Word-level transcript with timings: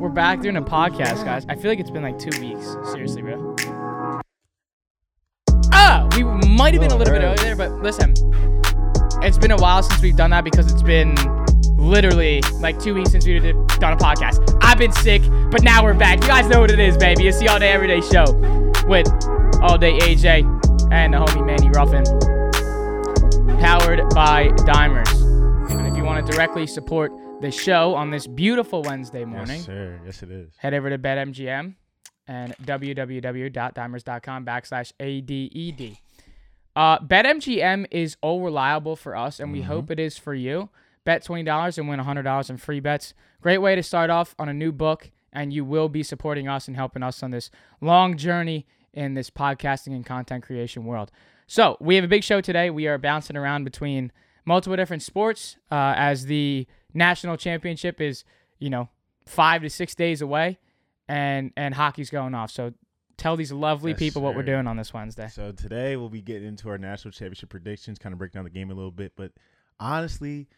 We're 0.00 0.08
back 0.08 0.40
doing 0.40 0.56
a 0.56 0.62
podcast, 0.62 1.24
guys. 1.26 1.44
I 1.50 1.56
feel 1.56 1.70
like 1.70 1.78
it's 1.78 1.90
been 1.90 2.02
like 2.02 2.18
two 2.18 2.30
weeks. 2.40 2.74
Seriously, 2.90 3.20
bro. 3.20 3.54
Ah, 5.72 6.08
we 6.16 6.24
might 6.24 6.72
have 6.72 6.80
been 6.80 6.90
a 6.90 6.96
little 6.96 7.12
bit 7.12 7.22
Oh, 7.22 7.34
earlier, 7.38 7.54
but 7.54 7.70
listen, 7.82 8.14
it's 9.22 9.36
been 9.36 9.50
a 9.50 9.58
while 9.58 9.82
since 9.82 10.00
we've 10.00 10.16
done 10.16 10.30
that 10.30 10.42
because 10.44 10.72
it's 10.72 10.82
been 10.82 11.14
literally 11.76 12.40
like 12.60 12.78
two 12.80 12.94
weeks 12.94 13.10
since 13.10 13.26
we 13.26 13.38
did 13.40 13.54
done 13.78 13.92
a 13.92 13.96
podcast. 13.96 14.58
I've 14.62 14.78
been 14.78 14.92
sick, 14.92 15.20
but 15.50 15.62
now 15.62 15.84
we're 15.84 15.92
back. 15.92 16.22
You 16.22 16.28
guys 16.28 16.48
know 16.48 16.60
what 16.60 16.70
it 16.70 16.80
is, 16.80 16.96
baby. 16.96 17.28
It's 17.28 17.38
the 17.38 17.48
All 17.48 17.58
Day 17.58 17.68
Everyday 17.70 18.00
Show 18.00 18.24
with 18.86 19.06
All 19.60 19.76
Day 19.76 19.98
AJ 19.98 20.44
and 20.92 21.12
the 21.12 21.18
homie 21.18 21.44
Manny 21.44 21.68
Ruffin, 21.70 22.04
powered 23.60 24.00
by 24.14 24.48
Dimers. 24.64 25.19
You 26.00 26.06
want 26.06 26.24
to 26.26 26.32
directly 26.32 26.66
support 26.66 27.12
the 27.42 27.50
show 27.50 27.94
on 27.94 28.10
this 28.10 28.26
beautiful 28.26 28.80
Wednesday 28.80 29.26
morning, 29.26 29.56
Yes, 29.58 29.66
sir. 29.66 30.00
Yes, 30.02 30.22
it 30.22 30.30
is. 30.30 30.54
head 30.56 30.72
over 30.72 30.88
to 30.88 30.96
BetMGM 30.96 31.74
and 32.26 32.56
www.dimers.com 32.64 34.46
backslash 34.46 34.92
ADED. 34.98 35.98
Uh, 36.74 37.00
BetMGM 37.00 37.84
is 37.90 38.16
all 38.22 38.40
reliable 38.40 38.96
for 38.96 39.14
us, 39.14 39.40
and 39.40 39.52
we 39.52 39.60
hope 39.60 39.90
it 39.90 40.00
is 40.00 40.16
for 40.16 40.32
you. 40.32 40.70
Bet 41.04 41.22
$20 41.22 41.76
and 41.76 41.86
win 41.86 42.00
$100 42.00 42.48
in 42.48 42.56
free 42.56 42.80
bets. 42.80 43.12
Great 43.42 43.58
way 43.58 43.74
to 43.76 43.82
start 43.82 44.08
off 44.08 44.34
on 44.38 44.48
a 44.48 44.54
new 44.54 44.72
book, 44.72 45.10
and 45.34 45.52
you 45.52 45.66
will 45.66 45.90
be 45.90 46.02
supporting 46.02 46.48
us 46.48 46.66
and 46.66 46.78
helping 46.78 47.02
us 47.02 47.22
on 47.22 47.30
this 47.30 47.50
long 47.82 48.16
journey 48.16 48.66
in 48.94 49.12
this 49.12 49.28
podcasting 49.28 49.94
and 49.94 50.06
content 50.06 50.44
creation 50.44 50.86
world. 50.86 51.10
So, 51.46 51.76
we 51.78 51.96
have 51.96 52.04
a 52.04 52.08
big 52.08 52.24
show 52.24 52.40
today. 52.40 52.70
We 52.70 52.86
are 52.86 52.96
bouncing 52.96 53.36
around 53.36 53.64
between 53.64 54.12
multiple 54.44 54.76
different 54.76 55.02
sports 55.02 55.56
uh, 55.70 55.94
as 55.96 56.26
the 56.26 56.66
national 56.94 57.36
championship 57.36 58.00
is, 58.00 58.24
you 58.58 58.70
know, 58.70 58.88
five 59.26 59.62
to 59.62 59.70
six 59.70 59.94
days 59.94 60.20
away, 60.22 60.58
and 61.08 61.52
and 61.56 61.74
hockey's 61.74 62.10
going 62.10 62.34
off. 62.34 62.50
So, 62.50 62.72
tell 63.16 63.36
these 63.36 63.52
lovely 63.52 63.90
Yes, 63.92 63.98
people 63.98 64.22
what 64.22 64.34
we're 64.34 64.42
doing 64.42 64.66
on 64.66 64.76
this 64.76 64.92
Wednesday. 64.94 65.28
So 65.28 65.52
today 65.52 65.96
we'll 65.96 66.08
be 66.08 66.22
getting 66.22 66.48
into 66.48 66.68
our 66.70 66.78
national 66.78 67.12
championship 67.12 67.50
predictions, 67.50 67.98
kind 67.98 68.12
of 68.12 68.18
break 68.18 68.32
down 68.32 68.44
the 68.44 68.50
game 68.50 68.70
a 68.70 68.74
little 68.74 68.90
bit. 68.90 69.12
But 69.16 69.32
honestly, 69.78 70.48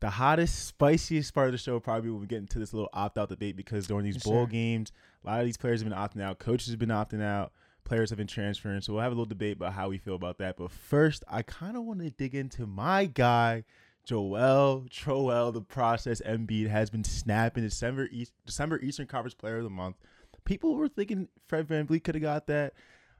the 0.00 0.10
hottest, 0.10 0.66
spiciest 0.66 1.32
part 1.34 1.46
of 1.46 1.52
the 1.52 1.58
show 1.58 1.78
probably 1.80 2.10
will 2.10 2.18
be 2.20 2.26
getting 2.26 2.46
to 2.48 2.58
this 2.58 2.72
little 2.72 2.88
opt 2.92 3.18
out 3.18 3.28
debate 3.28 3.56
because 3.56 3.86
during 3.86 4.04
these 4.04 4.16
Yes, 4.16 4.24
bowl 4.24 4.46
sir. 4.46 4.50
games, 4.50 4.92
a 5.24 5.28
lot 5.28 5.40
of 5.40 5.46
these 5.46 5.56
players 5.56 5.80
have 5.82 5.88
been 5.88 5.98
opting 5.98 6.22
out, 6.22 6.38
coaches 6.38 6.70
have 6.70 6.78
been 6.78 6.88
opting 6.88 7.22
out, 7.22 7.52
players 7.84 8.10
have 8.10 8.16
been 8.16 8.26
transferring. 8.26 8.80
So 8.80 8.92
we'll 8.92 9.02
have 9.02 9.12
a 9.12 9.14
little 9.14 9.26
debate 9.26 9.56
about 9.56 9.72
how 9.72 9.88
we 9.88 9.98
feel 9.98 10.14
about 10.14 10.38
that. 10.38 10.56
But 10.56 10.70
first, 10.70 11.24
I 11.28 11.42
kind 11.42 11.76
of 11.76 11.84
want 11.84 12.00
to 12.00 12.10
dig 12.10 12.34
into 12.34 12.66
my 12.66 13.06
guy. 13.06 13.64
Joel 14.04 14.86
Troel, 14.90 15.52
the 15.52 15.60
process 15.60 16.20
Embiid 16.22 16.68
has 16.68 16.90
been 16.90 17.04
snapping 17.04 17.62
December 17.62 18.08
East, 18.10 18.32
December 18.44 18.80
Eastern 18.80 19.06
Conference 19.06 19.34
Player 19.34 19.58
of 19.58 19.64
the 19.64 19.70
Month. 19.70 19.96
People 20.44 20.74
were 20.74 20.88
thinking 20.88 21.28
Fred 21.46 21.68
VanVleet 21.68 22.02
could 22.02 22.16
have 22.16 22.22
got 22.22 22.48
that. 22.48 22.72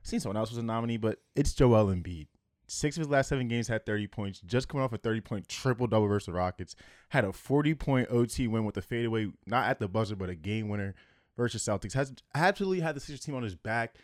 seen 0.02 0.18
someone 0.18 0.36
else 0.36 0.50
was 0.50 0.58
a 0.58 0.62
nominee, 0.62 0.96
but 0.96 1.20
it's 1.36 1.54
Joel 1.54 1.86
Embiid. 1.86 2.26
Six 2.66 2.96
of 2.96 3.02
his 3.02 3.08
last 3.08 3.28
seven 3.28 3.46
games 3.48 3.68
had 3.68 3.86
30 3.86 4.08
points, 4.08 4.40
just 4.40 4.66
coming 4.66 4.82
off 4.82 4.92
a 4.92 4.98
30 4.98 5.20
point 5.20 5.48
triple 5.48 5.86
double 5.86 6.08
versus 6.08 6.26
the 6.26 6.32
Rockets. 6.32 6.74
Had 7.10 7.24
a 7.24 7.32
40 7.32 7.74
point 7.74 8.08
OT 8.10 8.48
win 8.48 8.64
with 8.64 8.76
a 8.76 8.82
fadeaway, 8.82 9.28
not 9.46 9.68
at 9.68 9.78
the 9.78 9.86
buzzer, 9.86 10.16
but 10.16 10.30
a 10.30 10.34
game 10.34 10.68
winner 10.68 10.94
versus 11.36 11.62
Celtics. 11.62 11.92
Has 11.92 12.12
absolutely 12.34 12.80
had 12.80 12.96
the 12.96 13.00
Sixers 13.00 13.20
team 13.20 13.34
on 13.34 13.42
his 13.42 13.54
back. 13.54 13.94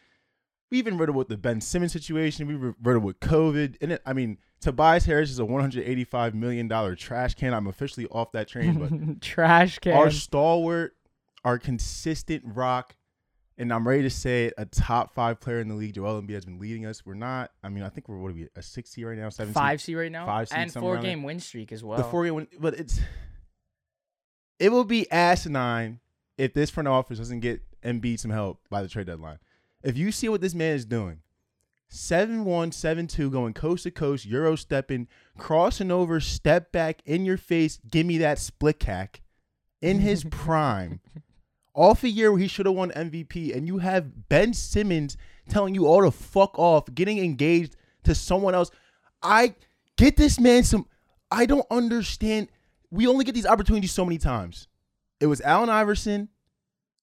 We 0.71 0.79
even 0.79 0.99
riddled 0.99 1.17
with 1.17 1.29
the 1.29 1.37
Ben 1.37 1.61
Simmons 1.61 1.93
situation. 1.93 2.47
We 2.47 2.55
riddled 2.83 3.05
with 3.05 3.21
COVID. 3.21 3.77
And 3.81 3.93
it, 3.93 4.03
I 4.05 4.13
mean, 4.13 4.39
Tobias 4.61 5.05
Harris 5.05 5.31
is 5.31 5.39
a 5.39 5.45
$185 5.45 6.35
million 6.35 6.97
trash 6.97 7.35
can. 7.35 7.55
I'm 7.55 7.67
officially 7.67 8.07
off 8.09 8.33
that 8.33 8.49
train, 8.49 8.79
but 8.79 9.21
Trash 9.23 9.79
can. 9.79 9.95
our 9.95 10.11
stalwart, 10.11 10.97
our 11.45 11.59
consistent 11.59 12.43
rock, 12.45 12.97
and 13.57 13.73
I'm 13.73 13.87
ready 13.87 14.03
to 14.03 14.11
say 14.11 14.47
it, 14.47 14.55
a 14.59 14.67
top 14.67 15.15
five 15.15 15.41
player 15.41 15.59
in 15.61 15.69
the 15.69 15.75
league. 15.75 15.95
Joel 15.95 16.21
Embiid 16.23 16.35
has 16.35 16.45
been 16.45 16.59
leading 16.59 16.87
us. 16.87 17.05
We're 17.05 17.15
not. 17.15 17.51
I 17.63 17.69
mean, 17.69 17.83
I 17.83 17.89
think 17.89 18.09
we're 18.09 18.19
what 18.19 18.31
are 18.31 18.35
we 18.35 18.49
a 18.55 18.63
six 18.63 18.91
seed 18.91 19.05
right 19.05 19.19
now, 19.19 19.31
seven 19.31 19.53
five 19.53 19.81
C 19.81 19.95
right 19.97 20.13
now, 20.13 20.27
five 20.27 20.49
seed, 20.49 20.59
and 20.59 20.73
four 20.73 20.99
game 20.99 21.23
win 21.25 21.41
streak 21.41 21.73
as 21.73 21.83
well. 21.83 21.99
The 21.99 22.05
four 22.05 22.25
game 22.25 22.35
win, 22.35 22.49
but 22.61 22.75
it's 22.75 23.01
it 24.61 24.71
will 24.71 24.85
be 24.85 25.11
asinine 25.11 26.01
if 26.37 26.55
this 26.55 26.71
front 26.71 26.89
office 26.89 27.19
doesn't 27.19 27.41
get 27.41 27.63
Embiid 27.83 28.21
some 28.21 28.31
help 28.31 28.61
by 28.71 28.83
the 28.83 28.89
trade 28.89 29.07
deadline. 29.07 29.39
If 29.83 29.97
you 29.97 30.11
see 30.11 30.29
what 30.29 30.41
this 30.41 30.55
man 30.55 30.75
is 30.75 30.85
doing, 30.85 31.21
7 31.89 32.45
1, 32.45 32.73
7 32.73 33.07
2, 33.07 33.31
going 33.31 33.55
coast 33.55 33.85
to 33.85 33.91
coast, 33.91 34.27
Euro 34.27 34.57
stepping, 34.57 35.09
crossing 35.39 35.91
over, 35.91 36.21
step 36.21 36.71
back 36.73 37.01
in 37.07 37.25
your 37.25 37.37
face, 37.37 37.79
give 37.89 38.07
me 38.07 38.19
that 38.19 38.39
split 38.39 38.79
cack 38.79 39.23
in 39.81 40.01
his 40.01 40.25
prime. 40.31 41.01
Off 41.75 42.03
a 42.03 42.09
year 42.09 42.33
where 42.33 42.41
he 42.41 42.49
should 42.49 42.67
have 42.67 42.75
won 42.75 42.91
MVP, 42.91 43.57
and 43.57 43.67
you 43.67 43.79
have 43.79 44.29
Ben 44.29 44.53
Simmons 44.53 45.17
telling 45.49 45.75
you 45.75 45.87
all 45.87 46.03
to 46.03 46.11
fuck 46.11 46.59
off, 46.59 46.93
getting 46.95 47.19
engaged 47.19 47.77
to 48.03 48.15
someone 48.15 48.55
else. 48.55 48.71
I 49.23 49.55
get 49.97 50.17
this 50.17 50.41
man 50.41 50.65
some. 50.65 50.87
I 51.31 51.47
don't 51.47 51.67
understand. 51.71 52.49
We 52.91 53.07
only 53.07 53.25
get 53.25 53.35
these 53.35 53.47
opportunities 53.47 53.93
so 53.93 54.05
many 54.05 54.19
times. 54.19 54.67
It 55.21 55.27
was 55.27 55.41
Allen 55.41 55.69
Iverson. 55.69 56.29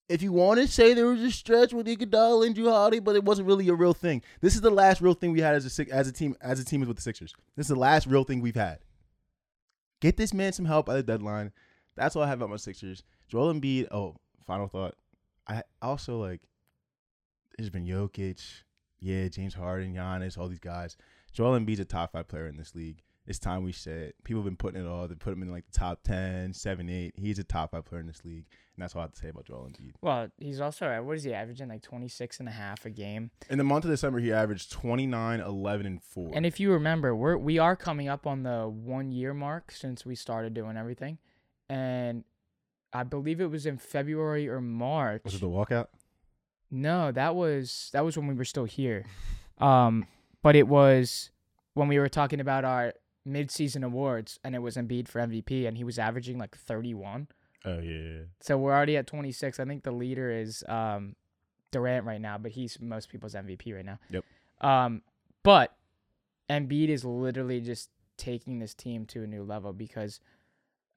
If 0.07 0.21
you 0.21 0.31
want 0.31 0.59
to 0.59 0.67
say 0.67 0.93
there 0.93 1.07
was 1.07 1.21
a 1.21 1.31
stretch 1.31 1.73
with 1.73 1.88
Iguodala 1.88 2.45
and 2.45 2.55
Jrue 2.55 2.69
Holiday, 2.69 2.99
but 2.99 3.16
it 3.16 3.23
wasn't 3.23 3.47
really 3.47 3.67
a 3.69 3.73
real 3.73 3.93
thing. 3.93 4.21
This 4.39 4.53
is 4.53 4.61
the 4.61 4.69
last 4.69 5.01
real 5.01 5.16
thing 5.16 5.31
we 5.31 5.41
had 5.41 5.55
as 5.55 5.79
a 5.79 5.91
as 5.91 6.07
a 6.07 6.11
team 6.11 6.35
as 6.41 6.59
a 6.59 6.66
team 6.66 6.81
is 6.83 6.88
with 6.88 6.97
the 6.97 7.03
Sixers. 7.03 7.33
This 7.55 7.66
is 7.66 7.69
the 7.69 7.79
last 7.79 8.05
real 8.05 8.23
thing 8.23 8.41
we've 8.41 8.55
had. 8.55 8.79
Get 10.01 10.17
this 10.17 10.33
man 10.33 10.53
some 10.53 10.66
help 10.66 10.85
by 10.85 10.95
the 10.95 11.03
deadline. 11.03 11.51
That's 11.95 12.16
all 12.16 12.21
I 12.23 12.27
have 12.27 12.39
about 12.39 12.51
my 12.51 12.57
Sixers. 12.57 13.03
Joel 13.27 13.53
Embiid. 13.53 13.88
Oh, 13.91 14.17
final 14.45 14.67
thought. 14.67 14.95
I 15.47 15.63
also 15.81 16.19
like. 16.19 16.41
There's 17.57 17.69
been 17.69 17.85
Jokic, 17.85 18.41
yeah, 18.99 19.29
James 19.29 19.53
Harden, 19.53 19.95
Giannis, 19.95 20.37
all 20.37 20.49
these 20.49 20.59
guys. 20.59 20.97
Joel 21.31 21.57
Embiid's 21.57 21.79
a 21.79 21.85
top 21.85 22.11
five 22.11 22.27
player 22.27 22.47
in 22.47 22.57
this 22.57 22.75
league. 22.75 23.01
It's 23.28 23.40
time 23.40 23.63
we 23.63 23.72
said. 23.72 24.13
People 24.24 24.41
have 24.41 24.46
been 24.46 24.56
putting 24.56 24.80
it 24.80 24.88
all. 24.88 25.08
They 25.08 25.16
put 25.16 25.34
him 25.34 25.41
in 25.41 25.52
like 25.52 25.66
the 25.66 25.78
top 25.78 26.03
10, 26.03 26.53
7, 26.53 26.90
8. 26.90 27.13
He's 27.18 27.40
a 27.40 27.44
top 27.44 27.72
five 27.72 27.86
player 27.86 28.02
in 28.02 28.08
this 28.08 28.24
league. 28.24 28.46
And 28.75 28.84
that's 28.84 28.94
all 28.96 29.02
I 29.02 29.06
have 29.06 29.13
to 29.13 29.19
say 29.19 29.30
about 29.30 29.46
Joel 29.46 29.69
Embiid. 29.72 29.94
well, 30.02 30.28
he's 30.38 30.59
also 30.62 30.86
uh, 30.88 31.02
what 31.02 31.16
is 31.18 31.24
he 31.24 31.34
averaging 31.34 31.69
like 31.69 31.81
26 31.81 32.40
and 32.40 32.47
a 32.50 32.52
half 32.52 32.85
a 32.85 32.90
game. 32.90 33.31
In 33.50 33.58
the 33.58 33.64
month 33.64 33.85
of 33.85 33.90
December, 33.91 34.19
he 34.19 34.31
averaged 34.34 34.72
29, 34.72 35.40
11, 35.40 35.85
and 35.85 36.03
4. 36.03 36.31
And 36.35 36.46
if 36.46 36.59
you 36.59 36.72
remember, 36.72 37.16
we're 37.16 37.38
we 37.38 37.58
are 37.58 37.75
coming 37.75 38.09
up 38.09 38.28
on 38.28 38.44
the 38.44 38.68
one 38.68 39.12
year 39.12 39.34
mark 39.34 39.72
since 39.72 40.06
we 40.06 40.14
started 40.16 40.53
doing 40.53 40.75
everything, 40.78 41.18
and 41.69 42.25
I 42.94 43.03
believe 43.03 43.40
it 43.41 43.50
was 43.50 43.66
in 43.66 43.78
February 43.78 44.47
or 44.47 44.59
March. 44.62 45.22
was 45.24 45.35
it 45.35 45.41
the 45.41 45.47
walkout? 45.47 45.88
No, 46.69 47.12
that 47.14 47.34
was 47.35 47.90
that 47.94 48.03
was 48.03 48.18
when 48.18 48.28
we 48.28 48.34
were 48.35 48.46
still 48.46 48.66
here. 48.66 49.06
Um, 49.58 50.06
but 50.44 50.58
it 50.58 50.68
was 50.68 51.31
when 51.75 51.88
we 51.88 51.97
were 51.97 52.09
talking 52.09 52.41
about 52.41 52.66
our 52.66 52.94
mid-season 53.25 53.84
awards, 53.84 54.40
and 54.44 54.56
it 54.56 54.59
was 54.59 54.78
Embiid 54.78 55.08
for 55.08 55.19
MVP, 55.19 55.68
and 55.68 55.78
he 55.78 55.84
was 55.84 56.00
averaging 56.00 56.38
like 56.38 56.56
31. 56.56 57.28
Oh, 57.66 57.80
yeah, 57.80 57.91
yeah. 57.91 58.19
So 58.41 58.58
we're 58.58 58.74
already 58.74 58.96
at 58.97 59.08
26. 59.08 59.59
I 59.59 59.66
think 59.66 59.84
the 59.84 59.91
leader 59.91 60.31
is 60.31 60.63
um, 60.69 61.16
Durant 61.72 62.06
right 62.06 62.22
now, 62.22 62.38
but 62.38 62.52
he's 62.52 62.80
most 62.80 63.09
people's 63.09 63.34
MVP 63.34 63.75
right 63.75 63.85
now. 63.85 64.00
Yep. 64.12 64.24
Um, 64.62 65.02
but 65.44 65.75
Embiid 66.50 66.90
is 66.90 67.03
literally 67.03 67.59
just 67.62 67.90
taking 68.18 68.59
this 68.59 68.74
team 68.74 69.06
to 69.08 69.24
a 69.24 69.28
new 69.28 69.44
level 69.44 69.74
because 69.74 70.19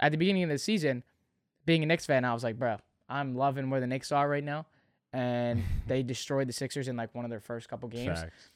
at 0.00 0.12
the 0.12 0.18
beginning 0.18 0.44
of 0.44 0.50
the 0.50 0.58
season, 0.58 1.02
being 1.64 1.82
a 1.82 1.86
Knicks 1.86 2.06
fan, 2.06 2.24
I 2.24 2.32
was 2.32 2.44
like, 2.44 2.58
bro, 2.58 2.76
I'm 3.08 3.34
loving 3.34 3.70
where 3.70 3.80
the 3.80 3.86
Knicks 3.86 4.12
are 4.12 4.28
right 4.28 4.44
now. 4.44 4.66
And 5.12 5.62
they 5.86 6.02
destroyed 6.02 6.48
the 6.48 6.52
Sixers 6.52 6.88
in 6.88 6.96
like 6.96 7.14
one 7.14 7.24
of 7.24 7.30
their 7.30 7.40
first 7.40 7.68
couple 7.68 7.88
games. 7.88 8.20
Facts. 8.20 8.50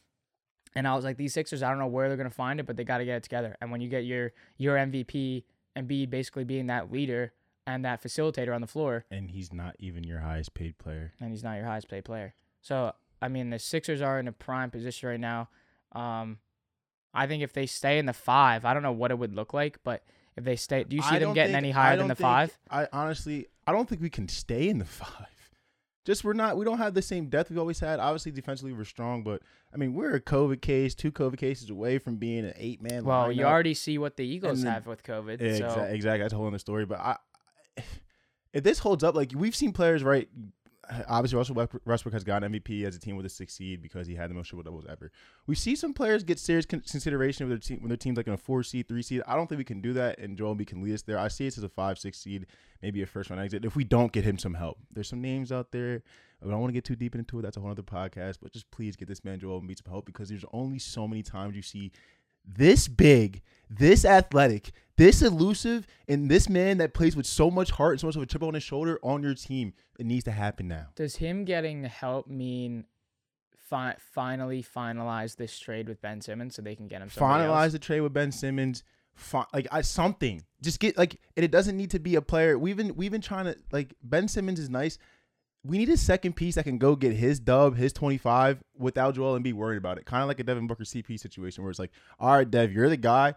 And 0.74 0.88
I 0.88 0.94
was 0.94 1.04
like, 1.04 1.16
these 1.16 1.34
Sixers, 1.34 1.62
I 1.62 1.68
don't 1.70 1.78
know 1.78 1.86
where 1.86 2.08
they're 2.08 2.16
gonna 2.16 2.30
find 2.30 2.58
it, 2.60 2.66
but 2.66 2.76
they 2.76 2.84
got 2.84 2.98
to 2.98 3.04
get 3.04 3.16
it 3.18 3.22
together. 3.22 3.56
And 3.60 3.70
when 3.70 3.80
you 3.80 3.88
get 3.88 4.04
your 4.04 4.32
your 4.56 4.76
MVP, 4.76 5.44
Embiid 5.76 6.10
basically 6.10 6.44
being 6.44 6.66
that 6.68 6.90
leader 6.92 7.32
and 7.66 7.84
that 7.84 8.02
facilitator 8.02 8.54
on 8.54 8.60
the 8.60 8.66
floor, 8.66 9.04
And 9.10 9.30
he's 9.30 9.52
not 9.52 9.76
even 9.78 10.02
your 10.04 10.18
highest 10.20 10.54
paid 10.54 10.78
player. 10.78 11.12
and 11.20 11.30
he's 11.30 11.44
not 11.44 11.56
your 11.56 11.66
highest 11.66 11.88
paid 11.88 12.04
player. 12.04 12.34
So 12.60 12.92
I 13.20 13.28
mean, 13.28 13.50
the 13.50 13.58
Sixers 13.58 14.00
are 14.02 14.18
in 14.18 14.26
a 14.28 14.32
prime 14.32 14.70
position 14.70 15.08
right 15.08 15.20
now. 15.20 15.48
Um, 15.92 16.38
I 17.14 17.26
think 17.26 17.42
if 17.42 17.52
they 17.52 17.66
stay 17.66 17.98
in 17.98 18.06
the 18.06 18.12
five, 18.14 18.64
I 18.64 18.72
don't 18.72 18.82
know 18.82 18.92
what 18.92 19.10
it 19.10 19.18
would 19.18 19.34
look 19.34 19.52
like, 19.52 19.78
but 19.84 20.02
if 20.36 20.44
they 20.44 20.56
stay, 20.56 20.84
do 20.84 20.96
you 20.96 21.02
see 21.02 21.18
them 21.18 21.34
getting 21.34 21.52
think- 21.52 21.64
any 21.64 21.70
higher 21.70 21.96
than 21.98 22.08
the 22.08 22.14
think- 22.14 22.24
five? 22.24 22.58
I 22.70 22.88
honestly, 22.92 23.48
I 23.66 23.72
don't 23.72 23.86
think 23.88 24.00
we 24.00 24.08
can 24.10 24.28
stay 24.28 24.68
in 24.68 24.78
the 24.78 24.84
five. 25.02 25.41
Just 26.04 26.24
we're 26.24 26.32
not, 26.32 26.56
we 26.56 26.64
don't 26.64 26.78
have 26.78 26.94
the 26.94 27.02
same 27.02 27.28
depth 27.28 27.50
we've 27.50 27.58
always 27.58 27.78
had. 27.78 28.00
Obviously, 28.00 28.32
defensively 28.32 28.72
we're 28.72 28.84
strong, 28.84 29.22
but 29.22 29.40
I 29.72 29.76
mean 29.76 29.94
we're 29.94 30.16
a 30.16 30.20
COVID 30.20 30.60
case, 30.60 30.94
two 30.94 31.12
COVID 31.12 31.36
cases 31.38 31.70
away 31.70 31.98
from 31.98 32.16
being 32.16 32.44
an 32.44 32.54
eight 32.56 32.82
man. 32.82 33.04
Well, 33.04 33.30
you 33.30 33.44
already 33.44 33.74
see 33.74 33.98
what 33.98 34.16
the 34.16 34.26
Eagles 34.26 34.58
And 34.58 34.66
the- 34.66 34.72
have 34.72 34.86
with 34.86 35.04
COVID. 35.04 35.40
Yeah, 35.40 35.58
so 35.58 35.66
exactly, 35.66 35.94
exactly. 35.94 36.22
That's 36.22 36.32
a 36.32 36.36
whole 36.36 36.48
other 36.48 36.58
story. 36.58 36.86
But 36.86 36.98
I, 36.98 37.16
if 38.52 38.64
this 38.64 38.80
holds 38.80 39.04
up, 39.04 39.14
like 39.14 39.32
we've 39.34 39.54
seen 39.54 39.72
players, 39.72 40.02
right? 40.02 40.28
Obviously 41.08 41.38
Russell 41.38 41.54
Westbrook- 41.84 42.12
has 42.12 42.24
gotten 42.24 42.52
MVP 42.52 42.84
as 42.84 42.96
a 42.96 42.98
team 42.98 43.16
with 43.16 43.26
a 43.26 43.28
six 43.28 43.54
seed 43.54 43.82
because 43.82 44.06
he 44.06 44.14
had 44.14 44.30
the 44.30 44.34
most 44.34 44.48
triple 44.48 44.62
doubles 44.62 44.84
ever. 44.88 45.10
We 45.46 45.54
see 45.54 45.76
some 45.76 45.94
players 45.94 46.24
get 46.24 46.38
serious 46.38 46.66
consideration 46.66 47.48
with 47.48 47.52
their 47.52 47.66
team 47.66 47.82
when 47.82 47.88
their 47.88 47.96
team's 47.96 48.16
like 48.16 48.26
in 48.26 48.32
a 48.32 48.38
four 48.38 48.62
seed, 48.62 48.88
three 48.88 49.02
seed. 49.02 49.22
I 49.26 49.36
don't 49.36 49.46
think 49.48 49.58
we 49.58 49.64
can 49.64 49.80
do 49.80 49.92
that, 49.94 50.18
and 50.18 50.36
Joel 50.36 50.56
Embiid 50.56 50.66
can 50.66 50.82
lead 50.82 50.94
us 50.94 51.02
there. 51.02 51.18
I 51.18 51.28
see 51.28 51.46
it 51.46 51.56
as 51.56 51.64
a 51.64 51.68
five, 51.68 51.98
six 51.98 52.18
seed, 52.18 52.46
maybe 52.82 53.02
a 53.02 53.06
first 53.06 53.30
round 53.30 53.42
exit 53.42 53.64
if 53.64 53.76
we 53.76 53.84
don't 53.84 54.12
get 54.12 54.24
him 54.24 54.38
some 54.38 54.54
help. 54.54 54.78
There's 54.92 55.08
some 55.08 55.20
names 55.20 55.52
out 55.52 55.72
there. 55.72 56.02
But 56.40 56.48
I 56.48 56.50
don't 56.50 56.60
want 56.60 56.70
to 56.70 56.74
get 56.74 56.84
too 56.84 56.96
deep 56.96 57.14
into 57.14 57.38
it. 57.38 57.42
That's 57.42 57.56
a 57.56 57.60
whole 57.60 57.70
other 57.70 57.82
podcast. 57.82 58.38
But 58.42 58.52
just 58.52 58.68
please 58.72 58.96
get 58.96 59.06
this 59.06 59.24
man 59.24 59.38
Joel 59.38 59.62
Embiid 59.62 59.82
some 59.82 59.92
help 59.92 60.06
because 60.06 60.28
there's 60.28 60.44
only 60.52 60.80
so 60.80 61.06
many 61.06 61.22
times 61.22 61.54
you 61.54 61.62
see 61.62 61.92
this 62.44 62.88
big, 62.88 63.42
this 63.70 64.04
athletic, 64.04 64.72
this 64.96 65.22
elusive, 65.22 65.86
and 66.08 66.30
this 66.30 66.48
man 66.48 66.78
that 66.78 66.94
plays 66.94 67.16
with 67.16 67.26
so 67.26 67.50
much 67.50 67.70
heart 67.70 67.92
and 67.92 68.00
so 68.00 68.06
much 68.08 68.16
of 68.16 68.22
a 68.22 68.26
chip 68.26 68.42
on 68.42 68.54
his 68.54 68.62
shoulder 68.62 68.98
on 69.02 69.22
your 69.22 69.34
team. 69.34 69.72
It 69.98 70.06
needs 70.06 70.24
to 70.24 70.30
happen 70.30 70.68
now. 70.68 70.88
Does 70.94 71.16
him 71.16 71.44
getting 71.44 71.84
help 71.84 72.26
mean 72.26 72.84
fi- 73.56 73.96
finally 73.98 74.62
finalize 74.62 75.36
this 75.36 75.58
trade 75.58 75.88
with 75.88 76.00
Ben 76.02 76.20
Simmons 76.20 76.54
so 76.54 76.62
they 76.62 76.76
can 76.76 76.88
get 76.88 77.00
him 77.02 77.08
Finalize 77.08 77.64
else? 77.64 77.72
the 77.72 77.78
trade 77.78 78.00
with 78.00 78.12
Ben 78.12 78.32
Simmons. 78.32 78.84
Fi- 79.14 79.44
like 79.52 79.66
I, 79.70 79.82
something. 79.82 80.42
Just 80.62 80.80
get 80.80 80.96
like, 80.96 81.20
and 81.36 81.44
it 81.44 81.50
doesn't 81.50 81.76
need 81.76 81.90
to 81.90 81.98
be 81.98 82.14
a 82.14 82.22
player. 82.22 82.58
We've 82.58 82.76
been 82.76 82.94
we've 82.96 83.12
been 83.12 83.20
trying 83.20 83.44
to 83.44 83.56
like 83.70 83.94
Ben 84.02 84.26
Simmons 84.26 84.58
is 84.58 84.70
nice. 84.70 84.96
We 85.64 85.78
need 85.78 85.90
a 85.90 85.96
second 85.96 86.34
piece 86.34 86.56
that 86.56 86.64
can 86.64 86.78
go 86.78 86.96
get 86.96 87.12
his 87.12 87.38
dub, 87.38 87.76
his 87.76 87.92
25 87.92 88.62
without 88.76 89.14
Joel 89.14 89.36
and 89.36 89.44
be 89.44 89.52
worried 89.52 89.76
about 89.76 89.98
it. 89.98 90.06
Kind 90.06 90.22
of 90.22 90.28
like 90.28 90.40
a 90.40 90.44
Devin 90.44 90.66
Booker 90.66 90.84
CP 90.84 91.18
situation 91.20 91.62
where 91.62 91.70
it's 91.70 91.78
like, 91.78 91.92
all 92.18 92.34
right, 92.34 92.50
Dev, 92.50 92.72
you're 92.72 92.88
the 92.88 92.96
guy. 92.96 93.34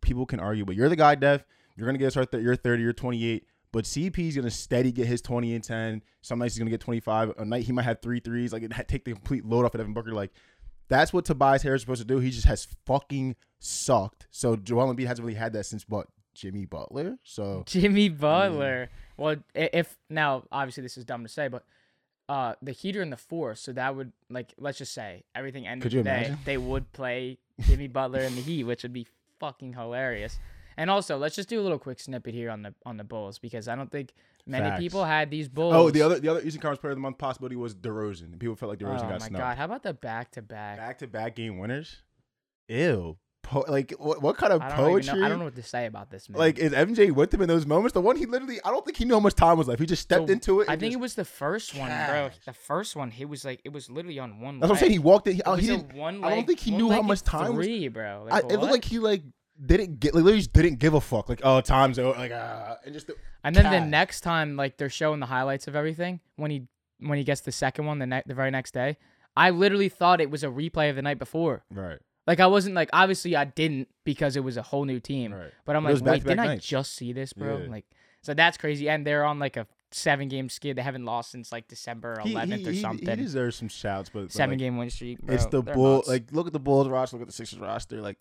People 0.00 0.24
can 0.24 0.40
argue, 0.40 0.64
but 0.64 0.76
you're 0.76 0.88
the 0.88 0.96
guy, 0.96 1.14
Dev. 1.14 1.44
You're 1.76 1.86
gonna 1.86 1.98
get 1.98 2.06
us 2.06 2.16
right 2.16 2.30
there. 2.30 2.40
You're 2.40 2.56
30, 2.56 2.82
you're 2.82 2.92
28. 2.92 3.44
But 3.70 3.84
CP 3.84 4.18
is 4.18 4.36
gonna 4.36 4.50
steady 4.50 4.90
get 4.90 5.06
his 5.06 5.20
20 5.20 5.54
and 5.54 5.62
10. 5.62 6.02
Some 6.22 6.38
nights 6.38 6.54
he's 6.54 6.58
gonna 6.58 6.70
get 6.70 6.80
25. 6.80 7.34
A 7.38 7.44
night 7.44 7.64
he 7.64 7.72
might 7.72 7.82
have 7.82 8.00
three 8.00 8.20
threes. 8.20 8.52
Like 8.52 8.68
take 8.88 9.04
the 9.04 9.12
complete 9.12 9.44
load 9.44 9.64
off 9.64 9.74
of 9.74 9.80
Devin 9.80 9.92
Booker. 9.92 10.12
Like 10.12 10.32
that's 10.88 11.12
what 11.12 11.24
Tobias 11.24 11.62
Harris 11.62 11.80
is 11.80 11.82
supposed 11.82 12.00
to 12.00 12.06
do. 12.06 12.18
He 12.18 12.30
just 12.30 12.46
has 12.46 12.66
fucking 12.86 13.36
sucked. 13.58 14.26
So 14.30 14.56
Joel 14.56 14.94
Embiid 14.94 15.06
hasn't 15.06 15.26
really 15.26 15.38
had 15.38 15.52
that 15.52 15.66
since 15.66 15.84
what 15.88 16.08
Jimmy 16.34 16.64
Butler. 16.64 17.18
So 17.22 17.62
Jimmy 17.66 18.08
Butler. 18.08 18.88
Well, 19.18 19.36
if 19.54 19.98
now 20.08 20.44
obviously 20.50 20.82
this 20.82 20.96
is 20.96 21.04
dumb 21.04 21.22
to 21.24 21.28
say, 21.28 21.48
but 21.48 21.64
uh, 22.28 22.54
the 22.62 22.72
Heat 22.72 22.96
are 22.96 23.02
in 23.02 23.10
the 23.10 23.16
fourth, 23.16 23.58
so 23.58 23.72
that 23.72 23.94
would 23.96 24.12
like 24.30 24.54
let's 24.58 24.78
just 24.78 24.94
say 24.94 25.24
everything 25.34 25.66
ended 25.66 25.82
Could 25.82 25.92
you 25.92 26.00
today. 26.00 26.18
imagine? 26.18 26.38
They 26.44 26.56
would 26.56 26.92
play 26.92 27.38
Jimmy 27.60 27.88
Butler 27.88 28.20
in 28.20 28.34
the 28.34 28.40
Heat, 28.42 28.64
which 28.64 28.82
would 28.82 28.92
be 28.92 29.06
fucking 29.40 29.74
hilarious. 29.74 30.38
And 30.76 30.90
also, 30.90 31.18
let's 31.18 31.34
just 31.34 31.48
do 31.48 31.60
a 31.60 31.62
little 31.62 31.78
quick 31.80 31.98
snippet 31.98 32.32
here 32.34 32.50
on 32.50 32.62
the 32.62 32.72
on 32.86 32.96
the 32.98 33.04
Bulls 33.04 33.38
because 33.40 33.66
I 33.66 33.74
don't 33.74 33.90
think 33.90 34.12
many 34.46 34.68
Facts. 34.68 34.80
people 34.80 35.04
had 35.04 35.28
these 35.30 35.48
Bulls. 35.48 35.74
oh, 35.74 35.90
the 35.90 36.02
other 36.02 36.20
the 36.20 36.28
other 36.28 36.40
Eastern 36.42 36.60
Conference 36.62 36.80
Player 36.80 36.92
of 36.92 36.98
the 36.98 37.02
Month 37.02 37.18
possibility 37.18 37.56
was 37.56 37.74
DeRozan. 37.74 38.38
People 38.38 38.54
felt 38.54 38.70
like 38.70 38.78
DeRozan 38.78 39.06
Oh 39.06 39.08
got 39.08 39.22
snubbed. 39.22 39.34
Oh 39.34 39.38
my 39.38 39.38
god! 39.38 39.58
How 39.58 39.64
about 39.64 39.82
the 39.82 39.94
back 39.94 40.30
to 40.32 40.42
back? 40.42 40.76
Back 40.76 40.98
to 40.98 41.08
back 41.08 41.34
game 41.34 41.58
winners. 41.58 41.96
Ew. 42.68 43.16
Po- 43.48 43.64
like 43.66 43.92
what? 43.98 44.20
What 44.20 44.36
kind 44.36 44.52
of 44.52 44.60
I 44.60 44.70
poetry? 44.72 45.18
know. 45.18 45.24
I 45.24 45.28
don't 45.30 45.38
know 45.38 45.46
what 45.46 45.56
to 45.56 45.62
say 45.62 45.86
about 45.86 46.10
this 46.10 46.28
man. 46.28 46.38
Like 46.38 46.58
is 46.58 46.72
MJ 46.72 47.10
with 47.10 47.32
him 47.32 47.40
in 47.40 47.48
those 47.48 47.64
moments? 47.64 47.94
The 47.94 48.00
one 48.02 48.16
he 48.16 48.26
literally, 48.26 48.58
I 48.64 48.70
don't 48.70 48.84
think 48.84 48.98
he 48.98 49.06
knew 49.06 49.14
how 49.14 49.20
much 49.20 49.34
time 49.34 49.56
was 49.56 49.68
left. 49.68 49.80
He 49.80 49.86
just 49.86 50.02
stepped 50.02 50.28
So, 50.28 50.32
into 50.32 50.60
it. 50.60 50.68
I 50.68 50.72
think 50.76 50.92
just- 50.92 50.98
it 50.98 51.00
was 51.00 51.14
the 51.14 51.24
first 51.24 51.74
one, 51.74 51.88
bro. 51.88 52.28
The 52.44 52.52
first 52.52 52.94
one, 52.94 53.10
he 53.10 53.24
was 53.24 53.44
like, 53.46 53.60
it 53.64 53.72
was 53.72 53.90
literally 53.90 54.18
on 54.18 54.40
one. 54.40 54.60
That's 54.60 54.68
what 54.68 54.76
I'm 54.76 54.80
leg. 54.80 54.80
saying. 54.80 54.92
He 54.92 54.98
walked 54.98 55.26
in. 55.28 55.32
He, 55.34 55.38
It 55.40 55.44
oh, 55.46 55.54
he 55.54 55.66
didn't. 55.68 55.94
one 55.94 56.22
I 56.22 56.30
don't 56.34 56.46
think 56.46 56.60
he 56.60 56.70
knew 56.72 56.90
how 56.90 57.00
much 57.02 57.22
time 57.22 57.56
was- 57.56 57.64
Three, 57.66 57.88
bro. 57.88 58.26
I, 58.30 58.34
Like, 58.40 58.44
it 58.52 58.58
looked 58.58 58.72
like 58.72 58.84
he 58.84 58.98
like 58.98 59.22
didn't 59.64 59.98
get 59.98 60.14
like 60.14 60.24
literally 60.24 60.40
just 60.40 60.52
didn't 60.52 60.78
give 60.78 60.92
a 60.94 61.00
fuck. 61.00 61.28
Like 61.28 61.40
oh, 61.42 61.60
time's 61.60 61.98
over. 61.98 62.18
Like 62.18 62.32
ah, 62.34 62.76
and 62.84 62.92
just 62.92 63.06
the, 63.06 63.16
And 63.42 63.56
then 63.56 63.70
the 63.72 63.80
next 63.80 64.20
time, 64.20 64.56
like 64.56 64.76
they're 64.76 64.88
showing 64.90 65.20
the 65.20 65.26
highlights 65.26 65.66
of 65.68 65.74
everything 65.74 66.20
when 66.36 66.50
he 66.50 66.68
when 67.00 67.16
he 67.16 67.24
gets 67.24 67.40
the 67.40 67.52
second 67.52 67.86
one 67.86 67.98
the 67.98 68.06
ne- 68.06 68.22
the 68.26 68.34
very 68.34 68.50
next 68.50 68.72
day. 68.74 68.98
I 69.36 69.50
literally 69.50 69.88
thought 69.88 70.20
it 70.20 70.30
was 70.30 70.42
a 70.42 70.48
replay 70.48 70.90
of 70.90 70.96
the 70.96 71.02
night 71.02 71.18
before. 71.20 71.62
right, 71.70 71.98
Like 72.28 72.38
I 72.40 72.46
wasn't 72.46 72.74
like 72.76 72.90
obviously 72.92 73.34
I 73.34 73.44
didn't 73.46 73.88
because 74.04 74.36
it 74.36 74.44
was 74.44 74.56
a 74.56 74.62
whole 74.62 74.84
new 74.84 75.00
team. 75.00 75.32
right. 75.34 75.50
But 75.64 75.74
I'm 75.74 75.82
like, 75.82 76.00
wait, 76.02 76.22
didn't 76.22 76.38
I 76.40 76.46
nights. 76.46 76.66
just 76.66 76.94
see 76.94 77.12
this, 77.12 77.32
bro? 77.32 77.62
Yeah. 77.62 77.70
Like, 77.70 77.86
so 78.22 78.34
that's 78.34 78.56
crazy. 78.58 78.88
And 78.88 79.04
they're 79.06 79.24
on 79.24 79.38
like 79.38 79.56
a 79.56 79.66
seven 79.92 80.28
game 80.28 80.48
skid. 80.50 80.76
They 80.76 80.82
haven't 80.82 81.06
lost 81.06 81.30
since 81.30 81.50
like 81.50 81.66
December 81.68 82.18
11th 82.24 82.58
he, 82.58 82.68
or 82.68 82.74
something. 82.74 83.08
he 83.08 83.24
deserves 83.24 83.56
some 83.56 83.68
shouts, 83.68 84.10
but, 84.10 84.24
but 84.24 84.32
seven 84.32 84.50
like, 84.52 84.58
game 84.58 84.76
win 84.76 84.90
streak. 84.90 85.20
Bro. 85.22 85.34
it's 85.34 85.46
the 85.46 85.62
bull. 85.62 86.04
Like 86.06 86.30
look 86.30 86.46
at 86.46 86.52
the 86.52 86.60
Bulls 86.60 86.86
roster. 86.86 87.16
Look 87.16 87.22
at 87.22 87.28
the 87.28 87.32
Sixers 87.32 87.58
roster. 87.60 88.00
Like 88.02 88.18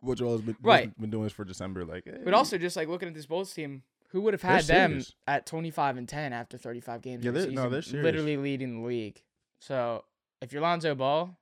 what 0.00 0.16
Joel 0.16 0.32
has 0.32 0.40
been 0.40 0.56
Right. 0.62 0.98
been 0.98 1.10
doing 1.10 1.24
this 1.24 1.34
for 1.34 1.44
December. 1.44 1.84
Like, 1.84 2.06
eh, 2.06 2.16
But 2.24 2.32
also 2.32 2.56
just 2.56 2.74
like 2.76 2.88
looking 2.88 3.08
at 3.08 3.14
this 3.14 3.26
Bulls 3.26 3.52
team, 3.52 3.82
who 4.08 4.22
would 4.22 4.32
have 4.32 4.40
They're 4.40 4.50
had 4.52 4.64
them 4.64 4.90
serious. 4.92 5.14
at 5.26 5.44
25 5.44 5.98
and 5.98 6.08
10 6.08 6.32
after 6.32 6.56
35 6.56 7.02
games? 7.02 7.22
Yeah, 7.22 7.32
they're- 7.32 7.50
no, 7.50 7.68
they're 7.68 7.82
serious. 7.82 8.04
literally 8.04 8.38
leading 8.38 8.80
the 8.80 8.86
league. 8.88 9.20
So 9.60 10.04
if 10.40 10.54
you're 10.54 10.62
Lonzo 10.62 10.94
Ball, 10.94 11.36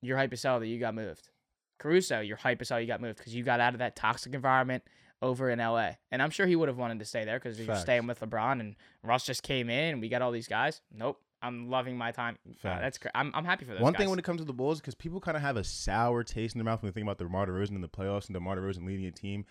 you're 0.00 0.16
hype 0.16 0.32
as 0.32 0.44
hell 0.44 0.60
that 0.60 0.68
you 0.68 0.78
got 0.78 0.94
moved. 0.94 1.30
Caruso, 1.78 2.20
you're 2.20 2.36
hype 2.36 2.60
as 2.60 2.68
hell 2.68 2.80
you 2.80 2.86
got 2.86 3.00
moved 3.00 3.18
because 3.18 3.34
you 3.34 3.42
got 3.44 3.60
out 3.60 3.74
of 3.74 3.78
that 3.80 3.96
toxic 3.96 4.34
environment 4.34 4.82
over 5.22 5.50
in 5.50 5.58
LA. 5.58 5.92
And 6.10 6.22
I'm 6.22 6.30
sure 6.30 6.46
he 6.46 6.56
would 6.56 6.68
have 6.68 6.78
wanted 6.78 6.98
to 6.98 7.04
stay 7.04 7.24
there 7.24 7.38
because 7.38 7.58
you're 7.58 7.76
staying 7.76 8.06
with 8.06 8.20
LeBron 8.20 8.60
and 8.60 8.76
Russ 9.02 9.24
just 9.24 9.42
came 9.42 9.70
in 9.70 9.92
and 9.94 10.00
we 10.00 10.08
got 10.08 10.22
all 10.22 10.30
these 10.32 10.48
guys. 10.48 10.80
Nope. 10.94 11.20
I'm 11.42 11.68
loving 11.68 11.98
my 11.98 12.10
time. 12.10 12.38
Uh, 12.64 12.80
that's 12.80 12.96
great. 12.96 13.12
I'm, 13.14 13.30
I'm 13.34 13.44
happy 13.44 13.66
for 13.66 13.72
those 13.72 13.82
One 13.82 13.92
guys. 13.92 14.00
thing 14.00 14.08
when 14.10 14.18
it 14.18 14.24
comes 14.24 14.40
to 14.40 14.46
the 14.46 14.54
Bulls, 14.54 14.80
because 14.80 14.94
people 14.94 15.20
kind 15.20 15.36
of 15.36 15.42
have 15.42 15.58
a 15.58 15.64
sour 15.64 16.24
taste 16.24 16.54
in 16.54 16.58
their 16.58 16.64
mouth 16.64 16.82
when 16.82 16.90
they 16.90 16.94
think 16.94 17.04
about 17.04 17.18
the 17.18 17.24
DeMar 17.24 17.46
DeRozan 17.46 17.72
in 17.74 17.82
the 17.82 17.88
playoffs 17.88 18.28
and 18.28 18.34
the 18.34 18.38
DeMar 18.38 18.56
DeRozan 18.56 18.86
leading 18.86 19.04
a 19.04 19.10
team. 19.10 19.44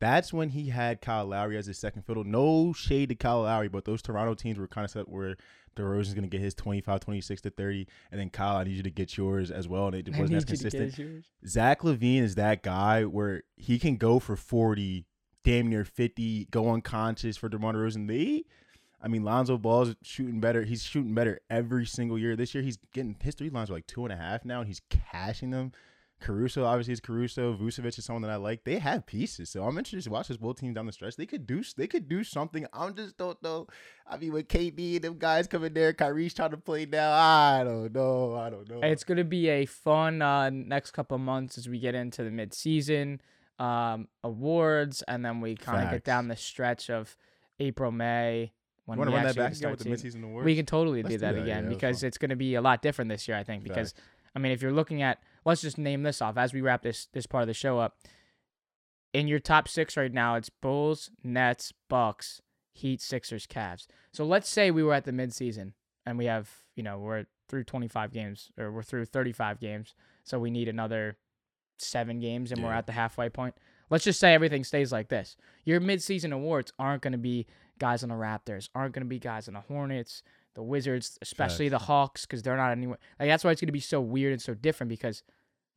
That's 0.00 0.32
when 0.32 0.50
he 0.50 0.68
had 0.68 1.00
Kyle 1.00 1.26
Lowry 1.26 1.56
as 1.56 1.66
his 1.66 1.78
second 1.78 2.02
fiddle. 2.02 2.24
No 2.24 2.72
shade 2.72 3.08
to 3.08 3.14
Kyle 3.14 3.42
Lowry, 3.42 3.68
but 3.68 3.84
those 3.84 4.00
Toronto 4.00 4.34
teams 4.34 4.58
were 4.58 4.68
kind 4.68 4.84
of 4.84 4.90
set 4.90 5.08
where 5.08 5.36
DeRozan's 5.76 6.14
going 6.14 6.22
to 6.24 6.28
get 6.28 6.40
his 6.40 6.54
25, 6.54 7.00
26 7.00 7.40
to 7.42 7.50
30, 7.50 7.86
and 8.10 8.20
then 8.20 8.30
Kyle, 8.30 8.56
I 8.56 8.64
need 8.64 8.76
you 8.76 8.82
to 8.82 8.90
get 8.90 9.16
yours 9.16 9.50
as 9.50 9.68
well, 9.68 9.86
and 9.86 9.94
it 9.96 10.08
wasn't 10.10 10.36
as 10.36 10.48
need 10.48 10.50
you 10.50 10.56
to 10.56 10.62
get 10.64 10.72
consistent. 10.72 11.24
Zach 11.46 11.80
LaVine 11.82 12.22
is 12.22 12.34
that 12.36 12.62
guy 12.62 13.04
where 13.04 13.42
he 13.56 13.78
can 13.78 13.96
go 13.96 14.18
for 14.18 14.36
40, 14.36 15.04
damn 15.44 15.68
near 15.68 15.84
50, 15.84 16.46
go 16.50 16.70
unconscious 16.72 17.36
for 17.36 17.48
DeMar 17.48 17.74
DeRozan. 17.74 18.08
They, 18.08 18.44
I 19.02 19.08
mean, 19.08 19.22
Lonzo 19.22 19.56
Ball's 19.58 19.94
shooting 20.02 20.40
better. 20.40 20.62
He's 20.64 20.82
shooting 20.82 21.14
better 21.14 21.40
every 21.48 21.86
single 21.86 22.18
year. 22.18 22.34
This 22.34 22.54
year, 22.54 22.62
he's 22.62 22.78
getting 22.92 23.16
his 23.20 23.34
three 23.34 23.50
lines 23.50 23.70
are 23.70 23.74
like 23.74 23.86
two 23.86 24.04
and 24.04 24.12
a 24.12 24.16
half 24.16 24.44
now, 24.44 24.60
and 24.60 24.68
he's 24.68 24.82
cashing 24.90 25.50
them. 25.50 25.72
Caruso, 26.20 26.64
obviously, 26.64 26.92
is 26.94 27.00
Caruso. 27.00 27.54
Vucevic 27.54 27.96
is 27.98 28.04
someone 28.04 28.22
that 28.22 28.30
I 28.30 28.36
like. 28.36 28.64
They 28.64 28.78
have 28.78 29.06
pieces, 29.06 29.50
so 29.50 29.62
I'm 29.62 29.78
interested 29.78 30.04
to 30.04 30.10
watch 30.10 30.28
this 30.28 30.36
Bull 30.36 30.52
team 30.54 30.74
down 30.74 30.86
the 30.86 30.92
stretch. 30.92 31.16
They 31.16 31.26
could 31.26 31.46
do, 31.46 31.62
they 31.76 31.86
could 31.86 32.08
do 32.08 32.24
something. 32.24 32.66
I 32.72 32.90
just 32.90 33.16
don't 33.16 33.40
know. 33.42 33.68
I 34.06 34.16
mean, 34.16 34.32
with 34.32 34.48
KD 34.48 34.96
and 34.96 35.04
them 35.04 35.18
guys 35.18 35.46
coming 35.46 35.72
there, 35.74 35.92
Kyrie's 35.92 36.34
trying 36.34 36.50
to 36.50 36.56
play 36.56 36.86
now. 36.86 37.12
I 37.12 37.62
don't 37.64 37.92
know. 37.94 38.34
I 38.34 38.50
don't 38.50 38.68
know. 38.68 38.80
It's 38.82 39.04
going 39.04 39.18
to 39.18 39.24
be 39.24 39.48
a 39.48 39.64
fun 39.66 40.20
uh, 40.20 40.50
next 40.50 40.90
couple 40.90 41.14
of 41.14 41.20
months 41.20 41.56
as 41.56 41.68
we 41.68 41.78
get 41.78 41.94
into 41.94 42.24
the 42.24 42.30
mid-season 42.30 43.20
um, 43.58 44.08
awards, 44.24 45.02
and 45.06 45.24
then 45.24 45.40
we 45.40 45.54
kind 45.54 45.84
of 45.84 45.90
get 45.90 46.04
down 46.04 46.28
the 46.28 46.36
stretch 46.36 46.90
of 46.90 47.16
April, 47.60 47.92
May. 47.92 48.52
When 48.86 48.98
want 48.98 49.08
to 49.08 49.12
we 49.12 49.16
run 49.16 49.26
that 49.26 49.30
actually 49.30 49.42
back 49.42 49.50
again 49.50 49.56
start 49.56 49.70
with 49.72 49.78
the 49.80 49.96
seeing- 49.98 50.22
midseason 50.22 50.24
awards? 50.24 50.46
We 50.46 50.56
can 50.56 50.66
totally 50.66 51.02
do 51.02 51.10
do 51.10 51.18
that 51.18 51.34
that, 51.34 51.42
again 51.42 51.64
yeah, 51.64 51.68
because 51.68 52.02
it's 52.02 52.16
going 52.16 52.30
to 52.30 52.36
be 52.36 52.54
a 52.54 52.62
lot 52.62 52.80
different 52.80 53.10
this 53.10 53.28
year. 53.28 53.36
I 53.36 53.44
think 53.44 53.62
because 53.62 53.92
I 54.34 54.38
mean, 54.38 54.52
if 54.52 54.62
you're 54.62 54.72
looking 54.72 55.02
at, 55.02 55.18
let's 55.48 55.62
just 55.62 55.78
name 55.78 56.02
this 56.02 56.20
off 56.22 56.36
as 56.36 56.52
we 56.52 56.60
wrap 56.60 56.82
this 56.82 57.08
this 57.12 57.26
part 57.26 57.42
of 57.42 57.48
the 57.48 57.54
show 57.54 57.78
up. 57.78 57.96
In 59.14 59.26
your 59.26 59.38
top 59.38 59.66
six 59.66 59.96
right 59.96 60.12
now, 60.12 60.34
it's 60.34 60.50
Bulls, 60.50 61.10
Nets, 61.24 61.72
Bucks, 61.88 62.42
Heat, 62.72 63.00
Sixers, 63.00 63.46
Cavs. 63.46 63.86
So 64.12 64.24
let's 64.24 64.48
say 64.48 64.70
we 64.70 64.82
were 64.82 64.92
at 64.92 65.04
the 65.04 65.12
midseason 65.12 65.72
and 66.04 66.18
we 66.18 66.26
have, 66.26 66.50
you 66.76 66.82
know, 66.82 66.98
we're 66.98 67.24
through 67.48 67.64
25 67.64 68.12
games 68.12 68.50
or 68.58 68.70
we're 68.70 68.82
through 68.82 69.06
35 69.06 69.58
games. 69.58 69.94
So 70.24 70.38
we 70.38 70.50
need 70.50 70.68
another 70.68 71.16
seven 71.78 72.20
games 72.20 72.52
and 72.52 72.62
we're 72.62 72.72
at 72.72 72.86
the 72.86 72.92
halfway 72.92 73.30
point. 73.30 73.54
Let's 73.88 74.04
just 74.04 74.20
say 74.20 74.34
everything 74.34 74.64
stays 74.64 74.92
like 74.92 75.08
this. 75.08 75.36
Your 75.64 75.80
midseason 75.80 76.32
awards 76.32 76.72
aren't 76.78 77.02
going 77.02 77.12
to 77.12 77.18
be 77.18 77.46
guys 77.78 78.02
on 78.02 78.10
the 78.10 78.14
Raptors, 78.14 78.68
aren't 78.74 78.92
going 78.92 79.04
to 79.04 79.08
be 79.08 79.18
guys 79.18 79.48
on 79.48 79.54
the 79.54 79.60
Hornets, 79.60 80.22
the 80.54 80.62
Wizards, 80.62 81.18
especially 81.22 81.70
the 81.70 81.78
Hawks, 81.78 82.26
because 82.26 82.42
they're 82.42 82.56
not 82.56 82.72
anywhere. 82.72 82.98
Like 83.18 83.28
that's 83.28 83.44
why 83.44 83.52
it's 83.52 83.60
going 83.60 83.68
to 83.68 83.72
be 83.72 83.80
so 83.80 84.00
weird 84.00 84.32
and 84.32 84.42
so 84.42 84.52
different 84.52 84.90
because 84.90 85.22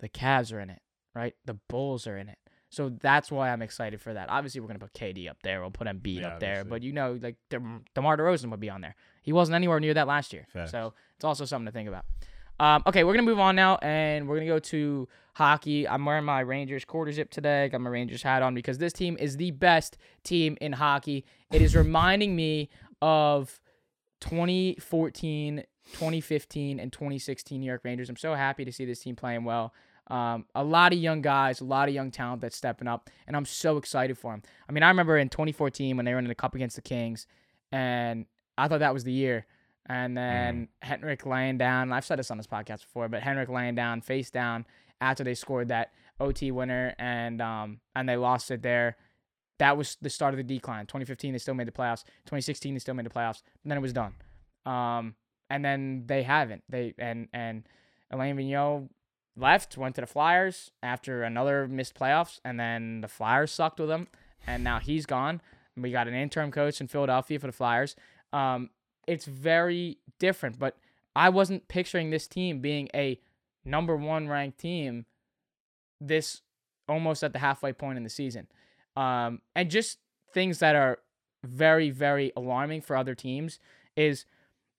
the 0.01 0.09
Cavs 0.09 0.51
are 0.53 0.59
in 0.59 0.69
it, 0.69 0.81
right? 1.15 1.33
The 1.45 1.53
Bulls 1.69 2.05
are 2.07 2.17
in 2.17 2.27
it. 2.27 2.37
So 2.69 2.89
that's 2.89 3.31
why 3.31 3.49
I'm 3.49 3.61
excited 3.61 3.99
for 4.01 4.13
that. 4.13 4.29
Obviously, 4.29 4.61
we're 4.61 4.67
gonna 4.67 4.79
put 4.79 4.93
KD 4.93 5.29
up 5.29 5.37
there. 5.43 5.61
We'll 5.61 5.71
put 5.71 5.87
Embiid 5.87 6.21
Yeah, 6.21 6.27
up 6.29 6.39
there. 6.39 6.49
obviously. 6.59 6.69
But 6.69 6.83
you 6.83 6.93
know, 6.93 7.17
like 7.21 7.35
De- 7.49 7.81
DeMar 7.95 8.17
DeRozan 8.17 8.49
would 8.51 8.59
be 8.59 8.69
on 8.69 8.81
there. 8.81 8.95
He 9.21 9.31
wasn't 9.33 9.55
anywhere 9.55 9.79
near 9.79 9.93
that 9.93 10.07
last 10.07 10.31
year. 10.33 10.45
Facts. 10.53 10.71
So 10.71 10.93
it's 11.15 11.23
also 11.25 11.45
something 11.45 11.65
to 11.67 11.71
think 11.71 11.87
about. 11.89 12.05
Um, 12.59 12.83
okay, 12.85 13.03
we're 13.03 13.13
gonna 13.13 13.23
move 13.23 13.39
on 13.39 13.55
now, 13.55 13.77
and 13.81 14.27
we're 14.27 14.35
gonna 14.35 14.45
go 14.47 14.59
to 14.59 15.07
hockey. 15.33 15.87
I'm 15.87 16.05
wearing 16.05 16.23
my 16.25 16.41
Rangers 16.41 16.85
quarter 16.85 17.11
zip 17.11 17.29
today. 17.31 17.63
I 17.65 17.67
got 17.69 17.81
my 17.81 17.89
Rangers 17.89 18.21
hat 18.23 18.41
on 18.43 18.53
because 18.53 18.77
this 18.77 18.93
team 18.93 19.17
is 19.19 19.35
the 19.37 19.51
best 19.51 19.97
team 20.23 20.57
in 20.61 20.73
hockey. 20.73 21.25
It 21.51 21.61
is 21.61 21.75
reminding 21.75 22.35
me 22.35 22.69
of 23.01 23.59
2014, 24.21 25.63
2015, 25.93 26.79
and 26.79 26.91
2016 26.91 27.59
New 27.59 27.65
York 27.65 27.81
Rangers. 27.83 28.09
I'm 28.09 28.15
so 28.17 28.33
happy 28.35 28.65
to 28.65 28.71
see 28.71 28.85
this 28.85 28.99
team 28.99 29.15
playing 29.15 29.43
well. 29.43 29.73
Um, 30.07 30.45
a 30.55 30.63
lot 30.63 30.91
of 30.93 30.99
young 30.99 31.21
guys, 31.21 31.61
a 31.61 31.63
lot 31.63 31.87
of 31.87 31.95
young 31.95 32.11
talent 32.11 32.41
that's 32.41 32.57
stepping 32.57 32.87
up, 32.87 33.09
and 33.27 33.35
I'm 33.37 33.45
so 33.45 33.77
excited 33.77 34.17
for 34.17 34.31
them. 34.33 34.41
I 34.67 34.71
mean, 34.71 34.83
I 34.83 34.89
remember 34.89 35.17
in 35.17 35.29
2014 35.29 35.95
when 35.95 36.05
they 36.05 36.13
were 36.13 36.19
in 36.19 36.27
the 36.27 36.35
cup 36.35 36.53
against 36.55 36.75
the 36.75 36.81
Kings, 36.81 37.27
and 37.71 38.25
I 38.57 38.67
thought 38.67 38.79
that 38.79 38.93
was 38.93 39.03
the 39.03 39.13
year. 39.13 39.45
and 39.87 40.17
then 40.17 40.67
Henrik 40.81 41.25
laying 41.25 41.57
down. 41.57 41.91
I've 41.93 42.05
said 42.05 42.19
this 42.19 42.29
on 42.31 42.37
this 42.37 42.47
podcast 42.47 42.81
before, 42.81 43.07
but 43.09 43.21
Henrik 43.23 43.49
laying 43.49 43.75
down, 43.75 44.01
face 44.01 44.29
down 44.29 44.65
after 44.99 45.23
they 45.23 45.33
scored 45.33 45.69
that 45.69 45.91
OT 46.19 46.51
winner, 46.51 46.93
and 46.99 47.41
um 47.41 47.79
and 47.95 48.07
they 48.09 48.17
lost 48.17 48.51
it 48.51 48.61
there. 48.61 48.97
That 49.59 49.77
was 49.77 49.97
the 50.01 50.09
start 50.09 50.33
of 50.33 50.37
the 50.37 50.43
decline. 50.43 50.87
2015, 50.87 51.33
they 51.33 51.39
still 51.39 51.53
made 51.53 51.67
the 51.67 51.71
playoffs. 51.71 52.03
2016, 52.25 52.73
they 52.73 52.79
still 52.79 52.95
made 52.95 53.05
the 53.05 53.11
playoffs. 53.11 53.43
And 53.63 53.71
then 53.71 53.77
it 53.77 53.81
was 53.81 53.93
done. 53.93 54.13
Um, 54.65 55.13
and 55.51 55.65
then 55.65 56.05
they 56.07 56.23
haven't. 56.23 56.63
They 56.69 56.93
and 56.97 57.27
and 57.33 57.67
Alain 58.09 58.37
Vigneault 58.37 58.87
left, 59.35 59.77
went 59.77 59.95
to 59.95 60.01
the 60.01 60.07
Flyers 60.07 60.71
after 60.81 61.23
another 61.23 61.67
missed 61.67 61.93
playoffs, 61.93 62.39
and 62.45 62.57
then 62.59 63.01
the 63.01 63.07
Flyers 63.09 63.51
sucked 63.51 63.79
with 63.79 63.89
him, 63.89 64.07
and 64.47 64.63
now 64.63 64.79
he's 64.79 65.05
gone. 65.05 65.41
We 65.75 65.91
got 65.91 66.07
an 66.07 66.13
interim 66.13 66.51
coach 66.51 66.79
in 66.79 66.87
Philadelphia 66.87 67.37
for 67.37 67.47
the 67.47 67.53
Flyers. 67.53 67.95
Um, 68.31 68.69
it's 69.07 69.25
very 69.25 69.97
different, 70.19 70.57
but 70.57 70.77
I 71.15 71.29
wasn't 71.29 71.67
picturing 71.67 72.11
this 72.11 72.27
team 72.27 72.61
being 72.61 72.87
a 72.93 73.19
number 73.65 73.95
one 73.95 74.29
ranked 74.29 74.59
team 74.59 75.05
this 75.99 76.41
almost 76.87 77.23
at 77.23 77.33
the 77.33 77.39
halfway 77.39 77.73
point 77.73 77.97
in 77.97 78.03
the 78.03 78.09
season. 78.09 78.47
Um, 78.95 79.41
and 79.55 79.69
just 79.69 79.99
things 80.33 80.59
that 80.59 80.75
are 80.75 80.99
very, 81.43 81.89
very 81.89 82.31
alarming 82.37 82.81
for 82.81 82.95
other 82.95 83.15
teams 83.15 83.59
is 83.95 84.25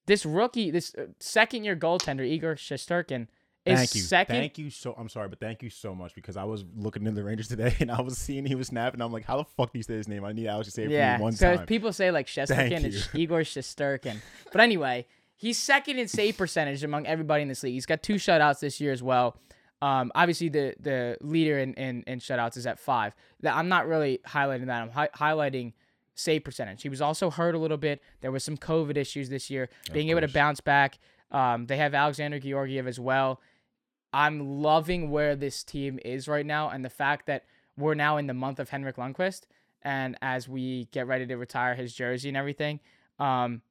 this 0.07 0.27
rookie, 0.27 0.71
this 0.71 0.95
uh, 0.97 1.07
second 1.19 1.65
year 1.65 1.77
goaltender, 1.77 2.27
Igor 2.27 2.57
Shesterkin, 2.57 3.29
is 3.65 3.79
Thank 3.79 3.95
you. 3.95 4.01
second. 4.01 4.37
Thank 4.37 4.59
you 4.59 4.71
so. 4.71 4.95
I'm 4.99 5.09
sorry, 5.09 5.29
but 5.29 5.39
thank 5.39 5.63
you 5.63 5.71
so 5.71 5.95
much 5.95 6.15
because 6.15 6.37
I 6.37 6.45
was 6.45 6.65
looking 6.77 7.07
in 7.07 7.15
the 7.15 7.23
Rangers 7.23 7.49
today 7.49 7.77
and 7.81 7.91
I 7.91 8.01
was 8.01 8.19
seeing 8.19 8.45
he 8.45 8.55
was 8.55 8.69
snapping. 8.69 9.01
I'm 9.01 9.13
like, 9.13 9.25
how 9.25 9.37
the 9.37 9.45
fuck 9.45 9.73
do 9.73 9.79
you 9.79 9.85
say 9.85 9.95
his 9.95 10.09
name? 10.09 10.25
I 10.25 10.33
need 10.33 10.49
Alex 10.49 10.69
to 10.69 10.73
say 10.73 10.83
it 10.83 10.87
for 10.87 10.93
yeah. 10.93 11.17
me 11.17 11.23
one 11.23 11.33
so 11.33 11.53
time. 11.53 11.63
if 11.63 11.69
people 11.69 11.93
say 11.93 12.11
like 12.11 12.27
Shesterkin, 12.27 12.85
it's 12.85 13.09
Igor 13.15 13.41
Shesterkin. 13.41 14.17
But 14.51 14.61
anyway, 14.61 15.07
he's 15.37 15.59
second 15.59 15.99
in 15.99 16.09
save 16.09 16.37
percentage 16.37 16.83
among 16.83 17.07
everybody 17.07 17.43
in 17.43 17.49
this 17.49 17.63
league. 17.63 17.75
He's 17.75 17.87
got 17.87 18.03
two 18.03 18.17
shutouts 18.17 18.61
this 18.61 18.81
year 18.81 18.93
as 18.93 19.03
well. 19.03 19.37
Um, 19.81 20.13
obviously 20.15 20.49
the 20.49 20.75
the 20.79 21.17
leader 21.21 21.59
in, 21.59 21.75
in, 21.75 22.05
in 22.07 22.19
shutouts 22.19 22.57
is 22.57 22.67
at 22.67 22.79
five. 22.79 23.15
That 23.41 23.55
I'm 23.57 23.69
not 23.69 23.87
really 23.87 24.21
highlighting 24.27 24.67
that. 24.67 24.83
I'm 24.83 24.91
hi- 24.91 25.11
highlighting 25.15 25.73
save 26.23 26.45
percentage. 26.45 26.83
He 26.83 26.89
was 26.89 27.01
also 27.01 27.31
hurt 27.31 27.55
a 27.55 27.59
little 27.59 27.77
bit. 27.77 28.03
There 28.21 28.33
was 28.33 28.45
some 28.45 28.57
COVID 28.57 28.97
issues 28.97 29.29
this 29.29 29.51
year. 29.51 29.69
Being 29.93 30.09
able 30.11 30.21
to 30.21 30.29
bounce 30.29 30.61
back. 30.61 30.99
Um, 31.31 31.67
they 31.67 31.79
have 31.79 31.95
Alexander 31.95 32.39
Georgiev 32.39 32.87
as 32.87 33.01
well. 33.01 33.41
I'm 34.13 34.61
loving 34.61 35.11
where 35.11 35.35
this 35.35 35.65
team 35.65 35.99
is 36.05 36.29
right 36.29 36.45
now, 36.45 36.69
and 36.69 36.85
the 36.85 36.91
fact 36.91 37.27
that 37.27 37.45
we're 37.79 37.95
now 37.95 38.19
in 38.19 38.27
the 38.27 38.35
month 38.35 38.61
of 38.61 38.69
Henrik 38.69 38.97
Lundqvist, 38.97 39.43
and 39.81 40.17
as 40.21 40.49
we 40.49 40.89
get 40.93 41.07
ready 41.07 41.27
to 41.27 41.37
retire 41.37 41.75
his 41.75 41.95
jersey 41.95 42.29
and 42.29 42.37
everything, 42.37 42.81
um, 43.19 43.63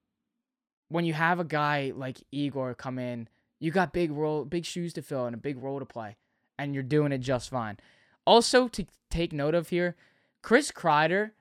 when 0.89 1.05
you 1.05 1.13
have 1.13 1.39
a 1.39 1.43
guy 1.43 1.93
like 1.95 2.17
Igor 2.31 2.73
come 2.73 2.97
in, 2.97 3.27
you 3.59 3.69
got 3.69 3.93
big 3.93 4.11
role, 4.11 4.43
big 4.43 4.65
shoes 4.65 4.93
to 4.93 5.03
fill, 5.03 5.25
and 5.27 5.35
a 5.35 5.37
big 5.37 5.61
role 5.61 5.77
to 5.77 5.85
play, 5.85 6.17
and 6.57 6.73
you're 6.73 6.83
doing 6.83 7.11
it 7.11 7.19
just 7.19 7.51
fine. 7.51 7.77
Also, 8.25 8.67
to 8.69 8.87
take 9.11 9.31
note 9.31 9.53
of 9.53 9.69
here, 9.69 9.95
Chris 10.41 10.71
Kreider 10.71 11.31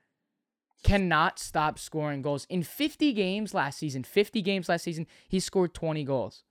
cannot 0.83 1.39
stop 1.39 1.79
scoring 1.79 2.23
goals. 2.23 2.47
In 2.49 2.63
50 2.63 3.13
games 3.13 3.55
last 3.55 3.79
season, 3.79 4.05
50 4.05 4.43
games 4.43 4.69
last 4.69 4.83
season, 4.83 5.07
he 5.29 5.41
scored 5.41 5.75
20 5.75 6.05
goals. 6.05 6.45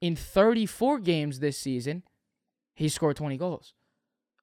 In 0.00 0.16
34 0.16 0.98
games 1.00 1.40
this 1.40 1.58
season, 1.58 2.02
he 2.74 2.88
scored 2.88 3.16
20 3.16 3.36
goals. 3.36 3.74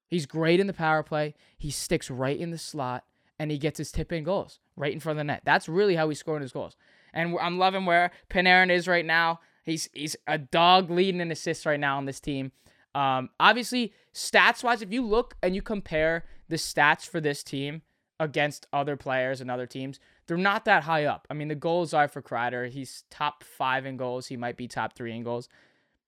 He's 0.07 0.25
great 0.25 0.59
in 0.59 0.67
the 0.67 0.73
power 0.73 1.03
play. 1.03 1.33
He 1.57 1.71
sticks 1.71 2.09
right 2.09 2.37
in 2.37 2.51
the 2.51 2.57
slot 2.57 3.03
and 3.39 3.51
he 3.51 3.57
gets 3.57 3.77
his 3.77 3.91
tip 3.91 4.11
in 4.11 4.23
goals 4.23 4.59
right 4.75 4.93
in 4.93 4.99
front 4.99 5.17
of 5.17 5.19
the 5.19 5.25
net. 5.25 5.41
That's 5.43 5.67
really 5.67 5.95
how 5.95 6.07
he's 6.07 6.19
scoring 6.19 6.41
his 6.41 6.51
goals. 6.51 6.77
And 7.13 7.37
I'm 7.41 7.57
loving 7.57 7.85
where 7.85 8.11
Panarin 8.29 8.69
is 8.69 8.87
right 8.87 9.05
now. 9.05 9.39
He's 9.63 9.89
he's 9.93 10.15
a 10.27 10.37
dog 10.37 10.89
leading 10.89 11.19
in 11.19 11.31
assists 11.31 11.65
right 11.65 11.79
now 11.79 11.97
on 11.97 12.05
this 12.05 12.21
team. 12.21 12.51
Um, 12.95 13.29
obviously, 13.39 13.93
stats 14.13 14.63
wise, 14.63 14.81
if 14.81 14.93
you 14.93 15.05
look 15.05 15.35
and 15.43 15.53
you 15.53 15.61
compare 15.61 16.25
the 16.47 16.55
stats 16.55 17.07
for 17.07 17.19
this 17.19 17.43
team 17.43 17.81
against 18.19 18.67
other 18.73 18.95
players 18.97 19.41
and 19.41 19.51
other 19.51 19.67
teams, 19.67 19.99
they're 20.27 20.37
not 20.37 20.65
that 20.65 20.83
high 20.83 21.05
up. 21.05 21.27
I 21.29 21.33
mean, 21.33 21.47
the 21.47 21.55
goals 21.55 21.93
are 21.93 22.07
for 22.07 22.21
Kreider. 22.21 22.69
He's 22.69 23.03
top 23.09 23.43
five 23.43 23.85
in 23.85 23.97
goals. 23.97 24.27
He 24.27 24.37
might 24.37 24.57
be 24.57 24.67
top 24.67 24.93
three 24.93 25.15
in 25.15 25.23
goals. 25.23 25.47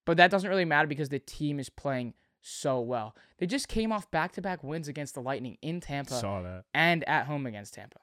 But 0.06 0.18
that 0.18 0.32
doesn't 0.32 0.50
really 0.50 0.66
matter 0.66 0.88
because 0.88 1.10
the 1.10 1.20
team 1.20 1.60
is 1.60 1.70
playing 1.70 2.14
so 2.42 2.80
well. 2.80 3.16
They 3.38 3.46
just 3.46 3.68
came 3.68 3.92
off 3.92 4.10
back 4.12 4.32
to 4.34 4.42
back 4.42 4.64
wins 4.64 4.88
against 4.88 5.14
the 5.14 5.22
Lightning 5.22 5.58
in 5.62 5.82
Tampa 5.82 6.14
Saw 6.16 6.42
that. 6.42 6.64
and 6.74 7.08
at 7.08 7.26
home 7.26 7.46
against 7.46 7.74
Tampa. 7.74 8.00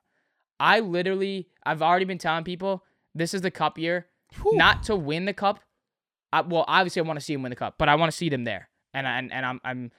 I 0.61 0.81
literally, 0.81 1.49
I've 1.65 1.83
already 1.83 2.05
been 2.05 2.19
telling 2.19 2.45
people 2.45 2.85
this 3.15 3.35
is 3.35 3.41
the 3.41 3.51
cup 3.51 3.79
year, 3.79 4.07
not 4.45 4.83
to 4.85 4.97
win 4.97 5.25
the 5.25 5.33
cup. 5.33 5.61
I, 6.33 6.43
well, 6.43 6.65
obviously, 6.69 7.01
I 7.01 7.05
want 7.05 7.19
to 7.19 7.25
see 7.25 7.35
them 7.35 7.43
win 7.43 7.51
the 7.51 7.57
cup, 7.57 7.75
but 7.79 7.89
I 7.89 7.95
want 7.95 8.11
to 8.11 8.17
see 8.17 8.29
them 8.29 8.45
there, 8.45 8.69
and 8.93 9.07
and 9.07 9.33
and 9.33 9.47
I'm 9.47 9.61
I'm 9.65 9.91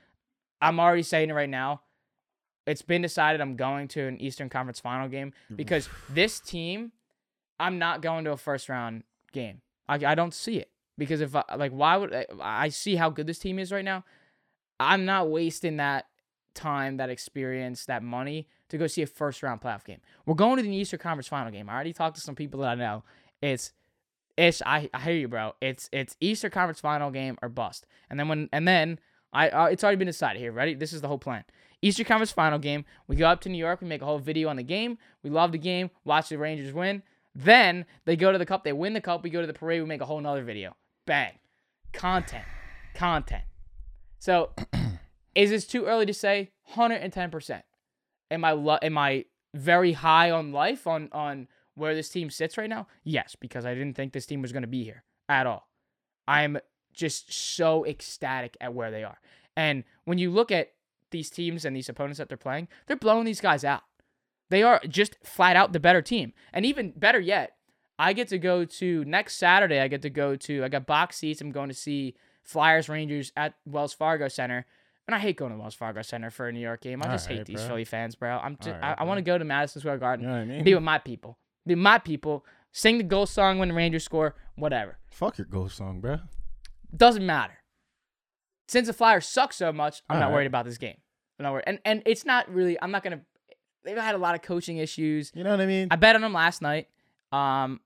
I'm 0.62 0.80
already 0.80 1.04
saying 1.04 1.30
it 1.30 1.34
right 1.34 1.50
now. 1.50 1.82
It's 2.68 2.82
been 2.82 3.02
decided 3.02 3.42
I'm 3.42 3.56
going 3.56 3.88
to 3.90 4.08
an 4.08 4.20
Eastern 4.20 4.50
Conference 4.50 4.80
Final 4.80 5.08
game 5.08 5.30
mm-hmm. 5.46 5.56
because 5.56 5.90
this 6.10 6.40
team, 6.40 6.92
I'm 7.60 7.80
not 7.80 8.02
going 8.02 8.26
to 8.26 8.32
a 8.32 8.38
first 8.38 8.70
round 8.70 9.04
game. 9.32 9.62
I, 9.88 9.96
I 10.06 10.16
don't 10.16 10.34
see 10.34 10.58
it 10.58 10.70
because 10.98 11.22
if 11.22 11.36
I, 11.36 11.44
like 11.56 11.72
why 11.72 11.98
would 11.98 12.14
I, 12.14 12.26
I 12.42 12.70
see 12.70 12.98
how 12.98 13.10
good 13.10 13.26
this 13.26 13.40
team 13.40 13.58
is 13.58 13.72
right 13.72 13.86
now? 13.86 14.04
I'm 14.80 15.06
not 15.06 15.30
wasting 15.30 15.78
that 15.78 16.06
time, 16.54 16.98
that 16.98 17.10
experience, 17.10 17.86
that 17.86 18.04
money 18.04 18.48
to 18.70 18.78
go 18.78 18.86
see 18.88 19.02
a 19.02 19.08
first 19.08 19.42
round 19.42 19.62
playoff 19.62 19.86
game. 19.86 20.02
We're 20.26 20.36
going 20.36 20.58
to 20.58 20.64
the 20.64 20.76
Eastern 20.76 21.00
Conference 21.00 21.28
Final 21.28 21.52
game. 21.52 21.70
I 21.70 21.74
already 21.74 21.94
talked 21.94 22.16
to 22.16 22.22
some 22.22 22.36
people 22.36 22.60
that 22.62 22.70
I 22.72 22.76
know. 22.76 23.04
It's 23.42 23.72
it's 24.36 24.62
I, 24.66 24.90
I 24.94 25.00
hear 25.00 25.14
you, 25.14 25.28
bro. 25.28 25.54
It's 25.62 25.90
it's 25.94 26.18
Eastern 26.20 26.52
Conference 26.52 26.82
Final 26.82 27.12
game 27.12 27.38
or 27.42 27.50
bust. 27.50 27.86
And 28.10 28.20
then 28.20 28.28
when 28.28 28.50
and 28.52 28.68
then 28.68 29.00
I 29.34 29.50
uh, 29.50 29.66
it's 29.66 29.84
already 29.84 29.98
been 29.98 30.08
decided 30.08 30.40
here. 30.40 30.52
Ready? 30.52 30.74
This 30.74 30.94
is 30.94 31.02
the 31.02 31.08
whole 31.08 31.18
plan. 31.18 31.44
Eastern 31.82 32.06
Conference 32.06 32.32
Final 32.32 32.60
game. 32.60 32.86
We 33.08 33.16
go 33.16 33.28
up 33.28 33.42
to 33.42 33.50
New 33.50 33.58
York. 33.58 33.82
We 33.82 33.88
make 33.88 34.02
a 34.02 34.06
whole 34.06 34.20
video 34.20 34.50
on 34.50 34.56
the 34.56 34.64
game. 34.64 34.98
We 35.24 35.30
love 35.30 35.52
the 35.52 35.58
game. 35.58 35.92
Watch 36.06 36.30
the 36.30 36.38
Rangers 36.38 36.74
win. 36.74 37.04
Then 37.36 37.86
they 38.06 38.16
go 38.16 38.32
to 38.32 38.38
the 38.38 38.46
cup. 38.46 38.64
They 38.64 38.74
win 38.74 38.94
the 38.94 39.02
cup. 39.02 39.24
We 39.24 39.30
go 39.30 39.42
to 39.42 39.48
the 39.48 39.54
parade. 39.54 39.82
We 39.82 39.88
make 39.88 40.02
a 40.02 40.06
whole 40.06 40.20
nother 40.20 40.44
video. 40.44 40.76
Bang. 41.06 41.34
Content. 41.94 42.46
Content. 42.96 43.44
So, 44.20 44.52
is 45.36 45.52
this 45.52 45.68
too 45.68 45.86
early 45.86 46.08
to 46.08 46.14
say? 46.14 46.52
Hundred 46.64 46.96
and 46.96 47.14
ten 47.14 47.30
percent. 47.30 47.64
Am 48.32 48.44
I 48.44 48.52
lo- 48.54 48.80
am 48.82 48.98
I 48.98 49.26
very 49.54 49.94
high 49.94 50.32
on 50.32 50.52
life 50.52 50.88
on 50.88 51.10
on 51.12 51.48
where 51.76 51.94
this 51.94 52.10
team 52.10 52.30
sits 52.30 52.58
right 52.58 52.70
now? 52.70 52.88
Yes, 53.04 53.36
because 53.40 53.66
I 53.66 53.74
didn't 53.74 53.94
think 53.94 54.14
this 54.14 54.26
team 54.26 54.42
was 54.42 54.52
going 54.52 54.64
to 54.64 54.68
be 54.68 54.84
here 54.84 55.04
at 55.30 55.46
all. 55.46 55.68
I'm 56.28 56.58
just 56.98 57.32
so 57.32 57.86
ecstatic 57.86 58.58
at 58.60 58.74
where 58.74 58.92
they 58.92 59.04
are. 59.04 59.20
And 59.56 59.84
when 60.06 60.18
you 60.18 60.32
look 60.32 60.52
at 60.52 60.74
these 61.12 61.30
teams 61.30 61.64
and 61.64 61.76
these 61.76 61.90
opponents 61.90 62.18
that 62.18 62.28
they're 62.28 62.38
playing, 62.38 62.68
they're 62.86 62.98
blowing 62.98 63.26
these 63.26 63.42
guys 63.42 63.64
out. 63.64 63.82
They 64.50 64.64
are 64.64 64.82
just 64.88 65.16
flat 65.24 65.56
out 65.56 65.74
the 65.74 65.80
better 65.80 66.02
team. 66.02 66.34
And 66.54 66.66
even 66.66 66.92
better 66.96 67.20
yet, 67.20 67.54
I 68.00 68.14
get 68.14 68.28
to 68.30 68.38
go 68.38 68.64
to 68.66 69.04
next 69.06 69.38
Saturday. 69.38 69.80
I 69.80 69.88
get 69.88 70.02
to 70.04 70.10
go 70.10 70.36
to. 70.36 70.64
I 70.64 70.70
got 70.70 70.86
box 70.86 71.18
seats. 71.18 71.42
I'm 71.42 71.52
going 71.52 71.70
to 71.70 71.76
see 71.76 72.16
Flyers 72.44 72.88
Rangers 72.90 73.32
at 73.36 73.56
Wells 73.66 73.94
Fargo 73.94 74.28
Center. 74.28 74.66
And 75.08 75.16
I 75.16 75.20
hate 75.20 75.38
going 75.38 75.52
to 75.52 75.58
Wells 75.58 75.74
Fargo 75.74 76.02
Center 76.02 76.30
for 76.30 76.48
a 76.48 76.52
New 76.52 76.60
York 76.60 76.82
game. 76.82 77.02
I 77.02 77.08
just 77.08 77.28
hate 77.28 77.36
Alright, 77.36 77.48
these 77.48 77.60
bro. 77.62 77.68
Philly 77.70 77.86
fans, 77.86 78.16
bro. 78.16 78.38
I'm 78.38 78.58
just, 78.58 78.76
Alright, 78.76 78.98
I, 79.00 79.02
I 79.02 79.06
want 79.06 79.18
to 79.20 79.22
go 79.22 79.38
to 79.38 79.46
Madison 79.46 79.80
Square 79.82 79.98
Garden, 80.00 80.26
You 80.26 80.32
know 80.32 80.38
what 80.38 80.44
I 80.44 80.46
mean? 80.46 80.64
be 80.64 80.74
with 80.74 80.84
my 80.84 80.98
people, 81.00 81.38
be 81.66 81.76
with 81.76 81.82
my 81.84 81.98
people, 81.98 82.46
sing 82.74 82.98
the 82.98 83.04
goal 83.06 83.26
song 83.26 83.58
when 83.58 83.70
the 83.70 83.74
Rangers 83.74 84.04
score, 84.04 84.36
whatever. 84.56 84.98
Fuck 85.10 85.38
your 85.38 85.46
ghost 85.46 85.78
song, 85.78 86.00
bro. 86.02 86.20
Doesn't 86.96 87.26
matter. 87.26 87.54
Since 88.68 88.88
the 88.88 88.94
Flyers 88.94 89.26
suck 89.26 89.54
so 89.54 89.72
much, 89.72 90.02
I'm 90.10 90.20
not 90.20 90.26
Alright. 90.26 90.36
worried 90.36 90.48
about 90.48 90.66
this 90.66 90.78
game. 90.78 90.98
I'm 91.40 91.44
not 91.44 91.54
worried. 91.54 91.66
And 91.68 91.80
and 91.86 92.02
it's 92.06 92.26
not 92.26 92.52
really. 92.54 92.82
I'm 92.82 92.92
not 92.92 93.04
gonna. 93.04 93.22
They've 93.84 93.98
had 93.98 94.16
a 94.16 94.18
lot 94.18 94.36
of 94.36 94.42
coaching 94.42 94.78
issues. 94.78 95.32
You 95.34 95.44
know 95.44 95.52
what 95.52 95.62
I 95.62 95.66
mean? 95.66 95.88
I 95.92 95.96
bet 95.96 96.16
on 96.16 96.22
them 96.22 96.34
last 96.34 96.62
night. 96.62 96.88
Um, 97.32 97.80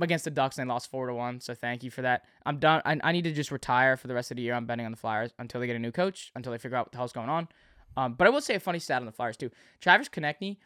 against 0.00 0.24
the 0.24 0.30
Ducks 0.30 0.58
and 0.58 0.68
they 0.68 0.72
lost 0.72 0.90
four 0.90 1.06
to 1.06 1.14
one. 1.14 1.40
So 1.40 1.54
thank 1.54 1.82
you 1.82 1.90
for 1.90 2.02
that. 2.02 2.24
I'm 2.44 2.58
done. 2.58 2.82
I, 2.84 2.98
I 3.02 3.12
need 3.12 3.24
to 3.24 3.32
just 3.32 3.50
retire 3.50 3.96
for 3.96 4.08
the 4.08 4.14
rest 4.14 4.30
of 4.30 4.36
the 4.36 4.42
year. 4.42 4.54
I'm 4.54 4.66
betting 4.66 4.84
on 4.84 4.90
the 4.92 4.98
Flyers 4.98 5.32
until 5.38 5.60
they 5.60 5.66
get 5.66 5.76
a 5.76 5.80
new 5.80 5.92
coach, 5.92 6.32
until 6.34 6.52
they 6.52 6.58
figure 6.58 6.76
out 6.76 6.86
what 6.86 6.92
the 6.92 6.98
hell's 6.98 7.12
going 7.12 7.28
on. 7.28 7.48
Um, 7.96 8.14
but 8.14 8.26
I 8.26 8.30
will 8.30 8.40
say 8.40 8.54
a 8.54 8.60
funny 8.60 8.78
stat 8.78 9.00
on 9.00 9.06
the 9.06 9.12
Flyers 9.12 9.36
too. 9.36 9.50
Travis 9.80 10.08
Konecny, 10.08 10.56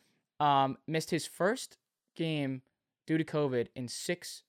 um, 0.40 0.76
missed 0.87 1.11
his 1.11 1.26
first 1.26 1.78
game 2.14 2.62
due 3.06 3.18
to 3.18 3.25
COVID 3.25 3.68
in 3.75 3.88
six 3.88 4.42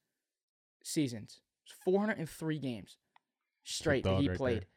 seasons. 0.84 1.42
It's 1.66 1.76
403 1.84 2.60
games 2.60 2.98
straight 3.68 4.04
that 4.04 4.20
he 4.22 4.30
right 4.30 4.38
played. 4.38 4.58
there. 4.62 4.68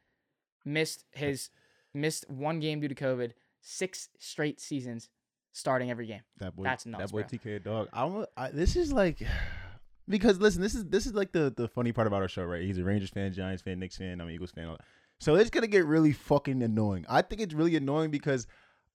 Missed 0.73 1.05
his 1.13 1.51
missed 1.95 2.29
one 2.29 2.61
game 2.61 2.81
due 2.81 2.89
to 2.89 2.95
COVID. 2.95 3.33
Six 3.63 4.09
straight 4.19 4.61
seasons, 4.61 5.09
starting 5.53 5.91
every 5.91 6.07
game. 6.07 6.23
That 6.39 6.57
boy, 6.57 6.65
That's 6.65 6.87
nuts, 6.87 7.05
that 7.05 7.13
boy 7.13 7.23
bro. 7.23 7.39
TK 7.39 7.63
dog. 7.63 7.89
I'm, 7.93 8.25
I, 8.37 8.51
this 8.51 8.77
is 8.77 8.93
like, 8.93 9.23
because 10.09 10.39
listen, 10.39 10.63
this 10.63 10.75
is 10.75 10.85
this 10.87 11.07
is 11.07 11.15
like 11.15 11.33
the 11.33 11.53
the 11.55 11.69
funny 11.69 11.93
part 11.93 12.07
about 12.07 12.23
our 12.23 12.29
show, 12.29 12.45
right? 12.45 12.63
He's 12.63 12.79
a 12.79 12.85
Rangers 12.85 13.11
fan, 13.11 13.33
Giants 13.33 13.63
fan, 13.63 13.79
Knicks 13.79 13.97
fan, 13.97 14.21
I'm 14.21 14.29
an 14.29 14.35
Eagles 14.35 14.51
fan. 14.51 14.67
all 14.67 14.73
that. 14.73 14.85
So 15.19 15.35
it's 15.35 15.51
gonna 15.51 15.67
get 15.67 15.85
really 15.85 16.13
fucking 16.13 16.63
annoying. 16.63 17.05
I 17.09 17.23
think 17.23 17.41
it's 17.43 17.55
really 17.55 17.77
annoying 17.77 18.11
because 18.11 18.47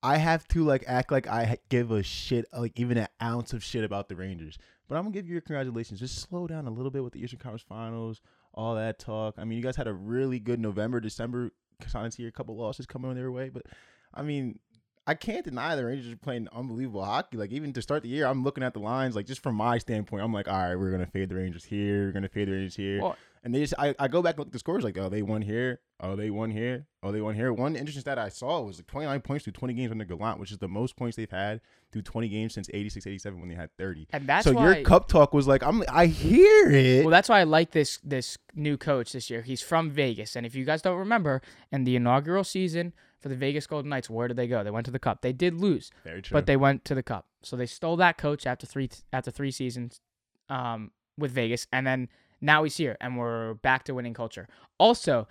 I 0.02 0.18
have 0.18 0.48
to 0.50 0.64
like 0.64 0.84
act 0.88 1.12
like 1.12 1.28
I 1.28 1.58
give 1.70 1.92
a 1.92 2.02
shit, 2.04 2.46
like 2.52 2.80
even 2.80 2.98
an 2.98 3.08
ounce 3.22 3.54
of 3.54 3.64
shit 3.64 3.84
about 3.84 4.10
the 4.10 4.16
Rangers. 4.16 4.58
But 4.88 4.96
I'm 4.96 5.04
gonna 5.04 5.14
give 5.14 5.28
you 5.28 5.34
your 5.34 5.42
congratulations. 5.42 6.00
Just 6.00 6.20
slow 6.20 6.48
down 6.48 6.66
a 6.68 6.72
little 6.72 6.92
bit 6.92 7.04
with 7.04 7.14
the 7.14 7.22
Eastern 7.22 7.40
Conference 7.40 7.64
Finals, 7.68 8.22
all 8.56 8.76
that 8.76 8.98
talk. 9.00 9.36
I 9.38 9.44
mean, 9.44 9.58
you 9.58 9.64
guys 9.64 9.76
had 9.76 9.88
a 9.88 9.94
really 9.94 10.40
good 10.40 10.60
November, 10.60 11.00
December. 11.00 11.52
Starting 11.88 12.10
to 12.10 12.16
see 12.16 12.26
a 12.26 12.32
couple 12.32 12.56
losses 12.56 12.86
coming 12.86 13.14
their 13.16 13.32
way, 13.32 13.50
but 13.50 13.64
I 14.14 14.22
mean, 14.24 14.60
I 15.06 15.14
can't 15.14 15.44
deny 15.44 15.76
the 15.76 15.86
Rangers 15.86 16.12
are 16.14 16.18
playing 16.18 16.48
unbelievable 16.54 17.04
hockey. 17.04 17.36
Like 17.38 17.52
even 17.52 17.74
to 17.74 17.82
start 17.82 18.02
the 18.02 18.10
year, 18.10 18.26
I'm 18.26 18.44
looking 18.44 18.64
at 18.64 18.74
the 18.74 18.80
lines. 18.80 19.16
Like 19.16 19.26
just 19.28 19.44
from 19.44 19.56
my 19.56 19.78
standpoint, 19.78 20.24
I'm 20.24 20.32
like, 20.34 20.48
all 20.48 20.58
right, 20.58 20.76
we're 20.76 20.90
gonna 20.92 21.06
fade 21.06 21.30
the 21.30 21.36
Rangers 21.36 21.66
here. 21.66 22.06
We're 22.06 22.12
gonna 22.14 22.30
fade 22.30 22.48
the 22.48 22.54
Rangers 22.54 22.76
here. 22.78 23.02
Well- 23.02 23.18
and 23.46 23.54
they 23.54 23.60
just, 23.60 23.76
I, 23.78 23.94
I 24.00 24.08
go 24.08 24.24
back 24.24 24.34
and 24.34 24.40
look 24.40 24.48
at 24.48 24.54
the 24.54 24.60
scores. 24.60 24.84
Like, 24.84 24.98
oh, 24.98 25.08
they 25.08 25.22
won 25.22 25.44
here. 25.44 25.80
Oh, 26.00 26.16
they 26.16 26.32
won 26.32 26.50
here. 26.50 26.88
Oh, 27.04 27.12
they 27.12 27.22
won 27.22 27.36
here. 27.36 27.54
One 27.54 27.76
interesting 27.76 28.02
stat 28.02 28.18
I 28.18 28.30
saw 28.30 28.60
was 28.62 28.80
like 28.80 28.88
29 28.88 29.22
points 29.22 29.44
through 29.44 29.54
20 29.54 29.74
games 29.76 29.92
under 29.92 30.04
Gallant, 30.04 30.40
which 30.40 30.52
is 30.52 30.58
the 30.58 30.68
most 30.68 30.96
points 30.96 31.16
they've 31.16 31.30
had 31.30 31.62
through 31.92 32.02
20 32.02 32.28
games 32.28 32.56
since 32.56 32.72
86, 32.74 33.06
87 33.06 33.40
when 33.40 33.48
they 33.48 33.54
had 33.54 33.70
30. 33.78 34.08
And 34.12 34.26
that's 34.26 34.46
so 34.46 34.54
why. 34.54 34.66
your 34.78 34.84
cup 34.84 35.08
talk 35.08 35.32
was 35.32 35.48
like, 35.48 35.62
I'm, 35.62 35.84
I 35.90 36.08
hear 36.08 36.72
it. 36.72 37.06
Well, 37.06 37.12
that's 37.12 37.30
why 37.30 37.40
I 37.40 37.44
like 37.44 37.70
this 37.70 38.00
this 38.04 38.40
new 38.56 38.78
coach 38.78 39.14
this 39.14 39.30
year. 39.30 39.44
He's 39.44 39.62
from 39.62 39.92
Vegas, 39.92 40.36
and 40.36 40.44
if 40.44 40.56
you 40.56 40.66
guys 40.66 40.82
don't 40.82 40.98
remember, 40.98 41.44
in 41.72 41.84
the 41.84 41.96
inaugural 41.96 42.44
season 42.44 42.94
for 43.20 43.30
the 43.30 43.36
Vegas 43.36 43.68
Golden 43.68 43.90
Knights, 43.90 44.10
where 44.10 44.28
did 44.28 44.38
they 44.38 44.48
go? 44.48 44.64
They 44.64 44.72
went 44.72 44.86
to 44.88 44.92
the 44.92 45.00
Cup. 45.00 45.22
They 45.22 45.34
did 45.34 45.54
lose, 45.54 45.92
Very 46.04 46.24
true. 46.24 46.34
but 46.34 46.48
they 46.48 46.58
went 46.58 46.84
to 46.86 46.96
the 46.96 47.04
Cup. 47.04 47.28
So 47.44 47.56
they 47.56 47.68
stole 47.68 47.96
that 47.98 48.18
coach 48.18 48.48
after 48.48 48.66
three 48.66 48.90
after 49.14 49.30
three 49.30 49.52
seasons 49.52 50.02
um, 50.50 50.90
with 51.16 51.32
Vegas, 51.32 51.68
and 51.72 51.86
then 51.86 52.10
now 52.46 52.64
he's 52.64 52.78
here, 52.78 52.96
and 53.02 53.18
we're 53.18 53.56
back 53.56 53.84
to 53.86 53.94
winning 53.94 54.14
culture. 54.14 54.48
Also, 54.78 55.28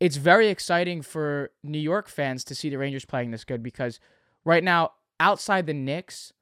it's 0.00 0.16
very 0.16 0.48
exciting 0.48 1.02
for 1.02 1.50
New 1.62 1.78
York 1.78 2.08
fans 2.08 2.44
to 2.44 2.54
see 2.54 2.68
the 2.68 2.76
Rangers 2.76 3.04
playing 3.04 3.30
this 3.30 3.44
good 3.44 3.62
because 3.62 4.00
right 4.44 4.64
now, 4.64 4.92
outside 5.20 5.66
the 5.66 5.74
Knicks, 5.74 6.32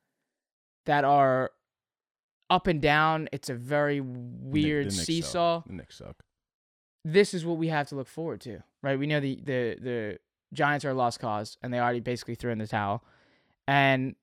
that 0.87 1.05
are 1.05 1.51
up 2.51 2.67
and 2.67 2.81
down, 2.81 3.29
it's 3.33 3.49
a 3.49 3.55
very 3.55 4.01
weird 4.01 4.87
the 4.87 4.91
seesaw 4.91 5.59
Suck. 5.59 5.67
The 5.69 5.73
Knicks 5.75 5.99
suck. 5.99 6.23
this 7.05 7.35
is 7.35 7.45
what 7.45 7.59
we 7.59 7.69
have 7.69 7.89
to 7.89 7.95
look 7.95 8.09
forward 8.09 8.41
to, 8.43 8.63
right? 8.83 8.99
We 8.99 9.07
know 9.07 9.21
the 9.21 9.37
the 9.45 9.77
the 9.81 10.19
Giants 10.53 10.85
are 10.85 10.91
a 10.91 10.95
lost 10.95 11.21
cause, 11.21 11.57
and 11.63 11.73
they 11.73 11.79
already 11.79 12.01
basically 12.01 12.35
threw 12.35 12.53
in 12.53 12.59
the 12.59 12.67
towel, 12.67 13.05
and 13.67 14.17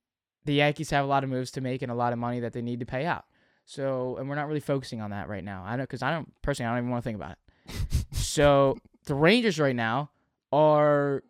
the 0.45 0.53
Yankees 0.53 0.89
have 0.91 1.05
a 1.05 1.07
lot 1.07 1.23
of 1.23 1.29
moves 1.29 1.51
to 1.51 1.61
make 1.61 1.81
and 1.81 1.91
a 1.91 1.95
lot 1.95 2.13
of 2.13 2.19
money 2.19 2.39
that 2.39 2.53
they 2.53 2.61
need 2.61 2.79
to 2.79 2.85
pay 2.85 3.05
out. 3.05 3.25
So, 3.69 4.17
and 4.17 4.27
we're 4.27 4.33
not 4.33 4.47
really 4.47 4.61
focusing 4.61 4.99
on 4.99 5.11
that 5.11 5.29
right 5.29 5.43
now. 5.43 5.63
I 5.63 5.77
don't 5.77 5.83
because 5.83 6.01
I 6.01 6.09
don't 6.09 6.33
personally, 6.41 6.69
I 6.69 6.71
don't 6.71 6.85
even 6.85 6.89
want 6.89 7.03
to 7.03 7.07
think 7.07 7.17
about 7.17 7.33
it. 7.33 8.15
so 8.15 8.79
the 9.05 9.13
Rangers 9.13 9.59
right 9.59 9.75
now 9.75 10.09
are 10.51 11.23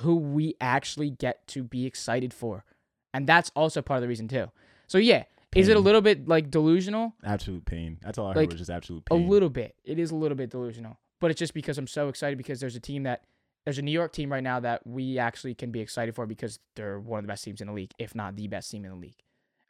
who 0.00 0.16
we 0.16 0.56
actually 0.60 1.08
get 1.08 1.46
to 1.48 1.64
be 1.64 1.86
excited 1.86 2.34
for, 2.34 2.66
and 3.14 3.26
that's 3.26 3.50
also 3.56 3.80
part 3.80 3.96
of 3.96 4.02
the 4.02 4.08
reason 4.08 4.28
too. 4.28 4.50
So 4.88 4.98
yeah, 4.98 5.24
is 5.56 5.68
it 5.68 5.76
a 5.78 5.80
little 5.80 6.02
bit 6.02 6.28
like 6.28 6.50
delusional? 6.50 7.14
Absolute 7.24 7.64
pain. 7.64 7.96
That's 8.02 8.18
all 8.18 8.26
I 8.26 8.28
Like, 8.28 8.36
heard 8.36 8.52
was 8.52 8.58
just 8.60 8.70
absolute 8.70 9.06
pain. 9.06 9.24
A 9.24 9.26
little 9.26 9.48
bit. 9.48 9.74
It 9.84 9.98
is 9.98 10.10
a 10.10 10.16
little 10.16 10.36
bit 10.36 10.50
delusional. 10.50 10.98
But 11.18 11.30
it's 11.30 11.38
just 11.38 11.54
because 11.54 11.78
I'm 11.78 11.86
so 11.86 12.08
excited 12.08 12.36
because 12.36 12.60
there's 12.60 12.76
a 12.76 12.80
team 12.80 13.04
that 13.04 13.24
there's 13.64 13.78
a 13.78 13.82
New 13.82 13.90
York 13.90 14.12
team 14.12 14.30
right 14.30 14.42
now 14.44 14.60
that 14.60 14.86
we 14.86 15.18
actually 15.18 15.54
can 15.54 15.70
be 15.70 15.80
excited 15.80 16.14
for 16.14 16.26
because 16.26 16.58
they're 16.76 17.00
one 17.00 17.20
of 17.20 17.24
the 17.24 17.28
best 17.28 17.42
teams 17.42 17.62
in 17.62 17.68
the 17.68 17.72
league, 17.72 17.92
if 17.98 18.14
not 18.14 18.36
the 18.36 18.48
best 18.48 18.70
team 18.70 18.84
in 18.84 18.90
the 18.90 18.96
league. 18.98 19.16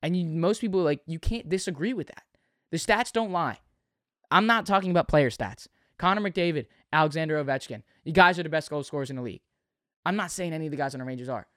And 0.03 0.17
you, 0.17 0.25
most 0.25 0.61
people 0.61 0.83
like 0.83 1.01
you 1.07 1.19
can't 1.19 1.49
disagree 1.49 1.93
with 1.93 2.09
that. 2.09 2.23
The 2.71 2.79
stats 2.79 3.13
don't 3.13 3.33
lie. 3.33 3.59
I'm 4.31 4.47
not 4.47 4.67
talking 4.67 4.91
about 4.91 5.09
player 5.09 5.31
stats. 5.31 5.67
Connor 5.99 6.21
McDavid, 6.21 6.67
Alexander 6.93 7.43
Ovechkin, 7.43 7.83
you 8.05 8.13
guys 8.13 8.39
are 8.39 8.45
the 8.45 8.49
best 8.49 8.71
goal 8.71 8.83
scorers 8.85 9.11
in 9.11 9.17
the 9.17 9.23
league. 9.23 9.41
I'm 10.07 10.17
not 10.17 10.31
saying 10.31 10.53
any 10.53 10.67
of 10.67 10.71
the 10.71 10.77
guys 10.77 10.95
on 10.95 11.01
the 11.01 11.05
Rangers 11.05 11.29
are. 11.29 11.49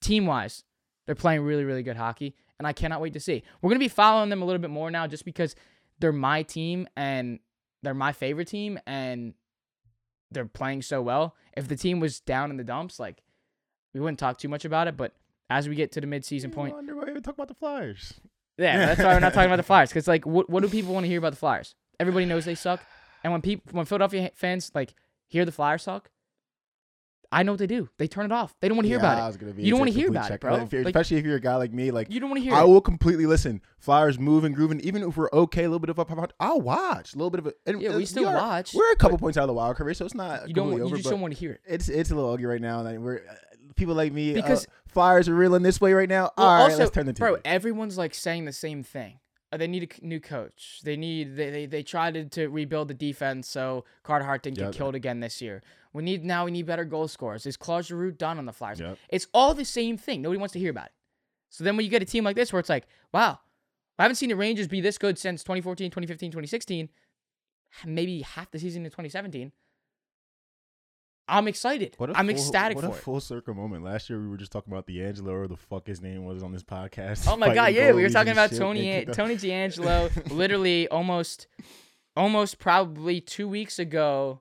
Team 0.00 0.26
wise, 0.26 0.64
they're 1.06 1.14
playing 1.14 1.42
really, 1.42 1.64
really 1.64 1.82
good 1.82 1.96
hockey, 1.96 2.34
and 2.58 2.66
I 2.66 2.72
cannot 2.72 3.02
wait 3.02 3.12
to 3.12 3.20
see. 3.20 3.42
We're 3.60 3.68
gonna 3.68 3.80
be 3.80 3.88
following 3.88 4.30
them 4.30 4.40
a 4.40 4.46
little 4.46 4.60
bit 4.60 4.70
more 4.70 4.90
now, 4.90 5.06
just 5.06 5.26
because 5.26 5.54
they're 5.98 6.12
my 6.12 6.42
team 6.42 6.88
and 6.96 7.38
they're 7.82 7.92
my 7.92 8.12
favorite 8.12 8.48
team, 8.48 8.78
and 8.86 9.34
they're 10.30 10.46
playing 10.46 10.82
so 10.82 11.02
well. 11.02 11.36
If 11.56 11.68
the 11.68 11.76
team 11.76 12.00
was 12.00 12.20
down 12.20 12.50
in 12.50 12.56
the 12.56 12.64
dumps, 12.64 12.98
like 12.98 13.22
we 13.92 14.00
wouldn't 14.00 14.18
talk 14.18 14.38
too 14.38 14.48
much 14.48 14.64
about 14.64 14.88
it. 14.88 14.96
But 14.96 15.12
as 15.50 15.68
we 15.68 15.74
get 15.74 15.92
to 15.92 16.00
the 16.00 16.06
midseason 16.06 16.52
point, 16.52 16.72
I 16.72 16.76
Wonder 16.76 16.96
why 16.96 17.12
we 17.12 17.20
talk 17.20 17.34
about 17.34 17.48
the 17.48 17.54
Flyers. 17.54 18.14
yeah, 18.56 18.86
that's 18.86 19.00
why 19.02 19.12
we're 19.14 19.20
not 19.20 19.34
talking 19.34 19.46
about 19.50 19.56
the 19.56 19.62
Flyers. 19.64 19.90
Because 19.90 20.06
like, 20.08 20.24
what, 20.24 20.48
what 20.48 20.62
do 20.62 20.68
people 20.68 20.94
want 20.94 21.04
to 21.04 21.08
hear 21.08 21.18
about 21.18 21.30
the 21.32 21.38
Flyers? 21.38 21.74
Everybody 21.98 22.24
knows 22.24 22.44
they 22.46 22.54
suck, 22.54 22.80
and 23.24 23.32
when 23.32 23.42
people, 23.42 23.64
when 23.72 23.84
Philadelphia 23.84 24.30
fans 24.34 24.70
like 24.74 24.94
hear 25.26 25.44
the 25.44 25.52
Flyers 25.52 25.82
suck, 25.82 26.08
I 27.32 27.44
know 27.44 27.52
what 27.52 27.58
they 27.60 27.68
do. 27.68 27.88
They 27.98 28.08
turn 28.08 28.24
it 28.26 28.32
off. 28.32 28.56
They 28.60 28.66
don't 28.66 28.76
want 28.76 28.86
to 28.86 28.88
hear 28.88 28.98
Yeah, 28.98 29.08
I 29.08 29.12
about 29.14 29.26
was 29.28 29.36
gonna 29.36 29.52
be 29.52 29.62
You 29.62 29.70
don't 29.70 29.78
wanna 29.80 29.90
wanna 29.92 30.00
hear 30.00 30.08
about 30.10 30.30
it, 30.32 30.40
bro. 30.40 30.54
If 30.56 30.72
Like- 30.72 30.86
especially 30.86 31.18
if 31.18 31.24
you're 31.24 31.36
a 31.36 31.40
guy 31.40 31.54
like 31.56 31.72
me, 31.72 31.92
like. 31.92 32.10
You 32.10 32.18
don't 32.18 32.28
want 32.28 32.38
to 32.42 32.44
hear 32.44 32.54
I 32.54 32.62
it. 32.62 32.66
will 32.66 32.80
completely 32.80 33.24
listen. 33.26 33.60
Flyers 33.78 34.18
moving, 34.18 34.52
grooving. 34.52 34.80
Even 34.80 35.04
if 35.04 35.16
we're 35.16 35.28
okay, 35.32 35.60
a 35.62 35.68
little 35.68 35.78
bit 35.78 35.90
of 35.90 36.00
up, 36.00 36.10
I'll 36.40 36.60
watch 36.60 37.14
a 37.14 37.16
little 37.16 37.30
bit 37.30 37.38
of 37.38 37.46
it. 37.46 37.54
And 37.66 37.80
Yeah, 37.80 37.96
we 37.96 38.04
still 38.04 38.26
are- 38.26 38.34
watch, 38.34 38.74
We're 38.74 38.90
a 38.92 38.96
couple 38.96 39.16
points 39.16 39.38
out 39.38 39.42
of 39.42 39.48
the 39.48 39.52
wild 39.54 39.76
card 39.76 39.96
so 39.96 40.04
it's 40.04 40.14
not 40.14 40.48
You 40.48 40.54
don't. 40.54 40.72
You 40.76 40.82
over. 40.82 40.96
just 40.96 41.08
don't 41.08 41.20
want 41.20 41.32
to 41.34 41.38
hear 41.38 41.52
it. 41.52 41.60
it's 41.68 41.88
it's 41.88 42.10
a 42.10 42.16
little 42.16 42.32
ugly 42.32 42.46
right 42.46 42.60
now. 42.60 42.82
Like 42.82 42.98
we're 42.98 43.22
people 43.80 43.94
like 43.94 44.12
me 44.12 44.32
Because- 44.32 44.66
uh, 44.66 44.70
Flyers 44.86 45.28
are 45.28 45.34
reeling 45.34 45.62
this 45.62 45.80
way 45.80 45.92
right 45.92 46.08
now. 46.08 46.30
Well, 46.36 46.46
All 46.46 46.54
right, 46.56 46.62
also, 46.64 46.78
let's 46.78 46.90
turn 46.90 47.06
the 47.06 47.12
bro, 47.12 47.36
everyone's 47.44 47.96
like 47.98 48.12
saying 48.14 48.44
the 48.44 48.52
same 48.52 48.82
thing. 48.82 49.20
Uh, 49.52 49.56
they 49.56 49.66
need 49.68 49.92
a 50.00 50.06
new 50.06 50.20
coach. 50.20 50.80
They 50.84 50.96
need 50.96 51.36
they 51.36 51.50
they, 51.50 51.66
they 51.66 51.82
tried 51.82 52.14
to, 52.14 52.24
to 52.26 52.48
rebuild 52.48 52.88
the 52.88 52.94
defense 52.94 53.48
so 53.48 53.84
Carter 54.04 54.24
Hart 54.24 54.42
didn't 54.44 54.58
Yep. 54.58 54.72
get 54.72 54.76
killed 54.78 54.94
again 54.94 55.20
this 55.20 55.40
year. 55.42 55.62
We 55.92 56.02
need 56.04 56.24
now 56.24 56.44
we 56.44 56.50
need 56.52 56.66
better 56.66 56.84
goal 56.84 57.08
scorers. 57.08 57.46
Is 57.46 57.56
Claude 57.56 57.84
Giroux 57.86 58.12
done 58.12 58.38
on 58.38 58.46
the 58.46 58.52
Flyers? 58.52 58.78
Yep. 58.80 58.98
It's 59.08 59.26
all 59.34 59.54
the 59.54 59.64
same 59.64 59.96
thing. 59.96 60.22
Nobody 60.22 60.38
wants 60.38 60.52
to 60.52 60.58
hear 60.60 60.70
about 60.70 60.86
it. 60.86 60.92
So 61.48 61.64
then 61.64 61.76
when 61.76 61.84
you 61.84 61.90
get 61.90 62.02
a 62.02 62.04
team 62.06 62.22
like 62.24 62.36
this 62.36 62.52
where 62.52 62.60
it's 62.60 62.68
like, 62.68 62.86
wow, 63.12 63.38
I 63.98 64.02
haven't 64.02 64.16
seen 64.16 64.28
the 64.28 64.36
Rangers 64.36 64.68
be 64.68 64.80
this 64.80 64.98
good 64.98 65.18
since 65.18 65.42
2014, 65.42 65.90
2015, 65.90 66.30
2016, 66.30 66.88
maybe 67.84 68.22
half 68.22 68.50
the 68.50 68.58
season 68.58 68.84
in 68.84 68.90
2017. 68.90 69.52
I'm 71.30 71.48
excited. 71.48 71.94
What 71.98 72.10
a 72.10 72.18
I'm 72.18 72.26
full- 72.26 72.34
ecstatic 72.34 72.76
what 72.76 72.84
for 72.84 72.90
a 72.90 72.94
it. 72.94 73.00
full 73.00 73.20
circle 73.20 73.54
moment. 73.54 73.84
Last 73.84 74.10
year 74.10 74.20
we 74.20 74.28
were 74.28 74.36
just 74.36 74.52
talking 74.52 74.72
about 74.72 74.86
the 74.86 74.98
DeAngelo 74.98 75.28
or 75.30 75.48
the 75.48 75.56
fuck 75.56 75.86
his 75.86 76.00
name 76.00 76.24
was 76.24 76.42
on 76.42 76.52
this 76.52 76.62
podcast. 76.62 77.26
Oh 77.30 77.36
my 77.36 77.54
god, 77.54 77.72
yeah, 77.74 77.92
we 77.92 78.02
were 78.02 78.08
talking 78.10 78.32
about 78.32 78.50
Tony 78.52 79.04
Tony 79.12 79.36
DeAngelo 79.36 80.30
literally 80.32 80.88
almost 80.88 81.46
almost 82.16 82.58
probably 82.58 83.20
2 83.20 83.48
weeks 83.48 83.78
ago 83.78 84.40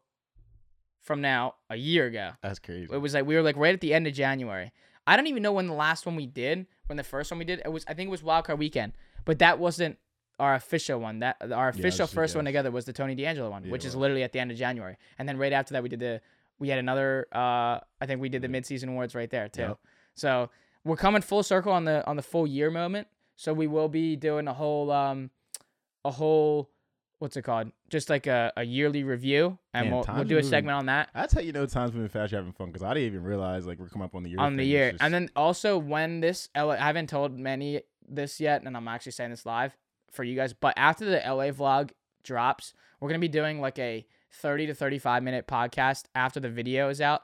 from 1.01 1.21
now, 1.21 1.55
a 1.69 1.75
year 1.75 2.05
ago. 2.07 2.31
That's 2.43 2.59
crazy. 2.59 2.87
It 2.93 2.97
was 2.97 3.13
like 3.13 3.25
we 3.25 3.35
were 3.35 3.41
like 3.41 3.57
right 3.57 3.73
at 3.73 3.81
the 3.81 3.93
end 3.93 4.07
of 4.07 4.13
January. 4.13 4.71
I 5.07 5.15
don't 5.15 5.27
even 5.27 5.41
know 5.41 5.53
when 5.53 5.67
the 5.67 5.73
last 5.73 6.05
one 6.05 6.15
we 6.15 6.27
did, 6.27 6.67
when 6.87 6.97
the 6.97 7.03
first 7.03 7.31
one 7.31 7.39
we 7.39 7.45
did, 7.45 7.61
it 7.65 7.71
was 7.71 7.83
I 7.87 7.93
think 7.93 8.07
it 8.07 8.11
was 8.11 8.21
Wildcard 8.21 8.57
Weekend, 8.59 8.93
but 9.25 9.39
that 9.39 9.57
wasn't 9.59 9.97
our 10.39 10.55
official 10.55 10.99
one. 10.99 11.19
That 11.19 11.37
our 11.51 11.69
official 11.69 12.05
a 12.05 12.07
first 12.07 12.35
one 12.35 12.45
together 12.45 12.71
was 12.71 12.85
the 12.85 12.93
Tony 12.93 13.15
DeAngelo 13.15 13.49
one, 13.49 13.63
Yeah, 13.65 13.71
which 13.71 13.85
is 13.85 13.95
literally 13.95 14.23
at 14.23 14.33
the 14.33 14.39
end 14.39 14.51
of 14.51 14.57
January. 14.57 14.97
And 15.17 15.27
then 15.27 15.37
right 15.37 15.51
after 15.51 15.73
that 15.73 15.83
we 15.83 15.89
did 15.89 15.99
the 15.99 16.21
we 16.59 16.69
had 16.69 16.79
another 16.79 17.27
uh 17.33 17.79
I 18.01 18.05
think 18.05 18.21
we 18.21 18.29
did 18.29 18.41
the 18.41 18.47
midseason 18.49 18.89
awards 18.89 19.15
right 19.15 19.29
there 19.29 19.47
too. 19.49 19.61
Yep. 19.61 19.79
So 20.15 20.49
we're 20.83 20.95
coming 20.97 21.21
full 21.21 21.43
circle 21.43 21.71
on 21.71 21.85
the 21.85 22.05
on 22.07 22.15
the 22.15 22.21
full 22.21 22.45
year 22.47 22.69
moment. 22.69 23.07
So 23.35 23.53
we 23.53 23.67
will 23.67 23.89
be 23.89 24.15
doing 24.15 24.47
a 24.47 24.53
whole 24.53 24.91
um 24.91 25.29
a 26.05 26.11
whole 26.11 26.69
what's 27.19 27.35
it 27.35 27.41
called? 27.41 27.71
Just 27.89 28.09
like 28.09 28.27
a, 28.27 28.53
a 28.55 28.63
yearly 28.63 29.03
review 29.03 29.57
and 29.73 29.87
Man, 29.89 29.93
we'll 29.93 30.05
we'll 30.15 30.23
do 30.23 30.35
a 30.35 30.37
moving. 30.37 30.49
segment 30.49 30.77
on 30.77 30.85
that 30.87 31.09
That's 31.13 31.33
how 31.33 31.41
you 31.41 31.51
know 31.51 31.65
time's 31.65 31.93
moving 31.93 32.09
fast. 32.09 32.31
You're 32.31 32.39
having 32.41 32.53
fun 32.53 32.67
because 32.67 32.83
I 32.83 32.93
didn't 32.93 33.07
even 33.07 33.23
realize 33.23 33.65
like 33.67 33.79
we're 33.79 33.89
coming 33.89 34.05
up 34.05 34.15
on 34.15 34.23
the 34.23 34.29
year. 34.29 34.39
on 34.39 34.55
the 34.57 34.63
thing. 34.63 34.69
year. 34.71 34.91
Just- 34.91 35.03
And 35.03 35.13
then 35.13 35.29
also 35.35 35.77
when 35.77 36.19
this 36.21 36.49
LA, 36.55 36.73
I 36.73 36.77
haven't 36.87 37.07
told 37.09 37.37
many 37.37 37.81
this 38.07 38.39
yet, 38.39 38.63
and 38.63 38.75
I'm 38.75 38.87
actually 38.87 39.11
saying 39.11 39.29
this 39.31 39.45
live 39.45 39.77
for 40.11 40.23
you 40.23 40.35
guys. 40.35 40.53
But 40.53 40.73
after 40.77 41.05
the 41.05 41.17
LA 41.19 41.51
vlog 41.51 41.91
drops, 42.23 42.73
we're 42.99 43.09
gonna 43.09 43.19
be 43.19 43.27
doing 43.27 43.59
like 43.61 43.77
a 43.79 44.05
30 44.31 44.67
to 44.67 44.73
35 44.73 45.23
minute 45.23 45.47
podcast 45.47 46.05
after 46.15 46.39
the 46.39 46.49
video 46.49 46.89
is 46.89 47.01
out, 47.01 47.23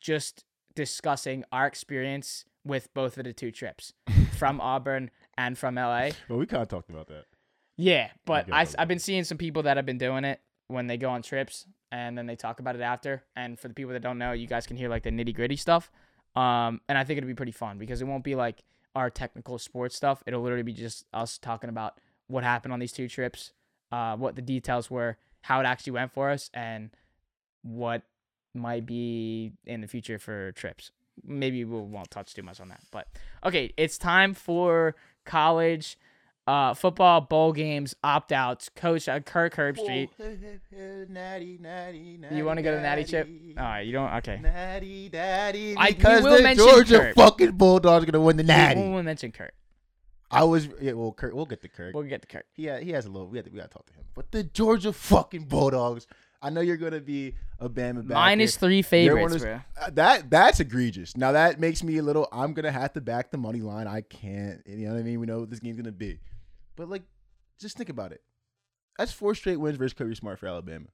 just 0.00 0.44
discussing 0.74 1.44
our 1.52 1.66
experience 1.66 2.44
with 2.64 2.92
both 2.94 3.18
of 3.18 3.24
the 3.24 3.32
two 3.32 3.50
trips 3.50 3.92
from 4.38 4.60
Auburn 4.60 5.10
and 5.36 5.58
from 5.58 5.74
LA. 5.76 6.10
well, 6.28 6.38
we 6.38 6.46
kind 6.46 6.62
of 6.62 6.68
talked 6.68 6.90
about 6.90 7.08
that. 7.08 7.24
Yeah, 7.76 8.10
but 8.26 8.52
I, 8.52 8.66
I've 8.78 8.88
been 8.88 8.98
seeing 8.98 9.24
some 9.24 9.38
people 9.38 9.62
that 9.64 9.76
have 9.76 9.86
been 9.86 9.98
doing 9.98 10.24
it 10.24 10.40
when 10.68 10.86
they 10.86 10.96
go 10.96 11.10
on 11.10 11.22
trips 11.22 11.66
and 11.90 12.16
then 12.16 12.26
they 12.26 12.36
talk 12.36 12.60
about 12.60 12.74
it 12.76 12.82
after. 12.82 13.24
And 13.34 13.58
for 13.58 13.68
the 13.68 13.74
people 13.74 13.92
that 13.92 14.02
don't 14.02 14.18
know, 14.18 14.32
you 14.32 14.46
guys 14.46 14.66
can 14.66 14.76
hear 14.76 14.88
like 14.88 15.02
the 15.02 15.10
nitty 15.10 15.34
gritty 15.34 15.56
stuff. 15.56 15.90
Um, 16.36 16.80
and 16.88 16.96
I 16.96 17.04
think 17.04 17.18
it'll 17.18 17.28
be 17.28 17.34
pretty 17.34 17.52
fun 17.52 17.78
because 17.78 18.00
it 18.00 18.06
won't 18.06 18.24
be 18.24 18.34
like 18.34 18.62
our 18.94 19.10
technical 19.10 19.58
sports 19.58 19.96
stuff. 19.96 20.22
It'll 20.26 20.42
literally 20.42 20.62
be 20.62 20.72
just 20.72 21.04
us 21.12 21.38
talking 21.38 21.70
about 21.70 21.98
what 22.28 22.44
happened 22.44 22.72
on 22.72 22.78
these 22.78 22.92
two 22.92 23.08
trips, 23.08 23.52
uh, 23.90 24.16
what 24.16 24.36
the 24.36 24.42
details 24.42 24.90
were, 24.90 25.18
how 25.42 25.60
it 25.60 25.64
actually 25.66 25.92
went 25.92 26.12
for 26.12 26.30
us, 26.30 26.50
and 26.54 26.90
what 27.62 28.02
might 28.54 28.84
be 28.86 29.52
in 29.66 29.80
the 29.80 29.86
future 29.86 30.18
for 30.18 30.52
trips. 30.52 30.90
Maybe 31.24 31.64
we 31.64 31.78
won't 31.80 32.10
touch 32.10 32.34
too 32.34 32.42
much 32.42 32.60
on 32.60 32.68
that. 32.68 32.80
But 32.90 33.06
okay, 33.44 33.72
it's 33.76 33.98
time 33.98 34.34
for 34.34 34.94
college. 35.24 35.96
uh, 36.48 36.74
football 36.74 37.20
bowl 37.20 37.52
games, 37.52 37.94
opt 38.02 38.32
outs, 38.32 38.68
coach 38.74 39.08
uh, 39.08 39.20
Kirk 39.20 39.54
Herbstreit. 39.54 40.08
Natty, 41.08 41.58
natty, 41.60 42.18
You 42.32 42.44
want 42.44 42.56
to 42.58 42.62
go 42.62 42.72
to 42.74 42.80
Natty 42.80 43.04
Chip? 43.04 43.28
All 43.56 43.64
right, 43.64 43.80
you 43.86 43.92
don't. 43.92 44.12
Okay. 44.14 44.40
Natty, 44.42 45.08
daddy. 45.08 45.76
I- 45.76 45.92
Because 45.92 46.24
will 46.24 46.42
the 46.42 46.54
Georgia 46.54 46.98
Kurt. 46.98 47.14
fucking 47.14 47.52
Bulldogs 47.52 48.02
are 48.02 48.10
gonna 48.10 48.24
win 48.24 48.36
the 48.36 48.42
natty. 48.42 48.80
We 48.80 48.88
won't 48.88 49.04
mention 49.04 49.30
Kurt. 49.30 49.54
I 50.32 50.44
was 50.44 50.68
yeah. 50.80 50.92
Well, 50.92 51.12
Kurt, 51.12 51.34
we'll 51.34 51.46
get 51.46 51.60
to 51.62 51.68
Kirk. 51.68 51.94
We'll 51.94 52.04
get 52.04 52.22
to 52.22 52.28
Kurt. 52.28 52.46
He 52.52 52.70
he 52.80 52.90
has 52.90 53.06
a 53.06 53.10
little. 53.10 53.28
We 53.28 53.38
have 53.38 53.44
to, 53.44 53.52
we 53.52 53.58
gotta 53.58 53.68
talk 53.68 53.86
to 53.86 53.92
him. 53.92 54.04
But 54.14 54.30
the 54.32 54.42
Georgia 54.42 54.92
fucking 54.92 55.44
Bulldogs. 55.44 56.06
I 56.44 56.50
know 56.50 56.60
you're 56.60 56.76
gonna 56.76 57.00
be 57.00 57.34
a 57.60 57.68
Bama 57.68 58.06
backer. 58.06 58.14
Minus 58.14 58.56
three 58.56 58.82
favorites, 58.82 59.36
of 59.36 59.42
bro. 59.42 59.60
uh, 59.80 59.90
that 59.90 60.28
that's 60.28 60.58
egregious. 60.58 61.16
Now 61.16 61.32
that 61.32 61.60
makes 61.60 61.84
me 61.84 61.98
a 61.98 62.02
little. 62.02 62.28
I'm 62.32 62.52
gonna 62.54 62.72
have 62.72 62.94
to 62.94 63.00
back 63.00 63.30
the 63.30 63.38
money 63.38 63.60
line. 63.60 63.86
I 63.86 64.00
can't. 64.00 64.60
You 64.66 64.86
know 64.86 64.94
what 64.94 65.00
I 65.00 65.02
mean? 65.02 65.20
We 65.20 65.26
know 65.26 65.40
what 65.40 65.50
this 65.50 65.60
game's 65.60 65.76
gonna 65.76 65.92
be. 65.92 66.18
But 66.74 66.88
like, 66.88 67.02
just 67.60 67.76
think 67.76 67.90
about 67.90 68.10
it. 68.12 68.22
That's 68.98 69.12
four 69.12 69.34
straight 69.34 69.58
wins 69.58 69.76
versus 69.76 69.92
Kirby 69.92 70.14
Smart 70.14 70.38
for 70.38 70.46
Alabama. 70.46 70.86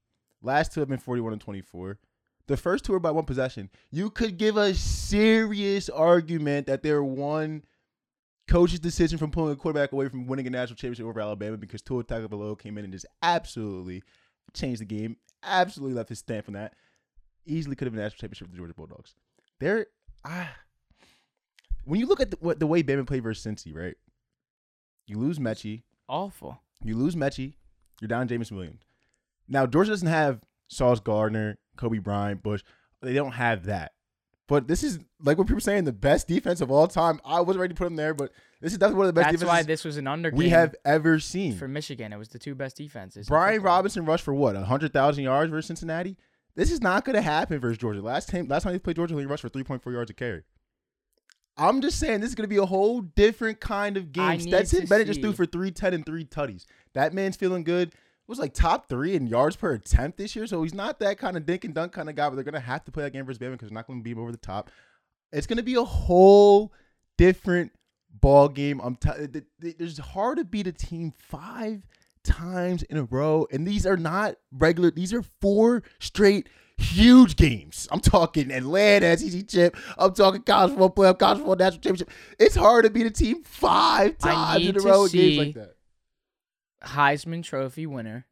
Last 0.43 0.73
two 0.73 0.81
have 0.81 0.89
been 0.89 0.99
41 0.99 1.33
and 1.33 1.41
24. 1.41 1.99
The 2.47 2.57
first 2.57 2.85
two 2.85 2.95
are 2.95 3.01
by 3.01 3.11
one 3.11 3.25
possession. 3.25 3.71
You 3.91 4.11
could 4.11 4.39
give 4.39 4.57
a 4.57 4.73
serious 4.75 5.89
argument 5.89 6.67
that 6.67 6.83
they're 6.83 7.05
one 7.05 7.65
coach's 8.49 8.81
decision 8.81 9.19
from 9.19 9.31
pulling 9.31 9.53
a 9.53 9.57
quarterback 9.57 9.93
away 9.93 10.09
from 10.09 10.27
winning 10.27 10.47
a 10.47 10.51
national 10.51 10.77
championship 10.77 11.07
over 11.07 11.21
Alabama 11.21 11.57
because 11.57 11.83
Tua 11.83 12.03
Tagovailoa 12.03 12.59
came 12.59 12.79
in 12.79 12.85
and 12.85 12.93
just 12.93 13.07
absolutely 13.23 14.03
changed 14.55 14.81
the 14.81 14.87
game. 14.87 15.17
Absolutely 15.43 15.95
left 15.95 16.09
his 16.09 16.19
stamp 16.19 16.49
on 16.49 16.55
that. 16.55 16.75
Easily 17.47 17.77
could 17.77 17.87
have 17.87 17.93
been 17.93 18.01
a 18.01 18.05
national 18.05 18.19
championship 18.21 18.49
for 18.49 18.53
the 18.53 18.57
Georgia 18.57 18.75
Bulldogs. 18.75 19.15
They're 19.61 19.87
ah, 20.25 20.53
when 21.85 22.01
you 22.01 22.07
look 22.07 22.21
at 22.21 22.31
the, 22.31 22.37
what 22.41 22.59
the 22.59 22.67
way 22.67 22.83
Bama 22.83 23.07
played 23.07 23.23
versus 23.23 23.45
Cincy, 23.45 23.75
right? 23.75 23.95
You 25.07 25.19
lose 25.19 25.39
Metchie, 25.39 25.83
Awful. 26.09 26.61
you 26.83 26.97
lose 26.97 27.15
Metchie, 27.15 27.55
you're 28.01 28.09
down 28.09 28.29
Jameson 28.29 28.57
Williams. 28.57 28.83
Now 29.49 29.67
Georgia 29.67 29.91
doesn't 29.91 30.09
have 30.09 30.43
Sauce 30.69 31.01
Gardner, 31.01 31.59
Kobe 31.77 31.99
Bryant, 31.99 32.43
Bush. 32.43 32.63
They 33.01 33.15
don't 33.15 33.33
have 33.33 33.65
that. 33.65 33.93
But 34.49 34.67
this 34.67 34.83
is 34.83 34.99
like 35.23 35.37
what 35.37 35.47
people 35.47 35.59
are 35.59 35.61
saying, 35.61 35.85
the 35.85 35.93
best 35.93 36.27
defense 36.27 36.63
of 36.63 36.71
all 36.71 36.89
time. 36.89 37.21
I 37.25 37.43
wasn't 37.43 37.61
ready 37.61 37.75
to 37.75 37.79
put 37.79 37.87
him 37.87 37.97
there, 37.97 38.15
but 38.15 38.33
this 38.63 38.73
is 38.73 38.79
definitely 38.79 38.99
one 38.99 39.09
of 39.09 39.15
the 39.15 39.21
best 39.21 39.31
That's 39.31 39.45
why 39.45 39.61
defenses 39.61 39.67
this 39.67 39.85
was 39.85 39.97
an 39.99 40.07
under 40.07 40.31
we 40.31 40.49
have 40.49 40.75
ever 40.87 41.21
seen. 41.21 41.55
for 41.57 41.69
Michigan. 41.69 42.15
It 42.15 42.19
was 42.19 42.31
the 42.31 42.39
two 42.39 42.55
best 42.55 42.79
defenses. 42.79 43.29
Brian. 43.29 43.61
Robinson 43.61 44.07
rushed 44.07 44.25
for 44.25 44.33
what, 44.33 44.57
hundred 44.57 44.95
thousand 44.95 45.25
yards 45.25 45.51
versus 45.51 45.67
Cincinnati? 45.67 46.17
This 46.55 46.73
is 46.73 46.81
not 46.81 47.05
going 47.05 47.15
to 47.15 47.23
happen 47.23 47.61
versus 47.61 47.79
Georgia. 47.79 48.01
Last 48.01 48.31
time, 48.31 48.49
last 48.49 48.63
time 48.63 48.73
they 48.73 48.79
played 48.79 48.97
Georgia, 48.97 49.17
he 49.17 49.27
rushed 49.27 49.43
for 49.43 49.51
three 49.51 49.65
point 49.65 49.83
four 49.83 49.93
yards 49.93 50.11
a 50.11 50.15
carry. 50.15 50.43
I'm 51.59 51.83
just 51.83 51.99
saying 51.99 52.21
this 52.21 52.31
is 52.31 52.35
going 52.35 52.49
to 52.49 52.55
be 52.55 52.57
a 52.57 52.67
whole 52.67 53.03
different 53.03 53.61
kind 53.61 53.97
of 53.97 54.13
game. 54.13 54.41
Stetson 54.41 54.87
Bennett 54.87 55.09
just 55.09 55.21
threw 55.21 55.35
for 55.35 55.45
three 55.45 55.73
ten 55.73 55.93
and 55.93 56.07
three 56.07 56.25
tutties. 56.25 56.65
That 56.95 57.13
man's 57.13 57.37
feeling 57.37 57.65
good. 57.65 57.93
Was 58.29 58.39
like 58.39 58.53
top 58.53 58.89
three 58.91 59.15
in 59.15 59.27
yards 59.27 59.57
per 59.57 59.73
attempt 59.73 60.19
this 60.19 60.37
year, 60.37 60.47
so 60.47 60.63
he's 60.63 60.75
not 60.75 60.99
that 61.01 61.17
kind 61.17 61.37
of 61.37 61.47
dink 61.47 61.65
and 61.65 61.75
dunk 61.75 61.93
kind 61.93 62.11
of 62.11 62.15
guy. 62.15 62.29
But 62.29 62.35
they're 62.35 62.45
going 62.45 62.53
to 62.53 62.61
have 62.61 62.85
to 62.85 62.93
play 62.93 63.05
that 63.05 63.13
game 63.13 63.25
versus 63.25 63.39
Bama 63.39 63.53
because 63.53 63.71
they're 63.71 63.75
not 63.75 63.87
going 63.87 64.01
to 64.01 64.03
beat 64.03 64.13
him 64.13 64.19
over 64.21 64.33
the 64.33 64.37
top. 64.37 64.71
It's 65.33 65.47
going 65.47 65.57
to 65.57 65.63
be 65.63 65.75
a 65.75 65.85
whole 65.85 66.73
different 67.17 67.73
ball 68.13 68.49
game. 68.49 68.81
I'm 68.81 68.97
t- 68.97 69.43
there's 69.59 69.99
hard 69.99 70.39
to 70.39 70.45
beat 70.45 70.67
a 70.67 70.73
team 70.73 71.15
five 71.19 71.87
times 72.23 72.83
in 72.85 72.99
a 72.99 73.05
row, 73.05 73.47
and 73.51 73.67
these 73.67 73.87
are 73.87 73.97
not 73.97 74.37
regular. 74.53 74.91
These 74.91 75.15
are 75.15 75.23
four 75.41 75.83
straight 75.99 76.49
huge 76.77 77.37
games. 77.37 77.89
I'm 77.91 78.01
talking 78.01 78.51
Atlanta 78.51 79.17
SEC 79.17 79.49
chip. 79.49 79.77
I'm 79.97 80.13
talking 80.15 80.43
college 80.43 80.71
football 80.71 80.91
playoff, 80.91 81.19
college 81.19 81.39
football 81.39 81.57
national 81.57 81.81
championship. 81.81 82.11
It's 82.39 82.55
hard 82.55 82.85
to 82.85 82.91
beat 82.91 83.07
a 83.07 83.11
team 83.11 83.43
five 83.43 84.19
times 84.19 84.67
in 84.69 84.77
a 84.77 84.81
row 84.81 85.05
in 85.05 85.11
games 85.13 85.39
like 85.39 85.55
that. 85.55 85.75
Heisman 86.85 87.43
Trophy 87.43 87.87
winner 87.87 88.27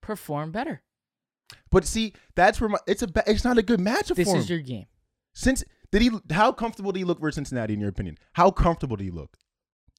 perform 0.00 0.52
better. 0.52 0.82
But 1.70 1.84
see, 1.84 2.12
that's 2.34 2.60
where 2.60 2.68
my 2.68 2.78
it's 2.86 3.02
a 3.02 3.08
it's 3.26 3.44
not 3.44 3.58
a 3.58 3.62
good 3.62 3.80
matchup 3.80 4.16
This 4.16 4.30
for 4.30 4.38
is 4.38 4.50
your 4.50 4.60
game. 4.60 4.86
Since 5.34 5.64
did 5.92 6.02
he? 6.02 6.10
How 6.30 6.52
comfortable 6.52 6.92
did 6.92 7.00
he 7.00 7.04
look 7.04 7.20
versus 7.20 7.36
Cincinnati 7.36 7.74
in 7.74 7.80
your 7.80 7.88
opinion? 7.88 8.18
How 8.32 8.50
comfortable 8.50 8.96
did 8.96 9.04
he 9.04 9.10
look? 9.10 9.36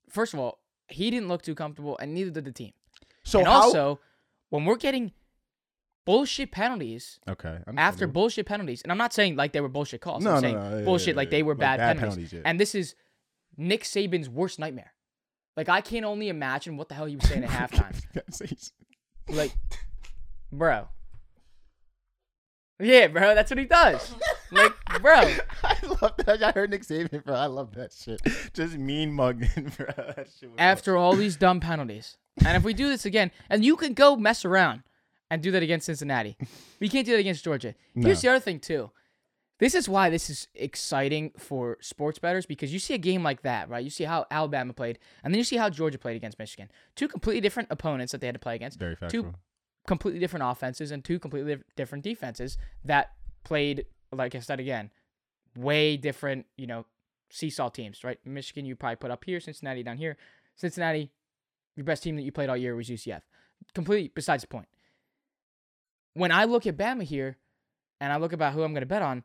First 0.09 0.33
of 0.33 0.39
all, 0.39 0.59
he 0.87 1.09
didn't 1.09 1.27
look 1.29 1.41
too 1.41 1.55
comfortable, 1.55 1.97
and 1.99 2.13
neither 2.13 2.31
did 2.31 2.45
the 2.45 2.51
team. 2.51 2.73
So 3.23 3.39
and 3.39 3.47
how? 3.47 3.53
also, 3.63 3.99
when 4.49 4.65
we're 4.65 4.77
getting 4.77 5.11
bullshit 6.05 6.51
penalties 6.51 7.19
okay, 7.27 7.59
I'm- 7.67 7.77
after 7.77 8.07
bullshit 8.07 8.45
penalties, 8.45 8.81
and 8.81 8.91
I'm 8.91 8.97
not 8.97 9.13
saying 9.13 9.35
like 9.35 9.51
they 9.53 9.61
were 9.61 9.69
bullshit 9.69 10.01
calls. 10.01 10.23
No, 10.23 10.31
I'm 10.31 10.35
no, 10.35 10.41
saying 10.41 10.55
no, 10.79 10.85
bullshit 10.85 11.09
yeah, 11.09 11.17
like 11.17 11.27
yeah. 11.27 11.31
they 11.37 11.43
were 11.43 11.53
Like 11.53 11.59
bad, 11.59 11.77
bad 11.77 11.97
penalties. 11.97 12.29
penalties, 12.29 12.33
yeah. 12.33 12.41
And 12.45 12.59
this 12.59 12.73
is 12.75 12.95
Nick 13.57 13.83
Saban's 13.83 14.29
worst 14.29 14.59
nightmare. 14.59 14.93
Like 15.57 15.67
I 15.69 15.81
can't 15.81 16.05
only 16.05 16.29
imagine 16.29 16.77
what 16.77 16.87
the 16.87 16.95
hell 16.95 17.05
he 17.07 17.15
was 17.17 17.27
saying 17.27 17.43
at 17.43 17.49
halftime. 17.71 18.71
Like, 19.29 19.51
bro. 20.53 20.87
Yeah, 22.79 23.07
bro, 23.07 23.33
that's 23.35 23.49
what 23.51 23.57
he 23.57 23.65
does. 23.65 24.13
Like, 24.51 24.71
bro. 25.01 25.13
I 25.63 25.75
love 26.01 26.13
that. 26.25 26.41
I 26.43 26.51
heard 26.51 26.69
Nick 26.69 26.83
Saban, 26.83 27.25
bro. 27.25 27.35
I 27.35 27.47
love 27.47 27.73
that 27.73 27.91
shit. 27.91 28.21
Just 28.53 28.77
mean 28.77 29.11
mugging, 29.11 29.73
bro. 29.75 29.87
That 29.97 30.27
shit 30.39 30.51
after 30.57 30.95
all 30.95 31.13
these 31.15 31.35
dumb 31.35 31.59
penalties. 31.59 32.15
And 32.45 32.55
if 32.55 32.63
we 32.63 32.73
do 32.73 32.87
this 32.87 33.03
again, 33.05 33.31
and 33.49 33.65
you 33.65 33.75
can 33.75 33.93
go 33.93 34.15
mess 34.15 34.45
around 34.45 34.83
and 35.31 35.41
do 35.41 35.49
that 35.51 35.63
against 35.63 35.87
Cincinnati, 35.87 36.37
we 36.79 36.87
can't 36.87 37.05
do 37.05 37.13
that 37.13 37.19
against 37.19 37.43
Georgia. 37.43 37.73
Here's 37.95 38.23
No. 38.23 38.29
the 38.29 38.35
other 38.35 38.43
thing 38.43 38.59
too. 38.59 38.91
This 39.59 39.73
is 39.73 39.89
why 39.89 40.09
this 40.09 40.29
is 40.29 40.47
exciting 40.53 41.31
for 41.37 41.77
sports 41.81 42.19
bettors 42.19 42.45
because 42.45 42.71
you 42.71 42.79
see 42.79 42.93
a 42.93 42.99
game 42.99 43.23
like 43.23 43.41
that, 43.41 43.69
right? 43.69 43.83
You 43.83 43.89
see 43.89 44.03
how 44.03 44.25
Alabama 44.29 44.73
played, 44.73 44.99
and 45.23 45.33
then 45.33 45.39
you 45.39 45.43
see 45.43 45.57
how 45.57 45.69
Georgia 45.69 45.97
played 45.97 46.15
against 46.15 46.37
Michigan. 46.37 46.69
Two 46.95 47.07
completely 47.07 47.41
different 47.41 47.69
opponents 47.71 48.11
that 48.11 48.21
they 48.21 48.27
had 48.27 48.35
to 48.35 48.39
play 48.39 48.55
against. 48.55 48.77
very 48.77 48.95
Two 49.09 49.33
completely 49.87 50.19
different 50.19 50.45
offenses 50.45 50.91
and 50.91 51.03
two 51.03 51.17
completely 51.17 51.57
different 51.75 52.03
defenses 52.03 52.57
that 52.85 53.13
played, 53.43 53.85
like 54.11 54.35
I 54.35 54.39
said 54.39 54.59
again, 54.59 54.91
way 55.55 55.97
different, 55.97 56.45
you 56.57 56.67
know, 56.67 56.85
seesaw 57.29 57.69
teams, 57.69 58.03
right? 58.03 58.19
Michigan, 58.25 58.65
you 58.65 58.75
probably 58.75 58.97
put 58.97 59.11
up 59.11 59.23
here, 59.23 59.39
Cincinnati 59.39 59.81
down 59.81 59.97
here. 59.97 60.17
Cincinnati, 60.55 61.11
your 61.75 61.83
best 61.83 62.03
team 62.03 62.15
that 62.17 62.23
you 62.23 62.31
played 62.31 62.49
all 62.49 62.57
year 62.57 62.75
was 62.75 62.89
UCF. 62.89 63.21
Completely 63.73 64.11
besides 64.13 64.43
the 64.43 64.47
point. 64.47 64.67
When 66.13 66.31
I 66.31 66.45
look 66.45 66.67
at 66.67 66.77
Bama 66.77 67.03
here 67.03 67.37
and 67.99 68.11
I 68.11 68.17
look 68.17 68.33
about 68.33 68.53
who 68.53 68.63
I'm 68.63 68.73
going 68.73 68.81
to 68.81 68.87
bet 68.87 69.01
on, 69.01 69.23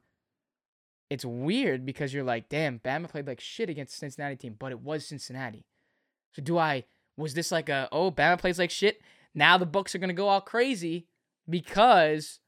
it's 1.12 1.26
weird 1.26 1.84
because 1.84 2.14
you're 2.14 2.24
like, 2.24 2.48
damn, 2.48 2.78
Bama 2.78 3.06
played 3.06 3.26
like 3.26 3.38
shit 3.38 3.68
against 3.68 3.98
Cincinnati 3.98 4.34
team, 4.34 4.56
but 4.58 4.72
it 4.72 4.80
was 4.80 5.06
Cincinnati. 5.06 5.66
So 6.32 6.40
do 6.40 6.56
I, 6.56 6.84
was 7.18 7.34
this 7.34 7.52
like 7.52 7.68
a, 7.68 7.86
oh, 7.92 8.10
Bama 8.10 8.38
plays 8.38 8.58
like 8.58 8.70
shit? 8.70 9.02
Now 9.34 9.58
the 9.58 9.66
books 9.66 9.94
are 9.94 9.98
to 9.98 10.14
go 10.14 10.28
all 10.28 10.40
crazy 10.40 11.06
because 11.48 12.40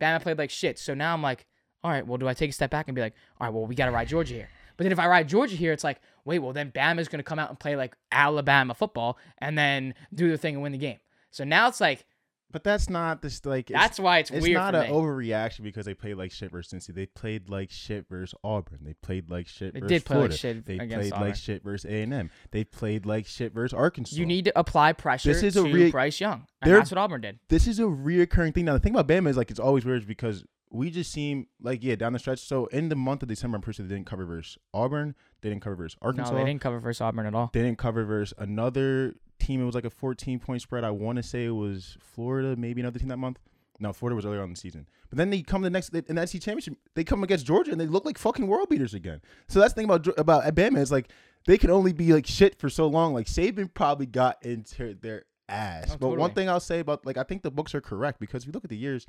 Bama 0.00 0.20
played 0.20 0.36
like 0.36 0.50
shit. 0.50 0.80
So 0.80 0.94
now 0.94 1.14
I'm 1.14 1.22
like, 1.22 1.46
all 1.84 1.92
right, 1.92 2.04
well, 2.04 2.18
do 2.18 2.26
I 2.26 2.34
take 2.34 2.50
a 2.50 2.52
step 2.52 2.72
back 2.72 2.88
and 2.88 2.96
be 2.96 3.00
like, 3.00 3.14
all 3.40 3.46
right, 3.46 3.54
well, 3.54 3.66
we 3.66 3.76
got 3.76 3.86
to 3.86 3.92
ride 3.92 4.08
Georgia 4.08 4.34
here. 4.34 4.48
But 4.76 4.82
then 4.82 4.92
if 4.92 4.98
I 4.98 5.06
ride 5.06 5.28
Georgia 5.28 5.54
here, 5.54 5.72
it's 5.72 5.84
like, 5.84 6.00
wait, 6.24 6.40
well, 6.40 6.52
then 6.52 6.72
Bama's 6.72 7.06
to 7.08 7.22
come 7.22 7.38
out 7.38 7.50
and 7.50 7.60
play 7.60 7.76
like 7.76 7.96
Alabama 8.10 8.74
football 8.74 9.16
and 9.38 9.56
then 9.56 9.94
do 10.12 10.28
the 10.28 10.38
thing 10.38 10.54
and 10.54 10.62
win 10.62 10.72
the 10.72 10.78
game. 10.78 10.98
So 11.30 11.44
now 11.44 11.68
it's 11.68 11.80
like, 11.80 12.04
But 12.52 12.62
that's 12.64 12.88
not 12.90 13.22
this 13.22 13.44
like. 13.46 13.70
it's- 13.70 13.82
that's 13.82 13.98
why 13.98 14.18
it's, 14.18 14.30
It's 14.30 14.42
weird 14.42 14.54
not 14.54 14.74
for 14.74 14.80
an 14.80 14.90
me. 14.90 14.96
overreaction 14.96 15.62
because 15.62 15.86
they 15.86 15.94
played 15.94 16.16
like 16.16 16.30
shit 16.32 16.50
versus 16.52 16.72
Cincy. 16.86 16.94
They 16.94 17.06
played 17.06 17.48
like 17.48 17.70
shit 17.70 18.06
versus 18.08 18.38
Auburn. 18.44 18.80
They 18.82 18.94
played 18.94 19.30
like 19.30 19.48
shit 19.48 19.74
They 19.74 19.80
versus 19.80 19.88
did 20.02 20.04
play 20.04 20.16
like 20.18 20.32
shit 20.32 20.66
They 20.66 20.74
against 20.74 20.94
played 20.94 21.12
Auburn. 21.14 21.28
like 21.28 21.36
shit 21.36 21.64
versus 21.64 21.90
A 21.90 22.02
and 22.02 22.12
M. 22.14 22.30
They 22.50 22.64
played 22.64 23.06
like 23.06 23.26
shit 23.26 23.52
versus 23.52 23.72
Arkansas. 23.76 24.16
you 24.16 24.26
need 24.26 24.44
to 24.44 24.58
apply 24.58 24.92
pressure 24.92 25.32
This 25.32 25.42
is 25.42 25.56
a 25.56 25.64
to 25.64 25.72
re- 25.72 25.90
Bryce 25.90 26.20
Young. 26.20 26.46
And 26.60 26.72
that's 26.72 26.90
what 26.90 26.98
Auburn 26.98 27.22
did. 27.22 27.38
this 27.48 27.66
is 27.66 27.78
a 27.80 27.84
reoccurring 27.84 28.54
thing. 28.54 28.66
Now 28.66 28.74
the 28.74 28.80
thing 28.80 28.94
about 28.94 29.08
Bama 29.08 29.28
is 29.28 29.36
like 29.36 29.50
it's 29.50 29.58
always 29.60 29.84
weird 29.84 30.06
because 30.06 30.44
we 30.74 30.90
just 30.90 31.12
seem 31.12 31.48
like 31.60 31.82
yeah 31.84 31.96
down 31.96 32.12
the 32.14 32.18
stretch. 32.18 32.38
So 32.38 32.66
in 32.66 32.88
the 32.88 32.96
month 32.96 33.22
of 33.22 33.28
December, 33.28 33.56
I'm 33.56 33.60
pretty 33.62 33.76
sure 33.78 33.86
they 33.86 33.94
didn't 33.94 34.06
cover 34.06 34.24
versus 34.24 34.56
Auburn. 34.72 35.14
They 35.42 35.48
didn't 35.50 35.62
cover 35.62 35.76
versus 35.76 35.98
Arkansas. 36.00 36.30
No, 36.32 36.38
they 36.38 36.44
didn't 36.44 36.60
cover 36.62 36.78
versus 36.78 37.00
Auburn 37.02 37.26
at 37.26 37.34
all. 37.34 37.50
They 37.52 37.62
didn't 37.62 37.76
cover 37.78 38.04
versus 38.04 38.32
another 38.38 39.14
team. 39.42 39.60
It 39.60 39.64
was 39.64 39.74
like 39.74 39.84
a 39.84 39.90
14 39.90 40.38
point 40.38 40.62
spread. 40.62 40.84
I 40.84 40.90
want 40.90 41.16
to 41.16 41.22
say 41.22 41.44
it 41.44 41.50
was 41.50 41.96
Florida, 42.00 42.56
maybe 42.56 42.80
another 42.80 42.98
team 42.98 43.08
that 43.08 43.18
month. 43.18 43.38
No, 43.80 43.92
Florida 43.92 44.14
was 44.14 44.24
earlier 44.24 44.40
on 44.40 44.44
in 44.44 44.50
the 44.50 44.60
season. 44.60 44.86
But 45.10 45.18
then 45.18 45.30
they 45.30 45.42
come 45.42 45.62
the 45.62 45.70
next 45.70 45.94
in 45.94 46.14
that 46.14 46.28
SEC 46.28 46.40
championship. 46.40 46.74
They 46.94 47.04
come 47.04 47.24
against 47.24 47.44
Georgia 47.44 47.72
and 47.72 47.80
they 47.80 47.86
look 47.86 48.04
like 48.04 48.16
fucking 48.16 48.46
world 48.46 48.68
beaters 48.68 48.94
again. 48.94 49.20
So 49.48 49.60
that's 49.60 49.74
the 49.74 49.80
thing 49.80 49.90
about 49.90 50.06
about 50.18 50.42
Alabama 50.42 50.80
is 50.80 50.92
like 50.92 51.08
they 51.46 51.58
can 51.58 51.70
only 51.70 51.92
be 51.92 52.12
like 52.12 52.26
shit 52.26 52.58
for 52.58 52.70
so 52.70 52.86
long. 52.86 53.12
Like 53.12 53.26
Saban 53.26 53.72
probably 53.72 54.06
got 54.06 54.44
into 54.44 54.94
their 54.94 55.24
ass. 55.48 55.90
Oh, 55.92 55.96
but 55.98 56.16
one 56.16 56.32
thing 56.32 56.48
I'll 56.48 56.60
say 56.60 56.78
about 56.78 57.04
like 57.04 57.16
I 57.16 57.24
think 57.24 57.42
the 57.42 57.50
books 57.50 57.74
are 57.74 57.80
correct 57.80 58.20
because 58.20 58.44
if 58.44 58.46
you 58.46 58.52
look 58.52 58.64
at 58.64 58.70
the 58.70 58.76
years, 58.76 59.06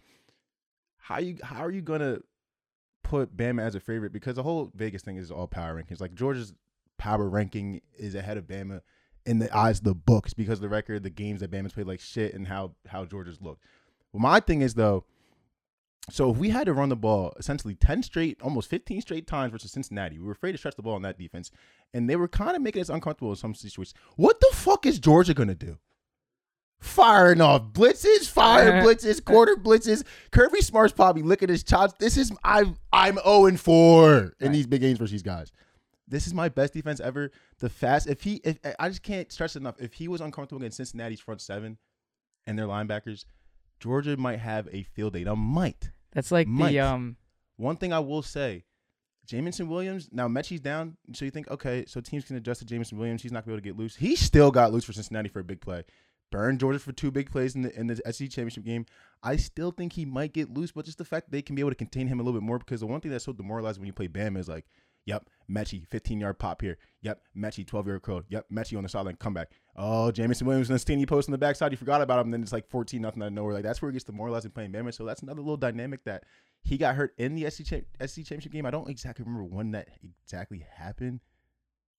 how 0.98 1.20
you 1.20 1.38
how 1.44 1.64
are 1.64 1.72
you 1.72 1.82
gonna 1.82 2.20
put 3.04 3.38
Bama 3.38 3.62
as 3.62 3.76
a 3.76 3.80
favorite? 3.80 4.12
Because 4.12 4.36
the 4.36 4.44
whole 4.44 4.72
Vegas 4.74 5.04
thing 5.04 5.18
is 5.18 5.30
all 5.30 5.48
power 5.48 5.82
rankings. 5.82 6.02
Like 6.02 6.16
Georgia's 6.16 6.54
power 6.98 7.30
ranking 7.30 7.82
is 7.98 8.16
ahead 8.16 8.38
of 8.38 8.46
Bama 8.48 8.82
in 9.26 9.40
the 9.40 9.56
eyes 9.56 9.80
of 9.80 9.84
the 9.86 9.96
books 9.96 10.34
because 10.34 10.60
of 10.60 10.62
the 10.64 10.70
record, 10.70 11.04
the 11.04 11.10
games 11.10 11.40
that 11.42 11.52
Bama's 11.52 11.74
played 11.74 11.88
like 11.88 12.00
shit, 12.00 12.34
and 12.34 12.48
how 12.48 12.76
how 12.88 13.06
Georgia's 13.06 13.42
looked. 13.42 13.64
Well, 14.12 14.22
my 14.22 14.40
thing 14.40 14.62
is 14.62 14.74
though, 14.76 15.06
So 16.12 16.30
if 16.32 16.38
we 16.38 16.50
had 16.50 16.66
to 16.66 16.74
run 16.74 16.90
the 16.90 16.96
ball 16.98 17.34
essentially 17.40 17.76
10 17.76 18.04
straight, 18.04 18.42
almost 18.42 18.70
15 18.70 19.02
straight 19.02 19.26
times 19.26 19.52
versus 19.54 19.72
Cincinnati, 19.72 20.20
we 20.20 20.26
were 20.26 20.34
afraid 20.34 20.52
to 20.52 20.58
stretch 20.58 20.76
the 20.76 20.82
ball 20.84 20.96
on 20.96 21.02
that 21.04 21.18
defense. 21.18 21.50
And 21.94 22.10
they 22.10 22.16
were 22.18 22.28
kind 22.28 22.56
of 22.56 22.62
making 22.62 22.82
us 22.82 22.90
uncomfortable 22.90 23.32
in 23.32 23.38
some 23.38 23.56
situations. 23.56 23.94
What 24.18 24.40
the 24.42 24.50
fuck 24.54 24.86
is 24.86 25.00
Georgia 25.00 25.34
to 25.34 25.56
do? 25.56 25.78
Firing 26.80 27.40
off 27.40 27.72
blitzes, 27.72 28.28
fire 28.30 28.82
blitzes, 28.84 29.24
quarter 29.24 29.56
blitzes. 29.56 30.04
Kirby 30.32 30.60
Smart's 30.62 30.92
probably 30.94 31.22
licking 31.22 31.48
his 31.48 31.64
chops. 31.64 31.94
This 31.98 32.18
is 32.18 32.34
I'm 32.44 32.76
I'm 32.92 33.16
0 33.24 33.46
and 33.46 33.58
4 33.60 34.18
in 34.18 34.24
Right. 34.42 34.52
these 34.52 34.68
big 34.68 34.82
games 34.82 35.00
versus 35.00 35.14
these 35.14 35.24
guys. 35.24 35.54
This 36.14 36.28
is 36.28 36.34
my 36.34 36.48
best 36.48 36.74
defense 36.74 37.00
ever. 37.00 37.32
The 37.58 37.70
fast 37.70 38.08
if 38.08 38.22
he 38.22 38.36
if 38.44 38.60
I 38.78 38.88
just 38.88 39.02
can't 39.02 39.32
stress 39.32 39.56
it 39.56 39.60
enough. 39.60 39.76
If 39.80 39.94
he 39.94 40.08
was 40.08 40.22
uncomfortable 40.22 40.62
against 40.62 40.78
Cincinnati's 40.78 41.20
front 41.20 41.42
seven 41.42 41.80
and 42.46 42.58
their 42.58 42.68
linebackers, 42.68 43.26
Georgia 43.80 44.16
might 44.16 44.38
have 44.38 44.70
a 44.72 44.84
field 44.84 45.14
day. 45.14 45.24
Now 45.24 45.34
might. 45.34 45.90
That's 46.12 46.32
like 46.32 46.48
Might. 46.48 46.70
the 46.72 46.82
um. 46.82 47.18
One 47.58 47.78
thing 47.78 47.94
I 47.94 48.00
will 48.00 48.22
say, 48.22 48.64
Jameson 49.26 49.68
Williams. 49.68 50.10
Now 50.12 50.28
Metchie's 50.28 50.60
down, 50.60 50.98
so 51.14 51.26
you 51.26 51.32
think 51.32 51.50
okay, 51.50 51.86
so 51.88 52.00
teams 52.00 52.26
can 52.26 52.36
adjust 52.36 52.60
to 52.60 52.66
Jameson 52.66 53.00
Williams. 53.00 53.24
He's 53.24 53.32
not 53.32 53.44
gonna 53.44 53.54
be 53.54 53.54
able 53.54 53.64
to 53.64 53.70
get 53.70 53.78
loose. 53.78 53.96
He 53.96 54.16
still 54.16 54.52
got 54.52 54.72
loose 54.72 54.86
for 54.86 54.94
Cincinnati 54.94 55.30
for 55.30 55.40
a 55.40 55.44
big 55.44 55.62
play. 55.62 55.84
Burned 56.32 56.60
Georgia 56.60 56.80
for 56.80 56.92
two 56.92 57.10
big 57.10 57.32
plays 57.32 57.56
in 57.56 57.64
the 57.64 57.80
in 57.80 57.88
the 57.88 57.96
SEC 57.96 58.30
championship 58.30 58.66
game. 58.66 58.86
I 59.24 59.36
still 59.38 59.72
think 59.72 59.94
he 59.94 60.06
might 60.06 60.34
get 60.34 60.54
loose, 60.54 60.72
but 60.72 60.86
just 60.86 61.00
the 61.00 61.06
fact 61.06 61.28
that 61.28 61.32
they 61.32 61.42
can 61.42 61.56
be 61.56 61.62
able 61.62 61.72
to 61.72 61.76
contain 61.76 62.08
him 62.08 62.20
a 62.20 62.24
little 62.24 62.40
bit 62.40 62.46
more 62.46 62.60
because 62.60 62.82
the 62.82 62.88
one 62.88 63.02
thing 63.02 63.10
that's 63.10 63.26
so 63.26 63.34
demoralizing 63.34 63.82
when 63.82 63.88
you 63.88 63.94
play 63.94 64.08
Bama 64.08 64.38
is 64.38 64.48
like, 64.48 64.66
yep, 65.06 65.30
Metchie, 65.50 65.88
15 65.88 66.20
yard 66.20 66.40
pop 66.40 66.62
here. 66.62 66.78
Yep, 67.02 67.22
Metchie, 67.36 67.66
12 67.66 67.88
yard 67.88 68.02
curl. 68.02 68.22
Yep, 68.30 68.46
Metchie 68.52 68.78
on 68.78 68.84
the 68.84 68.90
sideline, 68.90 69.16
comeback. 69.16 69.50
Oh, 69.76 70.12
Jameson 70.12 70.48
Williams 70.48 70.70
and 70.70 70.76
the 70.76 70.80
stingy 70.80 71.06
post 71.06 71.28
on 71.28 71.32
the 71.32 71.38
backside. 71.38 71.72
You 71.72 71.78
forgot 71.78 72.02
about 72.02 72.26
him. 72.26 72.32
Then 72.32 72.42
it's 72.42 72.54
like 72.54 72.70
14 72.70 73.02
nothing 73.02 73.22
out 73.22 73.28
of 73.28 73.34
nowhere. 73.34 73.54
Like 73.54 73.64
that's 73.64 73.82
where 73.82 73.92
he 73.92 73.94
gets 73.94 74.06
demoralizing 74.06 74.52
playing 74.52 74.72
Bama. 74.72 74.94
So 74.94 75.06
that's 75.06 75.22
another 75.22 75.42
little 75.42 75.58
dynamic 75.58 76.04
that 76.06 76.24
he 76.62 76.78
got 76.78 76.96
hurt 76.96 77.14
in 77.18 77.36
the 77.36 77.50
SC, 77.50 77.66
SEC 77.66 78.26
championship 78.26 78.52
game. 78.52 78.66
I 78.66 78.72
don't 78.72 78.90
exactly 78.90 79.26
remember 79.26 79.44
when 79.44 79.72
that 79.72 79.90
exactly 80.04 80.66
happened. 80.76 81.20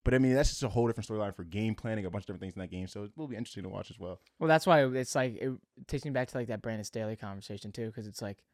But 0.05 0.13
I 0.13 0.19
mean, 0.19 0.35
that's 0.35 0.51
just 0.51 0.63
a 0.63 0.69
whole 0.69 0.87
different 0.87 1.09
storyline 1.09 1.35
for 1.35 1.45
game 1.45 1.75
planning, 1.75 2.05
a 2.05 2.11
bunch 2.11 2.23
of 2.23 2.27
different 2.27 2.43
things 2.43 2.55
in 2.55 2.61
that 2.61 2.71
game. 2.71 2.87
So 2.87 3.05
it 3.05 3.13
will 3.17 3.27
be 3.27 3.37
interesting 3.37 3.63
to 3.63 3.71
watch 3.71 3.91
as 3.91 3.99
well. 3.99 4.21
Well, 4.39 4.49
that's 4.49 4.67
why 4.67 4.85
it's 4.85 5.15
like 5.15 5.37
it 5.37 5.53
takes 5.89 6.05
me 6.05 6.11
back 6.11 6.29
to 6.29 6.37
like 6.37 6.49
that 6.49 6.61
Brandon 6.61 6.85
Staley 6.85 7.17
conversation 7.17 7.73
too, 7.73 7.87
because 7.87 8.07
it's 8.07 8.21
like 8.21 8.45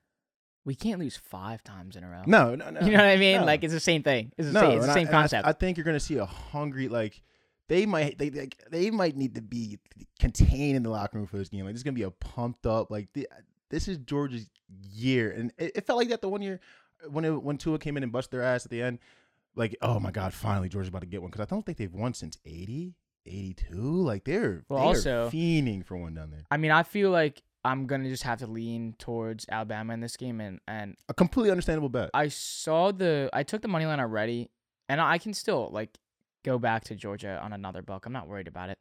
we 0.65 0.75
can't 0.75 1.01
lose 1.01 1.17
five 1.17 1.65
times 1.65 1.97
in 1.97 2.05
a 2.05 2.09
row. 2.11 2.23
No, 2.27 2.55
no, 2.55 2.71
no. 2.71 2.81
you 2.85 2.93
know 2.93 2.99
what 2.99 3.07
I 3.07 3.17
mean? 3.17 3.41
no. 3.41 3.47
Like 3.47 3.65
it's 3.65 3.73
the 3.73 3.81
same 3.81 4.03
thing. 4.03 4.33
It's 4.37 4.49
the 4.49 4.55
no, 4.55 4.61
same, 4.61 4.79
it's 4.79 4.87
the 4.87 4.93
same 4.95 5.09
I- 5.09 5.11
concept. 5.11 5.47
I, 5.47 5.53
think 5.53 5.77
you're 5.77 5.85
going 5.85 5.97
to 5.97 6.01
see 6.05 6.17
a 6.19 6.27
hungry 6.27 6.89
like 6.89 7.23
they 7.69 7.87
might 7.87 8.19
they, 8.19 8.29
they 8.29 8.49
they 8.71 8.91
might 8.91 9.17
need 9.17 9.35
to 9.37 9.43
be 9.43 9.79
contained 10.19 10.77
in 10.77 10.83
the 10.83 10.91
locker 10.91 11.19
room 11.19 11.27
for 11.27 11.39
this 11.39 11.49
game. 11.49 11.65
Like 11.65 11.75
this 11.75 11.81
is 11.81 11.85
going 11.85 11.95
to 11.95 11.99
be 11.99 12.05
a 12.05 12.11
pumped 12.11 12.67
up 12.67 12.91
like 12.91 13.09
the, 13.13 13.29
this 13.71 13.89
is 13.89 13.99
Georgia's 13.99 14.49
year, 14.93 15.31
and 15.31 15.53
it, 15.57 15.73
it 15.77 15.87
felt 15.87 15.99
like 15.99 16.09
that 16.09 16.21
the 16.21 16.29
one 16.29 16.43
year 16.43 16.61
when 17.09 17.25
it, 17.25 17.31
when 17.43 17.57
Tua 17.57 17.79
came 17.79 17.97
in 17.97 18.03
and 18.03 18.13
busted 18.13 18.33
their 18.39 18.43
ass 18.45 18.65
at 18.65 18.71
the 18.71 18.83
end. 18.83 18.99
Like 19.57 19.77
oh 19.83 19.99
my 19.99 20.13
god, 20.13 20.33
finally 20.33 20.69
Georgia's 20.69 20.91
about 20.91 21.01
to 21.01 21.07
get 21.07 21.23
one 21.23 21.31
because 21.31 21.45
I 21.45 21.49
don't 21.53 21.67
think 21.67 21.77
they've 21.77 21.93
won 21.93 22.15
since 22.15 22.39
80, 22.47 22.95
82. 23.27 23.75
Like 23.75 24.25
they're 24.25 24.63
Well, 24.69 24.79
they 24.81 24.85
also- 24.87 25.29
fiending 25.31 25.85
for 25.85 25.97
one 25.97 26.15
down 26.15 26.31
there. 26.31 26.45
I 26.51 26.57
mean, 26.57 26.71
I 26.71 26.85
feel 26.85 27.11
like 27.11 27.43
I'm 27.65 27.87
gonna 27.87 28.09
just 28.09 28.23
have 28.23 28.39
to 28.41 28.47
lean 28.47 28.95
towards 28.99 29.47
Alabama 29.51 29.93
in 29.95 30.01
this 30.01 30.17
game, 30.17 30.41
and 30.41 30.61
and 30.67 30.97
A 31.09 31.15
completely 31.15 31.51
understandable 31.51 31.89
bet. 31.89 32.11
I 32.15 32.29
saw 32.29 32.91
the 32.93 33.29
I 33.33 33.43
took 33.43 33.63
the 33.63 33.69
money 33.69 33.87
line 33.87 34.01
already, 34.01 34.51
and 34.89 35.01
I 35.01 35.19
can 35.19 35.35
still 35.35 35.69
like 35.73 35.99
go 36.45 36.59
back 36.59 36.85
to 36.85 36.95
Georgia 36.95 37.39
on 37.43 37.53
another 37.53 37.83
buck. 37.83 38.07
I'm 38.07 38.13
not 38.13 38.27
worried 38.29 38.49
about 38.49 38.71
it. 38.71 38.79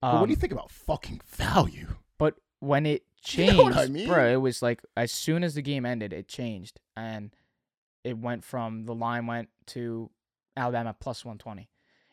but 0.00 0.12
what 0.14 0.20
Um, 0.22 0.26
do 0.26 0.30
you 0.30 0.36
think 0.36 0.52
about 0.52 0.70
fucking 0.70 1.20
value? 1.26 1.86
But 2.18 2.34
when 2.60 2.84
it 2.86 3.02
You 3.26 3.44
changed, 3.44 3.56
know 3.56 3.62
what 3.64 3.76
I 3.76 3.86
mean? 3.86 4.08
bro, 4.08 4.32
it 4.32 4.36
was 4.40 4.60
like 4.62 4.82
as 4.96 5.10
soon 5.12 5.42
as 5.44 5.54
the 5.54 5.62
game 5.62 5.84
ended, 5.86 6.12
it 6.12 6.26
changed, 6.28 6.80
and 6.96 7.34
it 8.04 8.18
went 8.18 8.44
from 8.44 8.84
the 8.86 8.94
line 8.94 9.26
went 9.26 9.48
to 9.66 10.10
Alabama 10.56 10.94
plus 10.98 11.24
120, 11.24 11.68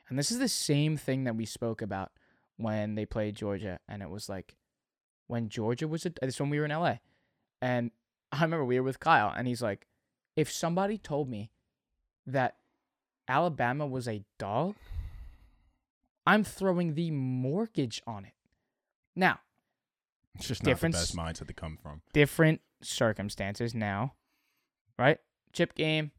and 0.10 0.18
this 0.20 0.30
is 0.32 0.38
the 0.40 0.48
same 0.50 0.98
thing 0.98 1.24
that 1.26 1.36
we 1.36 1.46
spoke 1.46 1.82
about 1.82 2.12
when 2.58 2.96
they 2.96 3.06
played 3.06 3.36
Georgia, 3.36 3.80
and 3.88 4.02
it 4.04 4.10
was 4.10 4.28
like 4.30 4.56
when 5.34 5.50
Georgia 5.50 5.88
was 5.88 6.06
a, 6.06 6.10
uh, 6.10 6.28
this 6.28 6.40
when 6.40 6.52
we 6.52 6.60
were 6.60 6.66
in 6.66 6.72
LA, 6.72 6.98
and 7.60 7.90
I 8.32 8.44
remember 8.44 8.64
we 8.64 8.80
were 8.80 8.86
with 8.86 9.00
Kyle, 9.00 9.34
and 9.36 9.48
he's 9.48 9.64
like, 9.64 9.88
if 10.36 10.52
somebody 10.52 11.00
told 11.00 11.28
me 11.28 11.50
that 12.28 12.58
Alabama 13.28 13.88
was 13.88 14.08
a 14.08 14.24
dog, 14.38 14.76
I'm 16.28 16.44
throwing 16.44 16.94
the 16.94 17.10
mortgage 17.10 18.00
on 18.06 18.26
it. 18.26 18.34
Now, 19.16 19.40
It's 20.36 20.48
just 20.48 20.62
different 20.64 20.94
not 20.94 21.00
the 21.08 21.18
best 21.18 21.18
mindset 21.18 21.48
to 21.48 21.54
come 21.54 21.78
from. 21.82 22.04
different 22.14 22.62
circumstances 22.84 23.74
now, 23.74 24.14
right? 25.00 25.18
Chip 25.52 25.74
game, 25.74 26.12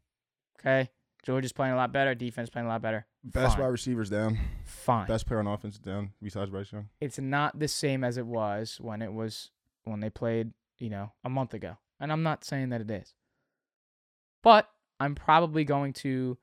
okay. 0.59 0.89
Georgia's 1.23 1.53
playing 1.53 1.73
a 1.73 1.77
lot 1.77 1.93
better. 1.93 2.13
Defense 2.15 2.49
playing 2.49 2.67
a 2.67 2.69
lot 2.69 2.81
better. 2.81 3.05
Best 3.25 3.55
Fine. 3.55 3.63
wide 3.63 3.71
receivers 3.71 4.09
down. 4.09 4.37
Fine. 4.65 5.07
Best 5.07 5.25
player 5.25 5.39
on 5.39 5.47
offense 5.47 5.79
down 5.79 6.11
besides 6.21 6.51
Bryce 6.51 6.71
Young. 6.71 6.89
It's 7.01 7.17
not 7.17 7.57
the 7.57 7.67
same 7.67 8.03
as 8.03 8.17
it 8.17 8.25
was 8.25 8.77
when 8.79 9.01
it 9.01 9.11
was 9.11 9.49
when 9.83 9.99
they 9.99 10.11
played, 10.11 10.51
you 10.77 10.91
know, 10.91 11.11
a 11.23 11.29
month 11.29 11.55
ago. 11.55 11.77
And 11.99 12.11
I'm 12.11 12.21
not 12.21 12.43
saying 12.43 12.69
that 12.69 12.81
it 12.81 12.91
is. 12.91 13.15
But 14.43 14.69
I'm 14.99 15.15
probably 15.15 15.63
going 15.63 15.93
to 15.93 16.37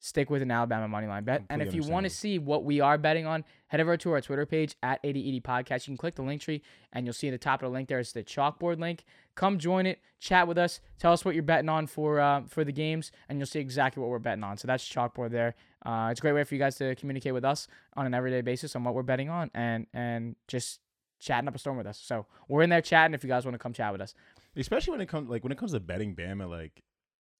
stick 0.00 0.30
with 0.30 0.42
an 0.42 0.50
Alabama 0.50 0.88
money 0.88 1.06
line 1.06 1.24
bet. 1.24 1.42
and 1.50 1.60
if 1.60 1.74
you 1.74 1.82
want 1.82 2.04
to 2.04 2.10
see 2.10 2.38
what 2.38 2.64
we 2.64 2.80
are 2.80 2.98
betting 2.98 3.26
on, 3.26 3.44
head 3.68 3.80
over 3.80 3.96
to 3.96 4.12
our 4.12 4.20
Twitter 4.20 4.46
page 4.46 4.76
at 4.82 5.00
8080 5.02 5.40
Podcast. 5.40 5.86
You 5.86 5.92
can 5.92 5.96
click 5.96 6.14
the 6.14 6.22
link 6.22 6.40
tree 6.40 6.62
and 6.92 7.06
you'll 7.06 7.14
see 7.14 7.28
at 7.28 7.32
the 7.32 7.38
top 7.38 7.62
of 7.62 7.70
the 7.70 7.72
link 7.72 7.88
there 7.88 7.98
is 7.98 8.12
the 8.12 8.22
chalkboard 8.22 8.78
link. 8.78 9.04
Come 9.34 9.58
join 9.58 9.86
it, 9.86 10.00
chat 10.20 10.46
with 10.46 10.58
us, 10.58 10.80
tell 10.98 11.12
us 11.12 11.24
what 11.24 11.34
you're 11.34 11.42
betting 11.42 11.68
on 11.68 11.86
for 11.86 12.20
uh, 12.20 12.42
for 12.48 12.64
the 12.64 12.72
games, 12.72 13.12
and 13.28 13.38
you'll 13.38 13.46
see 13.46 13.60
exactly 13.60 14.00
what 14.00 14.10
we're 14.10 14.18
betting 14.18 14.44
on. 14.44 14.56
So 14.56 14.66
that's 14.66 14.88
chalkboard 14.88 15.30
there. 15.30 15.54
Uh, 15.84 16.08
it's 16.10 16.20
a 16.20 16.22
great 16.22 16.32
way 16.32 16.44
for 16.44 16.54
you 16.54 16.58
guys 16.58 16.76
to 16.76 16.94
communicate 16.96 17.32
with 17.32 17.44
us 17.44 17.68
on 17.96 18.06
an 18.06 18.14
everyday 18.14 18.40
basis 18.40 18.74
on 18.74 18.84
what 18.84 18.94
we're 18.94 19.02
betting 19.02 19.28
on 19.28 19.50
and 19.54 19.86
and 19.92 20.36
just 20.48 20.80
chatting 21.20 21.48
up 21.48 21.54
a 21.54 21.58
storm 21.58 21.76
with 21.76 21.86
us. 21.86 21.98
So 21.98 22.26
we're 22.48 22.62
in 22.62 22.70
there 22.70 22.82
chatting 22.82 23.14
if 23.14 23.22
you 23.22 23.28
guys 23.28 23.44
want 23.44 23.54
to 23.54 23.58
come 23.58 23.72
chat 23.72 23.92
with 23.92 24.00
us. 24.00 24.14
Especially 24.56 24.92
when 24.92 25.00
it 25.00 25.08
comes 25.08 25.28
like 25.28 25.42
when 25.44 25.52
it 25.52 25.58
comes 25.58 25.72
to 25.72 25.80
betting 25.80 26.14
Bama, 26.14 26.48
like 26.48 26.82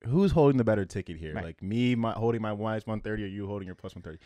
who's 0.04 0.32
holding 0.32 0.56
the 0.56 0.64
better 0.64 0.84
ticket 0.84 1.16
here? 1.16 1.34
Right. 1.34 1.44
Like 1.44 1.62
me 1.62 1.94
my, 1.94 2.12
holding 2.12 2.42
my 2.42 2.54
minus 2.54 2.86
one 2.86 3.00
thirty, 3.00 3.24
or 3.24 3.26
you 3.26 3.46
holding 3.46 3.66
your 3.66 3.74
plus 3.74 3.94
one 3.94 4.02
thirty? 4.02 4.18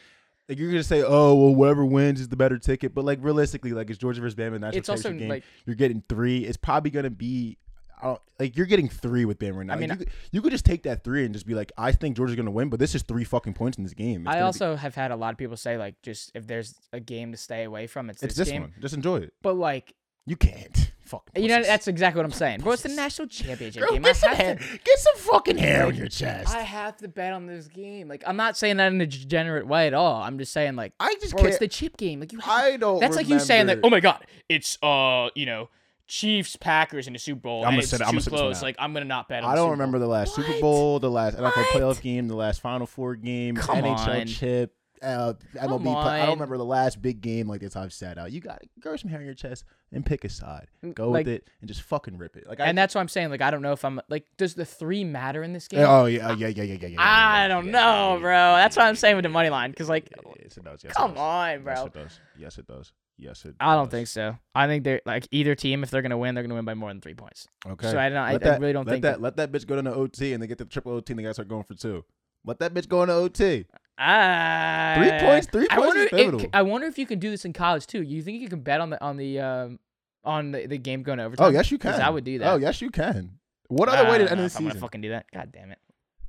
Like 0.48 0.59
you're 0.59 0.70
gonna 0.70 0.83
say, 0.83 1.03
oh 1.03 1.35
well, 1.35 1.55
whoever 1.55 1.85
wins 1.85 2.20
is 2.20 2.29
the 2.29 2.37
better 2.37 2.59
ticket, 2.59 2.94
but 2.94 3.05
like 3.05 3.18
realistically, 3.22 3.72
like 3.72 3.88
it's 3.88 3.98
Georgia 3.98 4.20
versus 4.20 4.35
Bama 4.35 4.61
national 4.61 4.79
It's 4.79 4.88
also 4.88 5.03
championship 5.05 5.20
game. 5.20 5.29
like 5.29 5.44
you're 5.66 5.77
getting 5.77 6.03
three. 6.09 6.44
It's 6.44 6.57
probably 6.57 6.90
gonna 6.90 7.11
be. 7.11 7.57
I 8.02 8.06
don't, 8.06 8.20
like 8.40 8.56
you're 8.56 8.66
getting 8.66 8.88
three 8.88 9.24
with 9.24 9.38
Bama 9.38 9.56
right 9.58 9.66
now. 9.66 9.74
I 9.74 9.76
mean, 9.76 9.90
you, 9.90 9.96
could, 9.96 10.10
you 10.32 10.42
could 10.42 10.50
just 10.52 10.64
take 10.64 10.82
that 10.82 11.04
three 11.04 11.24
and 11.24 11.32
just 11.32 11.46
be 11.46 11.54
like, 11.54 11.70
I 11.78 11.92
think 11.92 12.16
Georgia's 12.16 12.36
gonna 12.36 12.50
win, 12.50 12.68
but 12.68 12.80
this 12.80 12.94
is 12.94 13.02
three 13.02 13.24
fucking 13.24 13.54
points 13.54 13.78
in 13.78 13.84
this 13.84 13.94
game. 13.94 14.22
It's 14.22 14.28
I 14.28 14.32
gonna 14.32 14.42
be- 14.42 14.46
also 14.46 14.76
have 14.76 14.94
had 14.94 15.10
a 15.12 15.16
lot 15.16 15.32
of 15.32 15.38
people 15.38 15.56
say 15.56 15.76
like 15.78 16.02
just 16.02 16.32
if 16.34 16.46
there's 16.46 16.74
a 16.92 17.00
game 17.00 17.30
to 17.32 17.38
stay 17.38 17.64
away 17.64 17.86
from, 17.86 18.10
it's, 18.10 18.22
it's 18.22 18.34
this, 18.34 18.48
this 18.48 18.52
game. 18.52 18.62
one. 18.62 18.74
Just 18.80 18.94
enjoy 18.94 19.18
it. 19.18 19.32
But 19.42 19.54
like 19.54 19.94
You 20.26 20.36
can't. 20.36 20.90
Fuck. 21.02 21.28
you 21.36 21.48
know 21.48 21.62
that's 21.62 21.88
exactly 21.88 22.20
what 22.20 22.24
I'm 22.24 22.32
saying. 22.32 22.60
Bro, 22.60 22.72
it's 22.72 22.82
the 22.84 22.88
national 22.88 23.28
championship 23.28 23.82
Girl, 23.82 23.92
game. 23.92 24.00
get 24.02 24.16
some, 24.16 24.34
hair, 24.34 24.54
to- 24.54 24.78
get 24.82 24.98
some 24.98 25.16
fucking 25.16 25.58
hair 25.58 25.84
on 25.86 25.94
your 25.94 26.08
chest. 26.08 26.54
I 26.54 26.62
have 26.62 26.96
to 26.98 27.08
bet 27.08 27.34
on 27.34 27.46
this 27.46 27.66
game. 27.68 28.08
Like 28.08 28.24
I'm 28.26 28.36
not 28.36 28.56
saying 28.56 28.78
that 28.78 28.92
in 28.92 29.00
a 29.00 29.06
degenerate 29.06 29.66
way 29.66 29.86
at 29.88 29.94
all. 29.94 30.22
I'm 30.22 30.38
just 30.38 30.52
saying 30.54 30.74
like 30.74 30.94
I 30.98 31.14
just 31.20 31.32
bro, 31.32 31.42
can't. 31.42 31.48
it's 31.50 31.58
the 31.58 31.68
chip 31.68 31.98
game. 31.98 32.20
Like 32.20 32.32
you 32.32 32.38
have 32.40 32.48
I 32.64 32.76
don't. 32.78 32.98
That's 32.98 33.14
like 33.16 33.28
you 33.28 33.38
saying 33.40 33.66
like, 33.66 33.80
oh 33.82 33.90
my 33.90 34.00
god, 34.00 34.24
it's 34.48 34.78
uh, 34.82 35.28
you 35.34 35.44
know, 35.44 35.68
Chiefs 36.12 36.57
Packers 36.57 37.07
in 37.07 37.14
the 37.14 37.18
Super 37.18 37.40
Bowl. 37.40 37.62
I'm 37.62 37.68
and 37.68 37.72
gonna 37.77 37.79
it's 37.81 37.88
sit- 37.90 37.98
too 37.98 38.05
I'm 38.05 38.11
gonna 38.11 38.20
sit 38.20 38.31
this 38.33 38.40
one 38.40 38.48
close. 38.51 38.57
out. 38.59 38.62
Like 38.64 38.77
I'm 38.79 38.92
gonna 38.92 39.07
not 39.07 39.29
bet. 39.29 39.44
on 39.44 39.51
I 39.51 39.55
don't 39.55 39.62
Super 39.64 39.64
Bowl. 39.64 39.70
remember 39.72 39.98
the 39.98 40.07
last 40.09 40.35
Super 40.35 40.61
Bowl, 40.61 40.98
the 41.01 41.11
last 41.11 41.37
NFL 41.38 41.42
What? 41.42 41.55
playoff 41.55 42.01
game, 42.03 42.29
the 42.29 42.37
last 42.37 42.61
Final 42.61 42.87
Four 42.87 43.16
game, 43.16 43.57
Come 43.57 43.77
NHL 43.79 44.20
on. 44.20 44.27
chip, 44.27 44.75
uh, 45.03 45.33
MLB. 45.55 45.68
Come 45.68 45.83
Play. 45.83 46.20
I 46.20 46.27
don't 46.27 46.35
remember 46.35 46.59
the 46.59 46.64
last 46.66 47.01
big 47.01 47.22
game 47.22 47.48
like 47.48 47.61
this 47.62 47.77
I've 47.77 47.94
sat 47.94 48.18
out. 48.18 48.31
You 48.31 48.40
got 48.40 48.61
to 48.61 48.68
grow 48.79 48.94
some 48.96 49.09
hair 49.11 49.20
on 49.20 49.25
your 49.25 49.35
chest 49.35 49.64
and 49.90 50.05
pick 50.05 50.22
a 50.25 50.29
side. 50.29 50.66
Go 50.94 51.09
Like- 51.09 51.25
with 51.27 51.35
it 51.37 51.48
and 51.62 51.68
just 51.68 51.81
fucking 51.83 52.18
rip 52.18 52.37
it. 52.37 52.46
Like 52.46 52.61
I, 52.61 52.66
And 52.66 52.77
that's 52.77 52.94
what 52.94 53.01
I'm 53.01 53.09
saying. 53.09 53.31
Like 53.31 53.40
I 53.40 53.51
don't 53.51 53.62
know 53.62 53.72
if 53.72 53.83
I'm 53.85 53.98
like, 54.11 54.27
does 54.37 54.55
the 54.55 54.66
three 54.66 55.05
matter 55.05 55.42
in 55.42 55.55
this 55.55 55.66
game? 55.66 55.81
Oh 55.88 56.05
yeah, 56.05 56.33
yeah, 56.35 56.48
yeah, 56.48 56.62
yeah, 56.62 56.75
yeah, 56.75 56.88
yeah. 56.88 56.96
I 57.01 57.42
yeah, 57.42 57.48
don't 57.48 57.66
yeah, 57.66 57.72
know, 57.72 57.79
yeah, 57.79 58.12
yeah, 58.14 58.18
bro. 58.20 58.33
yeah, 58.33 58.57
That's 58.57 58.77
yeah, 58.77 58.83
what 58.83 58.88
I'm 58.90 58.96
saying 58.96 59.16
with 59.16 59.22
the 59.22 59.29
money 59.31 59.48
line. 59.48 59.72
Cause 59.72 59.88
like, 59.88 60.11
yeah, 60.11 60.33
Yes, 60.42 60.57
it 60.59 60.64
does. 60.64 60.85
Yes, 60.85 60.90
it 60.92 60.96
come 60.96 61.12
does. 61.14 61.20
on, 61.20 61.62
bro. 61.64 61.72
Yes, 61.75 61.87
it 61.87 61.92
does. 61.94 62.20
Yes, 62.38 62.59
it 62.59 62.66
does. 62.66 62.92
Yes, 63.22 63.44
it. 63.44 63.54
I 63.61 63.74
don't 63.74 63.85
does. 63.85 63.92
think 63.92 64.08
so. 64.08 64.37
I 64.54 64.66
think 64.66 64.82
they're 64.85 65.00
like 65.06 65.28
either 65.30 65.54
team. 65.54 65.82
If 65.82 65.90
they're 65.90 66.02
gonna 66.02 66.18
win, 66.18 66.35
they're 66.35 66.42
gonna 66.42 66.56
win 66.56 66.64
by 66.64 66.74
more 66.74 66.90
than 66.90 67.00
three 67.00 67.14
points. 67.14 67.46
Okay. 67.66 67.90
So 67.90 67.98
I 67.98 68.08
don't. 68.08 68.18
I, 68.18 68.32
Let 68.32 68.46
I 68.46 68.56
really 68.56 68.72
don't 68.72 68.87
let 68.87 68.92
think 68.92 69.02
that, 69.02 69.20
Let 69.22 69.37
that 69.37 69.52
bitch 69.52 69.66
go 69.66 69.76
to 69.76 69.82
the 69.82 69.94
OT 69.94 70.32
and 70.32 70.42
they 70.42 70.46
get 70.46 70.58
the 70.58 70.64
triple 70.64 70.92
OT 70.92 71.12
and 71.12 71.18
they 71.18 71.22
gotta 71.22 71.35
start 71.35 71.48
going 71.48 71.64
for 71.64 71.74
two. 71.74 72.04
Let 72.44 72.58
that 72.58 72.74
bitch 72.74 72.88
go 72.88 73.02
into 73.02 73.14
OT. 73.14 73.66
Ah, 73.98 74.94
Three 74.96 75.11
points. 75.20 75.46
Three 75.46 75.66
I 75.70 75.76
points 75.76 76.12
wonder. 76.12 76.44
If. 76.44 76.50
I 76.52 76.62
wonder 76.62 76.87
if 76.88 76.98
you 76.98 77.06
can 77.06 77.20
do 77.20 77.30
this 77.30 77.44
in 77.44 77.52
college 77.52 77.87
too. 77.87 78.02
You 78.02 78.22
think 78.22 78.40
you 78.40 78.48
can 78.48 78.61
bet 78.61 78.80
on 78.80 78.90
the 78.90 79.02
on 79.02 79.16
the 79.16 79.38
um 79.38 79.78
on 80.24 80.50
the, 80.52 80.66
the 80.66 80.78
game 80.78 81.02
going 81.02 81.18
to 81.18 81.24
overtime? 81.24 81.46
Oh 81.46 81.50
yes, 81.50 81.70
you 81.70 81.78
can. 81.78 82.00
I 82.00 82.11
would 82.11 82.24
do 82.24 82.38
that. 82.38 82.52
Oh 82.52 82.56
yes, 82.56 82.80
you 82.80 82.90
can. 82.90 83.38
What 83.68 83.88
other 83.88 84.11
way 84.11 84.18
to 84.18 84.30
end 84.30 84.40
the 84.40 84.44
if 84.44 84.56
I'm 84.56 84.62
gonna 84.64 84.72
season? 84.74 84.80
fucking 84.80 85.00
do 85.00 85.11
that. 85.11 85.26
God 85.32 85.50
damn 85.52 85.70
it. 85.70 85.78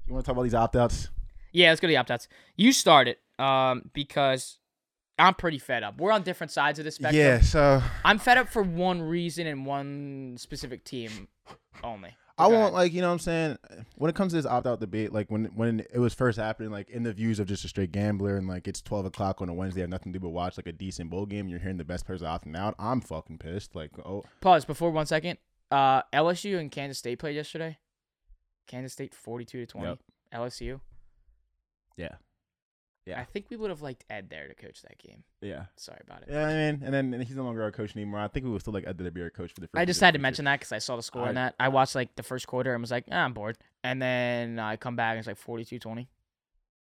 You 0.07 0.13
want 0.13 0.25
to 0.25 0.27
talk 0.29 0.33
about 0.33 0.43
these 0.43 0.53
opt 0.53 0.75
outs? 0.75 1.09
Yeah, 1.51 1.69
let's 1.69 1.79
go 1.81 1.87
to 1.87 1.91
the 1.91 1.97
opt 1.97 2.11
outs. 2.11 2.27
You 2.55 2.71
start 2.71 3.07
it, 3.07 3.19
um, 3.39 3.89
because 3.93 4.59
I'm 5.19 5.35
pretty 5.35 5.59
fed 5.59 5.83
up. 5.83 5.99
We're 5.99 6.11
on 6.11 6.23
different 6.23 6.51
sides 6.51 6.79
of 6.79 6.85
the 6.85 6.91
spectrum. 6.91 7.21
Yeah. 7.21 7.41
So 7.41 7.81
I'm 8.03 8.17
fed 8.17 8.37
up 8.37 8.49
for 8.49 8.63
one 8.63 9.01
reason 9.01 9.47
and 9.47 9.65
one 9.65 10.35
specific 10.39 10.83
team 10.83 11.27
only. 11.83 12.15
I 12.35 12.47
want 12.47 12.55
ahead. 12.61 12.73
like 12.73 12.93
you 12.93 13.01
know 13.01 13.09
what 13.09 13.13
I'm 13.13 13.19
saying. 13.19 13.57
When 13.95 14.09
it 14.09 14.15
comes 14.15 14.31
to 14.31 14.37
this 14.37 14.45
opt 14.47 14.65
out 14.65 14.79
debate, 14.79 15.13
like 15.13 15.29
when 15.29 15.45
when 15.55 15.81
it 15.93 15.99
was 15.99 16.15
first 16.15 16.39
happening, 16.39 16.71
like 16.71 16.89
in 16.89 17.03
the 17.03 17.13
views 17.13 17.39
of 17.39 17.47
just 17.47 17.63
a 17.63 17.67
straight 17.67 17.91
gambler, 17.91 18.37
and 18.37 18.47
like 18.47 18.67
it's 18.67 18.81
12 18.81 19.05
o'clock 19.05 19.39
on 19.41 19.49
a 19.49 19.53
Wednesday, 19.53 19.81
I 19.81 19.83
have 19.83 19.91
nothing 19.91 20.11
to 20.13 20.19
do 20.19 20.23
but 20.23 20.29
watch 20.29 20.57
like 20.57 20.65
a 20.65 20.71
decent 20.71 21.11
bowl 21.11 21.27
game. 21.27 21.47
You're 21.47 21.59
hearing 21.59 21.77
the 21.77 21.85
best 21.85 22.07
players 22.07 22.23
opting 22.23 22.57
out. 22.57 22.73
I'm 22.79 23.01
fucking 23.01 23.37
pissed. 23.37 23.75
Like 23.75 23.91
oh 24.03 24.23
Pause 24.41 24.65
before 24.65 24.89
one 24.89 25.05
second. 25.05 25.37
Uh, 25.69 26.01
LSU 26.11 26.59
and 26.59 26.71
Kansas 26.71 26.97
State 26.97 27.19
played 27.19 27.35
yesterday. 27.35 27.77
Kansas 28.65 28.93
State 28.93 29.13
forty-two 29.13 29.59
to 29.59 29.65
twenty. 29.67 29.89
Yep. 29.89 29.99
LSU. 30.33 30.79
yeah 31.97 32.15
Yeah. 33.05 33.19
I 33.19 33.25
think 33.25 33.47
we 33.49 33.57
would 33.57 33.69
have 33.69 33.81
liked 33.81 34.05
Ed 34.09 34.29
there 34.29 34.47
to 34.47 34.55
coach 34.55 34.81
that 34.83 34.97
game. 34.97 35.23
yeah. 35.41 35.65
Sorry 35.75 35.99
about 36.07 36.21
it. 36.23 36.29
Yeah, 36.31 36.45
I 36.47 36.53
mean, 36.53 36.81
and 36.85 36.93
then 36.93 37.13
and 37.13 37.21
he's 37.23 37.35
no 37.35 37.43
longer 37.43 37.61
our 37.63 37.71
coach 37.71 37.95
anymore. 37.97 38.19
I 38.21 38.29
think 38.29 38.45
we 38.45 38.51
would 38.51 38.61
still 38.61 38.73
like 38.73 38.87
Ed 38.87 38.97
to 38.97 39.11
be 39.11 39.21
our 39.21 39.29
coach 39.29 39.51
for 39.53 39.59
the 39.61 39.67
first. 39.67 39.79
I 39.81 39.83
just 39.85 39.99
had 39.99 40.13
to 40.13 40.19
mention 40.21 40.45
that 40.45 40.59
because 40.59 40.71
I 40.71 40.77
saw 40.79 40.95
the 40.95 41.03
score 41.03 41.23
I- 41.25 41.29
in 41.29 41.35
that. 41.35 41.55
I 41.59 41.67
watched 41.67 41.95
like 41.95 42.15
the 42.15 42.23
first 42.23 42.47
quarter 42.47 42.73
and 42.73 42.81
was 42.81 42.91
like, 42.91 43.05
ah, 43.11 43.15
I'm 43.25 43.33
bored. 43.33 43.57
And 43.83 44.01
then 44.01 44.57
I 44.59 44.77
come 44.77 44.95
back 44.95 45.17
and 45.17 45.19
it's 45.19 45.27
like 45.27 45.37
42-20. 45.37 46.07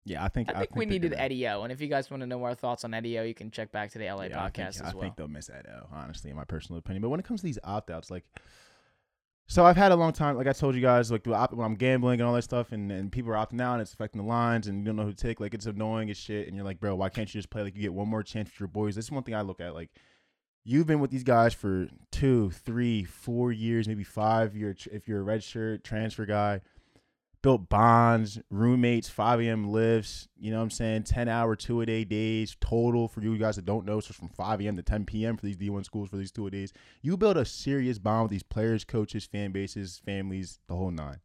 Yeah, 0.05 0.23
I 0.23 0.29
think 0.29 0.49
I 0.49 0.59
think 0.59 0.75
we 0.75 0.85
needed 0.85 1.13
Eddie 1.17 1.45
O. 1.49 1.63
And 1.63 1.71
if 1.71 1.81
you 1.81 1.87
guys 1.89 2.09
want 2.09 2.21
to 2.21 2.27
know 2.27 2.41
our 2.45 2.55
thoughts 2.55 2.85
on 2.85 2.93
Eddie 2.93 3.19
O, 3.19 3.23
you 3.23 3.33
can 3.33 3.51
check 3.51 3.71
back 3.73 3.91
to 3.91 3.99
the 3.99 4.05
LA 4.05 4.23
Yeah, 4.27 4.41
I 4.43 4.49
podcast 4.49 4.75
think, 4.75 4.87
as 4.87 4.93
well. 4.93 4.97
I 4.99 5.01
think 5.01 5.17
they'll 5.17 5.27
miss 5.27 5.49
Eddie 5.49 5.67
O, 5.69 5.87
honestly, 5.91 6.31
in 6.31 6.37
my 6.37 6.45
personal 6.45 6.79
opinion. 6.79 7.01
But 7.01 7.09
when 7.09 7.19
it 7.19 7.25
comes 7.25 7.41
to 7.41 7.45
these 7.45 7.59
opt 7.63 7.91
outs, 7.91 8.09
like, 8.09 8.23
so 9.49 9.65
I've 9.65 9.77
had 9.77 9.93
a 9.93 9.95
long 9.95 10.11
time, 10.11 10.35
like 10.35 10.47
I 10.47 10.51
told 10.51 10.75
you 10.75 10.81
guys, 10.81 11.09
like 11.09 11.25
when 11.25 11.65
I'm 11.65 11.75
gambling 11.75 12.19
and 12.19 12.27
all 12.27 12.35
that 12.35 12.43
stuff, 12.43 12.73
and, 12.73 12.91
and 12.91 13.09
people 13.11 13.31
are 13.31 13.35
opting 13.35 13.61
out, 13.61 13.73
and 13.73 13.81
it's 13.81 13.93
affecting 13.93 14.21
the 14.21 14.27
lines, 14.27 14.67
and 14.67 14.79
you 14.79 14.85
don't 14.85 14.97
know 14.97 15.03
who 15.03 15.13
to 15.13 15.15
take. 15.15 15.39
Like, 15.39 15.53
it's 15.53 15.65
annoying 15.65 16.09
as 16.09 16.17
shit. 16.17 16.47
And 16.47 16.55
you're 16.55 16.65
like, 16.65 16.81
bro, 16.81 16.95
why 16.95 17.07
can't 17.07 17.33
you 17.33 17.39
just 17.39 17.49
play? 17.49 17.61
Like, 17.61 17.75
you 17.75 17.81
get 17.81 17.93
one 17.93 18.09
more 18.09 18.23
chance 18.23 18.49
with 18.49 18.59
your 18.59 18.67
boys. 18.67 18.95
This 18.95 19.05
is 19.05 19.11
one 19.11 19.23
thing 19.23 19.35
I 19.35 19.41
look 19.41 19.61
at. 19.61 19.73
Like, 19.73 19.89
you've 20.65 20.85
been 20.85 20.99
with 20.99 21.11
these 21.11 21.23
guys 21.23 21.53
for 21.53 21.87
two, 22.11 22.51
three, 22.51 23.05
four 23.05 23.53
years, 23.53 23.87
maybe 23.87 24.03
five. 24.03 24.55
You're 24.55 24.75
if 24.91 25.07
you're 25.07 25.21
a 25.21 25.23
red 25.23 25.41
shirt 25.43 25.83
transfer 25.83 26.25
guy. 26.25 26.59
Built 27.47 27.69
bonds, 27.69 28.41
roommates, 28.49 29.07
5 29.07 29.39
a.m. 29.39 29.71
lifts, 29.71 30.27
you 30.37 30.51
know 30.51 30.57
what 30.57 30.63
I'm 30.63 30.69
saying? 30.69 31.03
10 31.03 31.29
hour, 31.29 31.55
two 31.55 31.79
a 31.79 31.85
day 31.85 32.03
days 32.03 32.57
total 32.59 33.07
for 33.07 33.21
you 33.21 33.37
guys 33.37 33.55
that 33.55 33.63
don't 33.63 33.85
know. 33.85 34.01
So 34.01 34.07
it's 34.09 34.19
from 34.19 34.27
5 34.27 34.59
a.m. 34.59 34.75
to 34.75 34.83
10 34.83 35.05
p.m. 35.05 35.37
for 35.37 35.45
these 35.45 35.55
D1 35.55 35.85
schools 35.85 36.09
for 36.09 36.17
these 36.17 36.29
two 36.29 36.45
a 36.47 36.51
days. 36.51 36.73
You 37.01 37.15
build 37.15 37.37
a 37.37 37.45
serious 37.45 37.99
bond 37.99 38.23
with 38.23 38.31
these 38.31 38.43
players, 38.43 38.83
coaches, 38.83 39.23
fan 39.23 39.53
bases, 39.53 40.01
families, 40.05 40.59
the 40.67 40.75
whole 40.75 40.91
nine. 40.91 41.19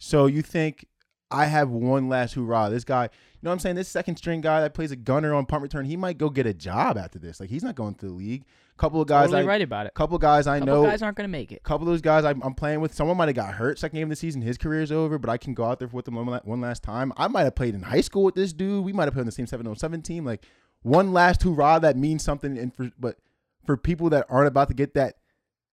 So 0.00 0.26
you 0.26 0.42
think 0.42 0.86
I 1.30 1.46
have 1.46 1.70
one 1.70 2.08
last 2.08 2.34
hoorah. 2.34 2.68
This 2.70 2.84
guy, 2.84 3.04
you 3.04 3.10
know 3.42 3.50
what 3.50 3.54
I'm 3.54 3.58
saying? 3.60 3.76
This 3.76 3.88
second 3.88 4.16
string 4.16 4.40
guy 4.40 4.60
that 4.60 4.74
plays 4.74 4.90
a 4.90 4.96
gunner 4.96 5.32
on 5.34 5.46
punt 5.46 5.62
return, 5.62 5.84
he 5.84 5.96
might 5.96 6.18
go 6.18 6.28
get 6.28 6.46
a 6.46 6.54
job 6.54 6.98
after 6.98 7.18
this. 7.18 7.40
Like 7.40 7.50
he's 7.50 7.62
not 7.62 7.74
going 7.74 7.94
to 7.96 8.06
the 8.06 8.12
league. 8.12 8.44
Couple 8.76 9.00
of 9.02 9.08
guys, 9.08 9.26
totally 9.26 9.42
I, 9.42 9.46
right 9.46 9.62
about 9.62 9.86
it. 9.86 9.92
couple 9.92 10.16
of 10.16 10.22
guys 10.22 10.46
I 10.46 10.58
Couple 10.58 10.74
know 10.74 10.86
guys 10.88 11.02
aren't 11.02 11.16
going 11.16 11.28
to 11.28 11.30
make 11.30 11.52
it. 11.52 11.62
couple 11.62 11.86
of 11.86 11.92
those 11.92 12.00
guys 12.00 12.24
I'm, 12.24 12.42
I'm 12.42 12.54
playing 12.54 12.80
with, 12.80 12.94
someone 12.94 13.16
might 13.18 13.28
have 13.28 13.36
got 13.36 13.52
hurt 13.54 13.78
second 13.78 13.98
game 13.98 14.06
of 14.06 14.10
the 14.10 14.16
season. 14.16 14.40
His 14.40 14.56
career's 14.56 14.90
over, 14.90 15.18
but 15.18 15.28
I 15.28 15.36
can 15.36 15.52
go 15.52 15.64
out 15.64 15.78
there 15.80 15.88
with 15.88 16.06
them 16.06 16.14
one, 16.14 16.26
one 16.44 16.60
last 16.62 16.82
time. 16.82 17.12
I 17.18 17.28
might 17.28 17.42
have 17.42 17.54
played 17.54 17.74
in 17.74 17.82
high 17.82 18.00
school 18.00 18.24
with 18.24 18.34
this 18.34 18.52
dude. 18.54 18.84
We 18.84 18.94
might 18.94 19.04
have 19.04 19.12
played 19.12 19.20
on 19.22 19.26
the 19.26 19.32
same 19.32 19.46
707 19.46 20.00
team. 20.02 20.24
Like 20.24 20.46
one 20.82 21.12
last 21.12 21.42
hurrah 21.42 21.78
that 21.80 21.96
means 21.98 22.22
something. 22.24 22.56
And 22.56 22.74
for 22.74 22.90
but 22.98 23.18
for 23.66 23.76
people 23.76 24.08
that 24.10 24.24
aren't 24.30 24.48
about 24.48 24.68
to 24.68 24.74
get 24.74 24.94
that 24.94 25.16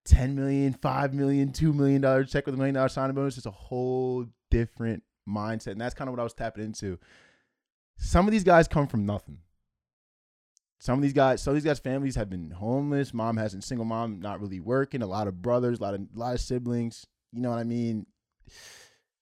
10 0.04 0.34
million, 0.34 0.74
5 0.74 1.14
million, 1.14 1.50
2 1.52 1.72
million 1.72 2.02
dollar 2.02 2.24
check 2.24 2.44
with 2.44 2.54
a 2.54 2.58
million 2.58 2.74
dollar 2.74 2.88
signing 2.90 3.14
bonus, 3.14 3.38
it's 3.38 3.46
a 3.46 3.50
whole 3.50 4.26
different 4.50 5.02
mindset. 5.28 5.72
And 5.72 5.80
that's 5.80 5.94
kind 5.94 6.08
of 6.08 6.12
what 6.12 6.20
I 6.20 6.24
was 6.24 6.34
tapping 6.34 6.64
into. 6.64 6.98
Some 7.98 8.26
of 8.26 8.32
these 8.32 8.44
guys 8.44 8.68
come 8.68 8.86
from 8.86 9.06
nothing. 9.06 9.38
Some 10.80 10.98
of 10.98 11.02
these 11.02 11.12
guys, 11.12 11.42
some 11.42 11.52
of 11.52 11.54
these 11.56 11.68
guys' 11.68 11.80
families 11.80 12.14
have 12.14 12.30
been 12.30 12.52
homeless. 12.52 13.12
Mom 13.12 13.36
hasn't 13.36 13.64
single 13.64 13.84
mom, 13.84 14.20
not 14.20 14.40
really 14.40 14.60
working. 14.60 15.02
A 15.02 15.06
lot 15.06 15.26
of 15.26 15.42
brothers, 15.42 15.80
a 15.80 15.82
lot 15.82 15.94
of 15.94 16.00
a 16.00 16.18
lot 16.18 16.34
of 16.34 16.40
siblings. 16.40 17.04
You 17.32 17.42
know 17.42 17.50
what 17.50 17.58
I 17.58 17.64
mean? 17.64 18.06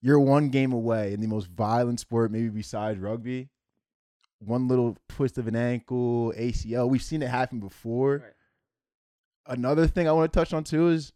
You're 0.02 0.20
one 0.20 0.50
game 0.50 0.72
away 0.72 1.14
in 1.14 1.20
the 1.20 1.26
most 1.26 1.48
violent 1.48 1.98
sport, 1.98 2.30
maybe 2.30 2.48
besides 2.48 3.00
rugby. 3.00 3.48
One 4.38 4.68
little 4.68 4.98
twist 5.08 5.38
of 5.38 5.48
an 5.48 5.56
ankle, 5.56 6.34
ACL. 6.36 6.90
We've 6.90 7.02
seen 7.02 7.22
it 7.22 7.28
happen 7.28 7.58
before. 7.58 8.18
Right. 8.18 8.32
Another 9.46 9.86
thing 9.86 10.06
I 10.06 10.12
want 10.12 10.30
to 10.30 10.38
touch 10.38 10.52
on 10.52 10.62
too 10.62 10.88
is 10.88 11.12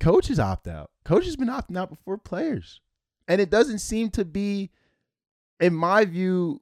coaches 0.00 0.40
opt 0.40 0.66
out. 0.66 0.90
Coaches 1.04 1.36
been 1.36 1.48
opting 1.48 1.78
out 1.78 1.90
before 1.90 2.18
players, 2.18 2.80
and 3.28 3.40
it 3.40 3.50
doesn't 3.50 3.78
seem 3.78 4.10
to 4.10 4.24
be, 4.24 4.70
in 5.60 5.74
my 5.74 6.04
view, 6.04 6.60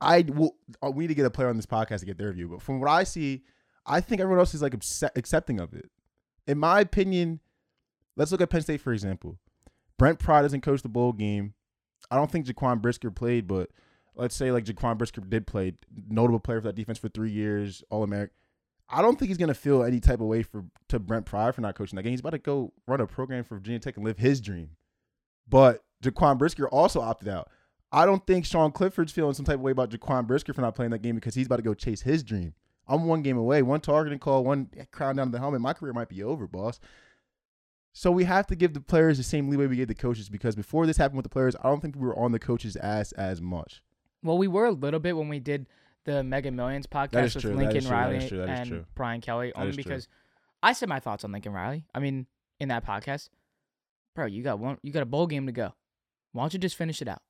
I 0.00 0.22
will. 0.22 0.56
uh, 0.84 0.90
We 0.90 1.04
need 1.04 1.08
to 1.08 1.14
get 1.14 1.26
a 1.26 1.30
player 1.30 1.48
on 1.48 1.56
this 1.56 1.66
podcast 1.66 2.00
to 2.00 2.06
get 2.06 2.18
their 2.18 2.32
view. 2.32 2.48
But 2.48 2.62
from 2.62 2.80
what 2.80 2.90
I 2.90 3.04
see, 3.04 3.42
I 3.86 4.00
think 4.00 4.20
everyone 4.20 4.38
else 4.38 4.54
is 4.54 4.62
like 4.62 4.74
accepting 4.74 5.60
of 5.60 5.72
it. 5.74 5.90
In 6.46 6.58
my 6.58 6.80
opinion, 6.80 7.40
let's 8.16 8.32
look 8.32 8.40
at 8.40 8.50
Penn 8.50 8.62
State 8.62 8.80
for 8.80 8.92
example. 8.92 9.38
Brent 9.98 10.18
Pry 10.18 10.42
doesn't 10.42 10.62
coach 10.62 10.82
the 10.82 10.88
bowl 10.88 11.12
game. 11.12 11.54
I 12.10 12.16
don't 12.16 12.30
think 12.30 12.46
Jaquan 12.46 12.82
Brisker 12.82 13.10
played, 13.10 13.46
but 13.46 13.70
let's 14.14 14.34
say 14.34 14.50
like 14.52 14.64
Jaquan 14.64 14.98
Brisker 14.98 15.20
did 15.22 15.46
play, 15.46 15.74
notable 16.08 16.40
player 16.40 16.60
for 16.60 16.66
that 16.66 16.76
defense 16.76 16.98
for 16.98 17.08
three 17.08 17.30
years, 17.30 17.82
All 17.90 18.02
American. 18.02 18.34
I 18.90 19.00
don't 19.00 19.18
think 19.18 19.28
he's 19.28 19.38
gonna 19.38 19.54
feel 19.54 19.82
any 19.82 20.00
type 20.00 20.20
of 20.20 20.26
way 20.26 20.42
for 20.42 20.64
to 20.88 20.98
Brent 20.98 21.24
Pry 21.24 21.50
for 21.52 21.60
not 21.62 21.74
coaching 21.74 21.96
that 21.96 22.02
game. 22.02 22.10
He's 22.10 22.20
about 22.20 22.30
to 22.30 22.38
go 22.38 22.72
run 22.86 23.00
a 23.00 23.06
program 23.06 23.44
for 23.44 23.56
Virginia 23.56 23.78
Tech 23.78 23.96
and 23.96 24.04
live 24.04 24.18
his 24.18 24.40
dream. 24.40 24.70
But 25.48 25.84
Jaquan 26.02 26.38
Brisker 26.38 26.68
also 26.68 27.00
opted 27.00 27.28
out. 27.28 27.50
I 27.92 28.06
don't 28.06 28.26
think 28.26 28.44
Sean 28.44 28.72
Clifford's 28.72 29.12
feeling 29.12 29.34
some 29.34 29.44
type 29.44 29.56
of 29.56 29.60
way 29.60 29.70
about 29.72 29.90
Jaquan 29.90 30.26
Brisker 30.26 30.52
for 30.52 30.62
not 30.62 30.74
playing 30.74 30.90
that 30.90 31.02
game 31.02 31.14
because 31.14 31.34
he's 31.34 31.46
about 31.46 31.56
to 31.56 31.62
go 31.62 31.74
chase 31.74 32.02
his 32.02 32.22
dream. 32.22 32.54
I'm 32.88 33.06
one 33.06 33.22
game 33.22 33.38
away, 33.38 33.62
one 33.62 33.80
targeting 33.80 34.18
call, 34.18 34.44
one 34.44 34.68
crown 34.90 35.16
down 35.16 35.28
to 35.28 35.32
the 35.32 35.38
helmet. 35.38 35.60
My 35.60 35.72
career 35.72 35.92
might 35.92 36.08
be 36.08 36.22
over, 36.22 36.46
boss. 36.46 36.80
So 37.92 38.10
we 38.10 38.24
have 38.24 38.46
to 38.48 38.56
give 38.56 38.74
the 38.74 38.80
players 38.80 39.18
the 39.18 39.22
same 39.22 39.48
leeway 39.48 39.68
we 39.68 39.76
gave 39.76 39.86
the 39.86 39.94
coaches 39.94 40.28
because 40.28 40.56
before 40.56 40.84
this 40.86 40.96
happened 40.96 41.16
with 41.16 41.24
the 41.24 41.30
players, 41.30 41.54
I 41.62 41.68
don't 41.68 41.80
think 41.80 41.94
we 41.94 42.06
were 42.06 42.18
on 42.18 42.32
the 42.32 42.40
coaches' 42.40 42.76
ass 42.76 43.12
as 43.12 43.40
much. 43.40 43.82
Well, 44.22 44.36
we 44.36 44.48
were 44.48 44.66
a 44.66 44.72
little 44.72 44.98
bit 44.98 45.16
when 45.16 45.28
we 45.28 45.38
did 45.38 45.66
the 46.04 46.24
Mega 46.24 46.50
Millions 46.50 46.86
podcast 46.86 47.34
with 47.34 47.42
true, 47.42 47.54
Lincoln 47.54 47.76
is 47.76 47.84
true, 47.84 47.90
that 47.90 47.96
Riley 47.96 48.28
true, 48.28 48.38
that 48.38 48.66
is 48.66 48.70
and. 48.72 48.84
Brian 48.96 49.20
Kelly, 49.20 49.52
only 49.54 49.70
is 49.70 49.76
true. 49.76 49.84
because 49.84 50.08
I 50.62 50.72
said 50.72 50.88
my 50.88 50.98
thoughts 50.98 51.24
on 51.24 51.30
Lincoln 51.30 51.52
Riley. 51.52 51.84
I 51.94 52.00
mean, 52.00 52.26
in 52.58 52.68
that 52.68 52.84
podcast, 52.84 53.28
bro, 54.14 54.26
you 54.26 54.42
got 54.42 54.58
one, 54.58 54.78
you 54.82 54.92
got 54.92 55.02
a 55.02 55.06
bowl 55.06 55.26
game 55.26 55.46
to 55.46 55.52
go. 55.52 55.74
Why 56.32 56.42
don't 56.42 56.52
you 56.52 56.58
just 56.58 56.76
finish 56.76 57.00
it 57.02 57.08
out? 57.08 57.22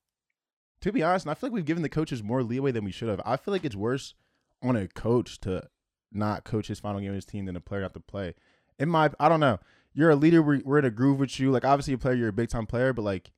To 0.81 0.92
be 0.92 1.03
honest, 1.03 1.25
and 1.25 1.31
I 1.31 1.35
feel 1.35 1.49
like 1.49 1.55
we've 1.55 1.64
given 1.64 1.83
the 1.83 1.88
coaches 1.88 2.23
more 2.23 2.42
leeway 2.42 2.73
than 2.73 2.85
we 2.85 2.90
should 2.90 3.09
have. 3.09 3.20
I 3.25 3.37
feel 3.37 3.53
like 3.53 3.64
it's 3.64 3.77
worse 3.77 4.14
on 4.62 4.77
a 4.77 4.88
coach 4.88 5.40
to 5.40 5.68
not 6.12 6.44
coach 6.44 6.68
his 6.68 6.81
final 6.81 7.01
game 7.01 7.11
of 7.11 7.14
his 7.14 7.25
team 7.25 7.47
than 7.47 7.57
a 7.57 7.61
player 7.61 7.83
not 7.83 7.94
to 7.94 8.01
play. 8.01 8.35
In 8.79 8.88
my, 8.88 9.11
I 9.18 9.29
don't 9.29 9.40
know. 9.40 9.59
You're 9.94 10.11
a 10.11 10.16
leader. 10.16 10.42
We're, 10.42 10.61
we're 10.64 10.79
in 10.79 10.85
a 10.85 10.90
groove 10.90 11.20
with 11.20 11.38
you. 11.38 11.51
Like 11.51 11.64
obviously 11.64 11.94
a 11.94 11.99
player, 11.99 12.14
you're 12.14 12.29
a 12.29 12.33
big 12.33 12.49
time 12.49 12.66
player, 12.66 12.92
but 12.92 13.03
like 13.03 13.31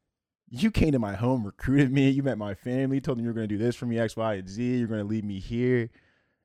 you 0.49 0.71
came 0.71 0.93
to 0.93 0.99
my 0.99 1.15
home, 1.15 1.45
recruited 1.45 1.93
me. 1.93 2.09
You 2.11 2.23
met 2.23 2.39
my 2.39 2.55
family, 2.55 3.01
told 3.01 3.19
them 3.19 3.25
you 3.25 3.31
were 3.31 3.35
going 3.35 3.49
to 3.49 3.55
do 3.55 3.63
this 3.63 3.77
for 3.77 3.87
me, 3.87 3.99
X, 3.99 4.17
Y, 4.17 4.35
and 4.35 4.49
Z. 4.49 4.79
You're 4.79 4.89
going 4.89 5.01
to 5.01 5.07
leave 5.07 5.25
me 5.25 5.41
here, 5.41 5.91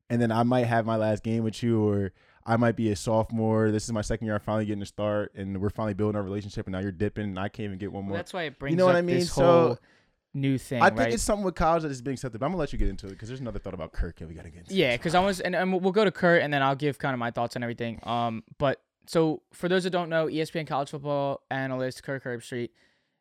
and 0.09 0.21
then 0.21 0.31
I 0.31 0.43
might 0.43 0.65
have 0.65 0.85
my 0.85 0.97
last 0.97 1.23
game 1.23 1.43
with 1.43 1.61
you, 1.63 1.83
or 1.83 2.11
I 2.45 2.57
might 2.57 2.75
be 2.75 2.91
a 2.91 2.95
sophomore. 2.95 3.71
This 3.71 3.83
is 3.83 3.91
my 3.91 4.01
second 4.01 4.25
year. 4.25 4.35
I'm 4.35 4.41
finally 4.41 4.65
getting 4.65 4.79
to 4.81 4.85
start, 4.85 5.33
and 5.35 5.59
we're 5.61 5.69
finally 5.69 5.93
building 5.93 6.15
our 6.15 6.23
relationship. 6.23 6.65
And 6.67 6.73
now 6.73 6.79
you're 6.79 6.91
dipping, 6.91 7.25
and 7.25 7.39
I 7.39 7.49
can't 7.49 7.65
even 7.65 7.77
get 7.77 7.91
one 7.91 8.03
Well, 8.05 8.09
more. 8.09 8.17
that's 8.17 8.33
why 8.33 8.43
it 8.43 8.57
brings 8.59 8.73
You 8.73 8.77
know 8.77 8.85
what 8.85 8.95
I 8.95 9.01
mean? 9.01 9.21
So, 9.25 9.77
new 10.33 10.57
thing, 10.57 10.81
I 10.81 10.89
think 10.89 10.99
right? 10.99 11.13
it's 11.13 11.23
something 11.23 11.43
with 11.45 11.55
college 11.55 11.83
that 11.83 11.91
is 11.91 12.01
being 12.01 12.13
accepted. 12.13 12.39
But 12.39 12.45
I'm 12.45 12.51
gonna 12.51 12.59
let 12.59 12.73
you 12.73 12.79
get 12.79 12.87
into 12.87 13.07
it 13.07 13.11
because 13.11 13.27
there's 13.27 13.41
another 13.41 13.59
thought 13.59 13.73
about 13.73 13.91
Kirk 13.91 14.17
that 14.19 14.27
we 14.27 14.33
gotta 14.33 14.49
get 14.49 14.59
into. 14.59 14.73
Yeah, 14.73 14.95
because 14.97 15.13
I 15.13 15.19
was, 15.19 15.39
and, 15.39 15.55
and 15.55 15.71
we'll 15.81 15.91
go 15.91 16.03
to 16.05 16.11
Kurt, 16.11 16.41
and 16.41 16.53
then 16.53 16.63
I'll 16.63 16.75
give 16.75 16.97
kind 16.99 17.13
of 17.13 17.19
my 17.19 17.31
thoughts 17.31 17.55
on 17.55 17.63
everything. 17.63 17.99
Um, 18.03 18.43
but 18.57 18.81
so 19.07 19.41
for 19.51 19.67
those 19.67 19.83
that 19.83 19.89
don't 19.89 20.09
know, 20.09 20.27
ESPN 20.27 20.65
college 20.67 20.89
football 20.89 21.41
analyst 21.51 22.03
Kirk 22.03 22.23
Herbstreit 22.23 22.69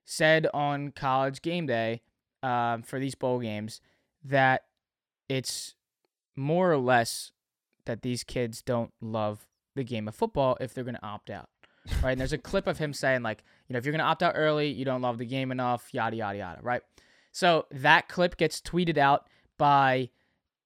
said 0.05 0.47
on 0.55 0.93
College 0.93 1.43
Game 1.43 1.67
Day, 1.67 2.03
um, 2.43 2.83
for 2.83 2.99
these 2.99 3.15
bowl 3.15 3.39
games, 3.41 3.81
that 4.25 4.65
it's 5.29 5.75
more 6.37 6.71
or 6.73 6.79
less 6.79 7.33
that 7.91 8.03
these 8.03 8.23
kids 8.23 8.63
don't 8.63 8.93
love 9.01 9.49
the 9.75 9.83
game 9.83 10.07
of 10.07 10.15
football 10.15 10.57
if 10.61 10.73
they're 10.73 10.85
gonna 10.85 11.01
opt 11.03 11.29
out, 11.29 11.49
right? 12.03 12.13
And 12.13 12.21
there's 12.21 12.33
a 12.33 12.39
clip 12.39 12.67
of 12.69 12.79
him 12.79 12.93
saying 12.93 13.23
like, 13.23 13.43
you 13.69 13.73
know, 13.73 13.79
if 13.79 13.85
you're 13.85 13.93
gonna 13.93 14.05
opt 14.05 14.23
out 14.23 14.35
early, 14.37 14.69
you 14.69 14.85
don't 14.85 15.03
love 15.03 15.19
the 15.19 15.27
game 15.27 15.51
enough, 15.51 15.93
yada 15.93 16.17
yada 16.17 16.39
yada, 16.39 16.61
right? 16.63 16.83
So 17.33 17.67
that 17.73 18.09
clip 18.09 18.37
gets 18.37 18.61
tweeted 18.61 18.97
out 18.97 19.29
by 19.59 20.11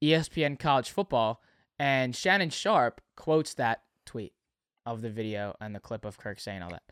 ESPN 0.02 0.58
College 0.58 0.90
Football, 0.90 1.42
and 1.78 2.14
Shannon 2.14 2.50
Sharpe 2.50 3.00
quotes 3.16 3.54
that 3.54 3.82
tweet 4.04 4.34
of 4.84 5.00
the 5.00 5.10
video 5.10 5.56
and 5.60 5.74
the 5.74 5.80
clip 5.80 6.04
of 6.04 6.18
Kirk 6.18 6.38
saying 6.38 6.62
all 6.62 6.70
that. 6.70 6.82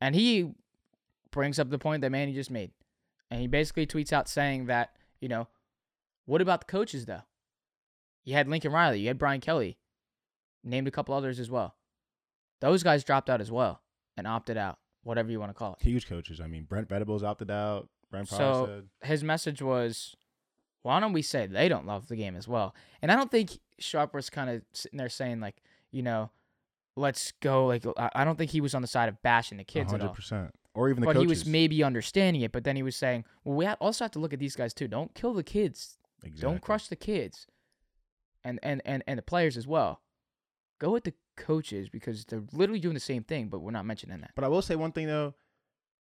And 0.00 0.14
he 0.14 0.52
brings 1.32 1.58
up 1.58 1.70
the 1.70 1.78
point 1.78 2.02
that 2.02 2.10
Manny 2.10 2.32
just 2.32 2.50
made. 2.50 2.70
And 3.30 3.40
he 3.40 3.46
basically 3.48 3.86
tweets 3.86 4.12
out 4.12 4.28
saying 4.28 4.66
that, 4.66 4.90
you 5.20 5.28
know, 5.28 5.48
what 6.26 6.40
about 6.40 6.60
the 6.60 6.66
coaches, 6.66 7.06
though? 7.06 7.22
You 8.24 8.34
had 8.34 8.48
Lincoln 8.48 8.72
Riley, 8.72 9.00
you 9.00 9.08
had 9.08 9.18
Brian 9.18 9.40
Kelly, 9.40 9.78
named 10.64 10.86
a 10.88 10.90
couple 10.90 11.14
others 11.14 11.40
as 11.40 11.50
well. 11.50 11.74
Those 12.60 12.82
guys 12.82 13.02
dropped 13.04 13.28
out 13.28 13.40
as 13.40 13.50
well 13.50 13.82
and 14.16 14.26
opted 14.26 14.56
out, 14.56 14.78
whatever 15.02 15.30
you 15.30 15.40
want 15.40 15.50
to 15.50 15.54
call 15.54 15.74
it. 15.78 15.82
Huge 15.84 16.06
coaches. 16.08 16.40
I 16.40 16.46
mean, 16.46 16.64
Brent 16.64 16.88
Venables 16.88 17.22
opted 17.24 17.50
out. 17.50 17.88
Brent 18.10 18.28
So- 18.28 18.66
said. 19.00 19.08
his 19.08 19.24
message 19.24 19.60
was, 19.60 20.14
why 20.82 21.00
don't 21.00 21.12
we 21.12 21.22
say 21.22 21.46
they 21.46 21.68
don't 21.68 21.86
love 21.86 22.08
the 22.08 22.16
game 22.16 22.36
as 22.36 22.46
well? 22.46 22.74
And 23.00 23.10
I 23.10 23.16
don't 23.16 23.30
think 23.30 23.58
Sharpe 23.80 24.14
was 24.14 24.30
kind 24.30 24.50
of 24.50 24.62
sitting 24.72 24.98
there 24.98 25.08
saying 25.08 25.40
like, 25.40 25.62
you 25.90 26.02
know, 26.02 26.30
let's 26.96 27.32
go. 27.40 27.66
Like 27.66 27.84
I 28.14 28.22
don't 28.24 28.36
think 28.36 28.50
he 28.50 28.60
was 28.60 28.74
on 28.74 28.82
the 28.82 28.88
side 28.88 29.08
of 29.08 29.20
bashing 29.22 29.58
the 29.58 29.64
kids 29.64 29.92
at 29.92 30.00
all. 30.00 30.14
or 30.74 30.88
even 30.88 31.00
the 31.00 31.06
but 31.06 31.14
coaches. 31.14 31.22
he 31.22 31.26
was 31.28 31.46
maybe 31.46 31.82
understanding 31.82 32.42
it. 32.42 32.52
But 32.52 32.64
then 32.64 32.76
he 32.76 32.82
was 32.82 32.96
saying, 32.96 33.24
"Well, 33.44 33.56
we 33.56 33.66
also 33.66 34.04
have 34.04 34.12
to 34.12 34.18
look 34.18 34.32
at 34.32 34.38
these 34.38 34.56
guys 34.56 34.72
too. 34.74 34.88
Don't 34.88 35.14
kill 35.14 35.34
the 35.34 35.42
kids. 35.42 35.98
Exactly. 36.22 36.40
Don't 36.40 36.60
crush 36.62 36.86
the 36.88 36.96
kids, 36.96 37.46
and 38.44 38.58
and 38.62 38.82
and 38.84 39.02
and 39.06 39.18
the 39.18 39.22
players 39.22 39.56
as 39.56 39.66
well. 39.66 40.00
Go 40.80 40.90
with 40.90 41.04
the 41.04 41.14
coaches 41.36 41.88
because 41.88 42.24
they're 42.24 42.42
literally 42.52 42.80
doing 42.80 42.94
the 42.94 43.00
same 43.00 43.22
thing, 43.22 43.48
but 43.48 43.60
we're 43.60 43.70
not 43.70 43.86
mentioning 43.86 44.20
that. 44.20 44.32
But 44.34 44.44
I 44.44 44.48
will 44.48 44.62
say 44.62 44.76
one 44.76 44.92
thing 44.92 45.06
though, 45.06 45.34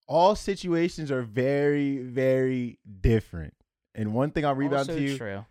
all 0.08 0.36
situations 0.36 1.12
are 1.12 1.22
very, 1.22 1.98
very 1.98 2.80
different. 3.02 3.54
And 3.94 4.14
one 4.14 4.32
thing 4.32 4.46
I'll 4.46 4.56
rebound 4.56 4.90
also 4.90 4.96
to 4.96 5.02
you, 5.02 5.18
true. 5.18 5.46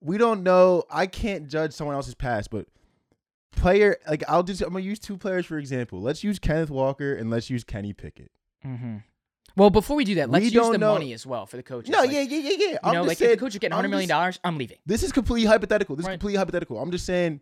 we 0.00 0.18
don't 0.18 0.42
know. 0.42 0.84
I 0.90 1.06
can't 1.06 1.48
judge 1.48 1.72
someone 1.72 1.96
else's 1.96 2.14
past, 2.14 2.50
but 2.50 2.66
player 3.52 3.96
like 4.08 4.22
I'll 4.28 4.42
just 4.42 4.62
I'm 4.62 4.72
gonna 4.72 4.84
use 4.84 4.98
two 4.98 5.16
players 5.16 5.46
for 5.46 5.58
example. 5.58 6.00
Let's 6.00 6.22
use 6.22 6.38
Kenneth 6.38 6.70
Walker 6.70 7.14
and 7.14 7.30
let's 7.30 7.50
use 7.50 7.64
Kenny 7.64 7.92
Pickett. 7.92 8.30
Mm-hmm. 8.64 8.98
Well, 9.56 9.70
before 9.70 9.96
we 9.96 10.04
do 10.04 10.14
that, 10.16 10.30
let's 10.30 10.44
use 10.44 10.52
don't 10.52 10.72
the 10.72 10.78
know- 10.78 10.92
money 10.92 11.12
as 11.12 11.26
well 11.26 11.44
for 11.46 11.56
the 11.56 11.62
coaches. 11.62 11.90
No, 11.90 11.98
Like, 12.00 12.12
yeah, 12.12 12.20
yeah, 12.22 12.38
yeah, 12.38 12.50
yeah. 12.58 12.66
You 12.72 12.78
I'm 12.84 12.92
know, 12.94 13.00
just 13.00 13.08
like 13.08 13.18
saying, 13.18 13.30
if 13.32 13.38
the 13.38 13.44
coach 13.44 13.54
is 13.54 13.58
getting 13.58 13.74
hundred 13.74 13.88
million 13.88 14.08
dollars, 14.08 14.38
I'm 14.44 14.56
leaving. 14.58 14.78
This 14.86 15.02
is 15.02 15.12
completely 15.12 15.46
hypothetical. 15.48 15.96
This 15.96 16.06
Right. 16.06 16.12
is 16.12 16.16
completely 16.16 16.38
hypothetical. 16.38 16.78
I'm 16.78 16.90
just 16.90 17.04
saying. 17.06 17.40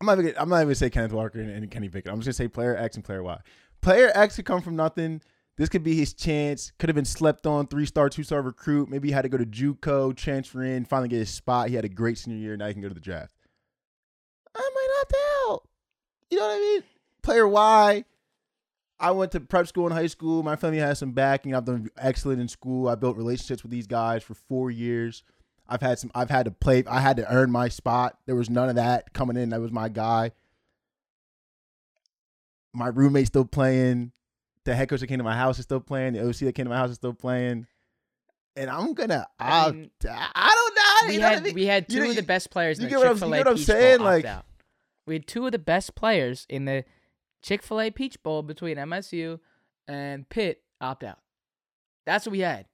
I'm 0.00 0.06
not 0.06 0.12
even. 0.18 0.26
gonna- 0.26 0.40
I'm 0.42 0.48
not 0.48 0.56
even 0.56 0.66
gonna 0.68 0.74
say 0.76 0.90
Kenneth 0.90 1.12
Walker 1.12 1.40
and, 1.40 1.50
and 1.50 1.70
Kenny 1.70 1.88
Pickett. 1.88 2.12
I'm 2.12 2.18
just 2.20 2.26
gonna 2.26 2.32
say 2.34 2.48
player 2.48 2.76
X 2.76 2.96
and 2.96 3.04
player 3.04 3.22
Y. 3.22 3.38
Player 3.80 4.10
X 4.14 4.36
could 4.36 4.44
come 4.44 4.62
from 4.62 4.76
nothing. 4.76 5.20
This 5.56 5.68
could 5.68 5.82
be 5.82 5.96
his 5.96 6.12
chance. 6.14 6.70
Could 6.78 6.88
have 6.88 6.94
been 6.94 7.04
slept 7.04 7.44
on, 7.46 7.66
three 7.66 7.84
star, 7.86 8.08
two 8.08 8.22
star 8.22 8.40
recruit. 8.42 8.88
Maybe 8.88 9.08
he 9.08 9.12
had 9.12 9.22
to 9.22 9.28
go 9.28 9.36
to 9.38 9.44
JUCO, 9.46 10.14
transfer 10.16 10.62
in, 10.62 10.84
finally 10.84 11.08
get 11.08 11.18
his 11.18 11.30
spot. 11.30 11.68
He 11.68 11.74
had 11.74 11.84
a 11.84 11.88
great 11.88 12.16
senior 12.18 12.38
year. 12.38 12.56
Now 12.56 12.68
he 12.68 12.74
can 12.74 12.82
go 12.82 12.88
to 12.88 12.94
the 12.94 13.00
draft. 13.00 13.34
I 14.54 14.58
might 14.72 15.00
opt 15.00 15.14
out. 15.50 15.68
You 16.30 16.38
know 16.38 16.46
what 16.46 16.54
I 16.54 16.58
mean? 16.60 16.82
Player 17.22 17.48
Y. 17.48 18.04
I 19.00 19.12
went 19.12 19.32
to 19.32 19.40
prep 19.40 19.66
school 19.68 19.86
in 19.86 19.92
high 19.92 20.08
school. 20.08 20.42
My 20.42 20.56
family 20.56 20.78
has 20.78 20.98
some 20.98 21.12
backing. 21.12 21.54
I've 21.54 21.64
done 21.64 21.88
excellent 21.98 22.40
in 22.40 22.48
school. 22.48 22.88
I 22.88 22.94
built 22.96 23.16
relationships 23.16 23.62
with 23.62 23.70
these 23.70 23.86
guys 23.86 24.22
for 24.24 24.34
four 24.34 24.70
years. 24.70 25.22
I've 25.68 25.80
had 25.82 25.98
some. 25.98 26.10
I've 26.14 26.30
had 26.30 26.46
to 26.46 26.50
play. 26.50 26.82
I 26.88 27.00
had 27.00 27.16
to 27.18 27.32
earn 27.32 27.50
my 27.52 27.68
spot. 27.68 28.18
There 28.26 28.34
was 28.34 28.50
none 28.50 28.68
of 28.68 28.74
that 28.76 29.12
coming 29.12 29.36
in. 29.36 29.50
That 29.50 29.60
was 29.60 29.70
my 29.70 29.88
guy. 29.88 30.32
My 32.72 32.88
roommate's 32.88 33.28
still 33.28 33.44
playing. 33.44 34.12
The 34.64 34.74
head 34.74 34.88
coach 34.88 35.00
that 35.00 35.06
came 35.06 35.18
to 35.18 35.24
my 35.24 35.36
house 35.36 35.58
is 35.58 35.64
still 35.64 35.80
playing. 35.80 36.12
The 36.14 36.26
OC 36.28 36.36
that 36.40 36.54
came 36.54 36.64
to 36.66 36.70
my 36.70 36.76
house 36.76 36.90
is 36.90 36.96
still 36.96 37.14
playing. 37.14 37.66
And 38.56 38.68
I'm 38.70 38.92
gonna. 38.94 39.26
I 39.38 39.66
I, 39.68 39.70
mean, 39.72 39.90
I 40.04 40.54
don't 40.54 40.74
know. 40.74 41.08
we 41.08 41.14
you 41.14 41.20
know 41.20 41.28
had 41.28 41.38
I 41.38 41.40
mean? 41.42 41.54
we 41.54 41.66
had 41.66 41.86
You 41.88 41.98
two 42.00 42.04
know- 42.04 42.10
of 42.10 42.16
the 42.16 42.22
best 42.22 42.50
players 42.50 42.78
in 42.78 42.82
you 42.84 42.88
the 42.88 42.90
get 42.90 42.98
what 42.98 43.06
I'm- 43.22 43.32
you 43.32 43.38
what 43.38 43.48
I'm 43.48 43.56
saying? 43.58 44.00
Like- 44.00 44.24
out. 44.24 44.44
We 45.06 45.14
had 45.14 45.26
two 45.26 45.46
of 45.46 45.52
the 45.52 45.58
best 45.58 45.94
players 45.94 46.44
in 46.50 46.66
the 46.66 46.84
Chick 47.42 47.62
Fil 47.62 47.80
A 47.80 47.90
Peach 47.90 48.22
Bowl 48.22 48.42
between 48.42 48.76
MSU 48.76 49.40
and 49.86 50.28
Pitt 50.28 50.62
opt 50.80 51.04
out. 51.04 51.18
That's 52.06 52.26
what 52.26 52.32
we 52.32 52.40
had. 52.40 52.66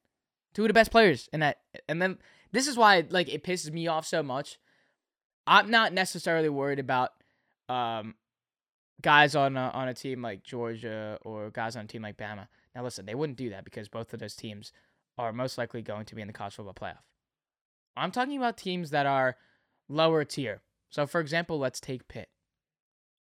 Two 0.54 0.62
of 0.62 0.68
the 0.68 0.74
best 0.74 0.90
players 0.90 1.28
in 1.32 1.40
that, 1.40 1.58
and 1.88 2.00
then 2.00 2.18
this 2.52 2.68
is 2.68 2.76
why 2.76 3.04
like 3.10 3.32
it 3.32 3.42
pisses 3.42 3.72
me 3.72 3.86
off 3.88 4.06
so 4.06 4.22
much. 4.22 4.58
I'm 5.46 5.70
not 5.70 5.92
necessarily 5.92 6.48
worried 6.48 6.78
about 6.78 7.10
um 7.68 8.14
guys 9.02 9.34
on 9.34 9.56
a, 9.56 9.70
on 9.74 9.88
a 9.88 9.94
team 9.94 10.22
like 10.22 10.42
Georgia 10.42 11.18
or 11.22 11.50
guys 11.50 11.76
on 11.76 11.84
a 11.84 11.88
team 11.88 12.02
like 12.02 12.16
Bama. 12.16 12.46
Now 12.74 12.84
listen, 12.84 13.06
they 13.06 13.14
wouldn't 13.14 13.38
do 13.38 13.50
that 13.50 13.64
because 13.64 13.88
both 13.88 14.12
of 14.14 14.20
those 14.20 14.36
teams 14.36 14.72
are 15.18 15.32
most 15.32 15.58
likely 15.58 15.82
going 15.82 16.06
to 16.06 16.14
be 16.14 16.22
in 16.22 16.26
the 16.26 16.32
college 16.32 16.54
football 16.54 16.74
playoff. 16.74 17.02
I'm 17.96 18.10
talking 18.10 18.36
about 18.36 18.56
teams 18.56 18.90
that 18.90 19.06
are 19.06 19.36
lower 19.88 20.24
tier. 20.24 20.62
So, 20.90 21.06
for 21.06 21.20
example, 21.20 21.58
let's 21.58 21.80
take 21.80 22.08
Pitt. 22.08 22.28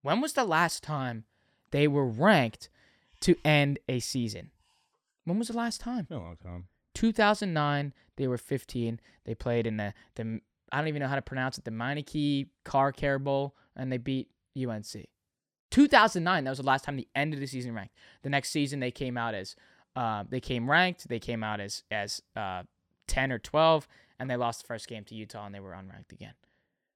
When 0.03 0.21
was 0.21 0.35
the 0.35 0.45
last 0.45 0.83
time 0.83 1.25
they 1.71 1.89
were 1.89 2.07
ranked 2.07 2.69
to 3.21 3.37
end 3.45 3.79
a 3.89 3.99
season? 4.01 4.51
When 5.25 5.39
was 5.39 5.49
the 5.49 5.57
last 5.57 5.81
time? 5.81 6.05
Been 6.05 6.19
a 6.19 6.23
long 6.23 6.37
time. 6.37 6.69
2009, 6.95 7.93
they 8.17 8.29
were 8.29 8.39
15. 8.39 9.01
They 9.25 9.35
played 9.35 9.67
in 9.67 9.77
the, 9.77 9.93
the 10.15 10.41
I 10.73 10.79
don't 10.79 10.89
even 10.89 11.03
know 11.03 11.09
how 11.09 11.17
to 11.17 11.23
pronounce 11.23 11.59
it, 11.59 11.65
the 11.65 11.71
Meineke 11.71 12.49
Car 12.65 12.93
Care 12.93 13.19
Bowl, 13.19 13.55
and 13.75 13.93
they 13.93 13.99
beat 13.99 14.29
UNC. 14.57 15.07
2009, 15.71 16.45
that 16.45 16.51
was 16.51 16.59
the 16.59 16.65
last 16.65 16.85
time 16.85 16.97
the 16.97 17.09
end 17.15 17.35
of 17.35 17.41
the 17.41 17.47
season 17.47 17.75
ranked. 17.75 17.95
The 18.23 18.31
next 18.31 18.51
season, 18.51 18.81
they 18.81 18.91
came 18.91 19.19
out 19.19 19.35
as, 19.35 19.57
uh, 19.95 20.25
they 20.29 20.41
came 20.41 20.71
ranked. 20.71 21.09
They 21.09 21.19
came 21.19 21.43
out 21.43 21.61
as 21.61 21.83
as 21.91 22.23
uh, 22.35 22.63
10 23.09 23.33
or 23.33 23.39
12, 23.39 23.89
and 24.19 24.31
they 24.31 24.37
lost 24.37 24.63
the 24.63 24.67
first 24.67 24.89
game 24.89 25.05
to 25.05 25.15
Utah, 25.15 25.47
and 25.47 25.55
they 25.55 25.61
were 25.61 25.73
unranked 25.73 26.13
again. 26.13 26.35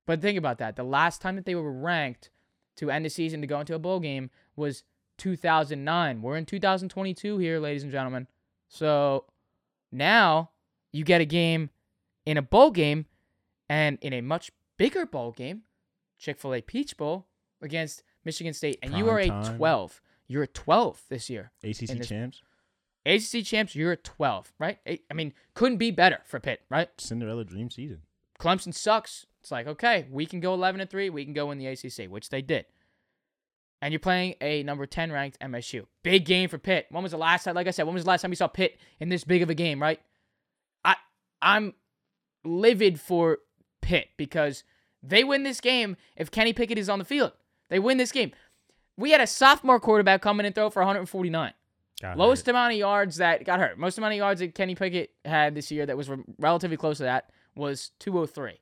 But 0.06 0.20
think 0.20 0.38
about 0.38 0.58
that. 0.58 0.76
The 0.76 0.82
last 0.84 1.20
time 1.20 1.36
that 1.36 1.44
they 1.44 1.54
were 1.54 1.72
ranked 1.72 2.30
to 2.76 2.90
end 2.90 3.04
the 3.04 3.10
season 3.10 3.40
to 3.40 3.46
go 3.46 3.60
into 3.60 3.74
a 3.74 3.78
bowl 3.78 4.00
game 4.00 4.30
was 4.56 4.84
2009. 5.18 6.22
We're 6.22 6.36
in 6.36 6.46
2022 6.46 7.38
here, 7.38 7.58
ladies 7.58 7.82
and 7.82 7.92
gentlemen. 7.92 8.26
So 8.68 9.24
now 9.92 10.50
you 10.92 11.04
get 11.04 11.20
a 11.20 11.24
game 11.26 11.70
in 12.24 12.36
a 12.36 12.42
bowl 12.42 12.70
game 12.70 13.06
and 13.68 13.98
in 14.00 14.12
a 14.12 14.20
much 14.20 14.50
bigger 14.76 15.06
bowl 15.06 15.32
game, 15.32 15.62
Chick 16.18 16.38
fil 16.40 16.54
A 16.54 16.60
Peach 16.60 16.96
Bowl 16.96 17.26
against 17.62 18.02
Michigan 18.24 18.52
State. 18.52 18.78
And 18.82 18.94
you 18.94 19.04
Prime 19.04 19.30
are 19.30 19.50
a 19.52 19.56
12. 19.56 20.00
You're 20.26 20.42
a 20.44 20.48
12 20.48 21.02
this 21.08 21.30
year. 21.30 21.50
ACC 21.62 21.98
this- 21.98 22.08
champs. 22.08 22.42
ACC 23.06 23.42
champs, 23.44 23.74
you're 23.74 23.92
a 23.92 23.96
12, 23.96 24.52
right? 24.58 24.78
I 24.86 25.14
mean, 25.14 25.32
couldn't 25.54 25.78
be 25.78 25.90
better 25.90 26.20
for 26.26 26.38
Pitt, 26.38 26.60
right? 26.68 26.90
Cinderella 26.98 27.44
dream 27.44 27.70
season. 27.70 28.02
Clemson 28.38 28.74
sucks. 28.74 29.26
It's 29.40 29.50
like, 29.50 29.66
okay, 29.66 30.06
we 30.10 30.26
can 30.26 30.40
go 30.40 30.54
11 30.54 30.80
and 30.80 30.90
3, 30.90 31.10
we 31.10 31.24
can 31.24 31.32
go 31.34 31.50
in 31.50 31.58
the 31.58 31.66
ACC, 31.66 32.10
which 32.10 32.28
they 32.28 32.42
did. 32.42 32.66
And 33.82 33.92
you're 33.92 33.98
playing 33.98 34.34
a 34.42 34.62
number 34.62 34.84
10 34.84 35.10
ranked 35.10 35.40
MSU. 35.40 35.86
Big 36.02 36.26
game 36.26 36.50
for 36.50 36.58
Pitt. 36.58 36.86
When 36.90 37.02
was 37.02 37.12
the 37.12 37.18
last 37.18 37.44
time, 37.44 37.54
like 37.54 37.66
I 37.66 37.70
said, 37.70 37.84
when 37.84 37.94
was 37.94 38.04
the 38.04 38.10
last 38.10 38.20
time 38.22 38.30
you 38.30 38.36
saw 38.36 38.46
Pitt 38.46 38.78
in 38.98 39.08
this 39.08 39.24
big 39.24 39.40
of 39.42 39.48
a 39.48 39.54
game, 39.54 39.80
right? 39.80 40.00
I 40.84 40.96
I'm 41.40 41.72
livid 42.44 43.00
for 43.00 43.38
Pitt 43.80 44.08
because 44.18 44.64
they 45.02 45.24
win 45.24 45.44
this 45.44 45.62
game 45.62 45.96
if 46.14 46.30
Kenny 46.30 46.52
Pickett 46.52 46.76
is 46.76 46.90
on 46.90 46.98
the 46.98 47.04
field. 47.06 47.32
They 47.70 47.78
win 47.78 47.96
this 47.96 48.12
game. 48.12 48.32
We 48.98 49.12
had 49.12 49.22
a 49.22 49.26
sophomore 49.26 49.80
quarterback 49.80 50.20
coming 50.20 50.40
in 50.40 50.46
and 50.48 50.54
throw 50.54 50.68
for 50.68 50.80
149. 50.80 51.54
Got 52.02 52.18
Lowest 52.18 52.46
hurt. 52.46 52.52
amount 52.52 52.72
of 52.72 52.78
yards 52.78 53.16
that 53.16 53.44
got 53.44 53.60
hurt. 53.60 53.78
Most 53.78 53.96
amount 53.96 54.12
of 54.12 54.18
yards 54.18 54.40
that 54.40 54.54
Kenny 54.54 54.74
Pickett 54.74 55.10
had 55.24 55.54
this 55.54 55.70
year 55.70 55.86
that 55.86 55.96
was 55.96 56.08
re- 56.10 56.22
relatively 56.38 56.76
close 56.76 56.98
to 56.98 57.04
that 57.04 57.30
was 57.54 57.92
203. 58.00 58.58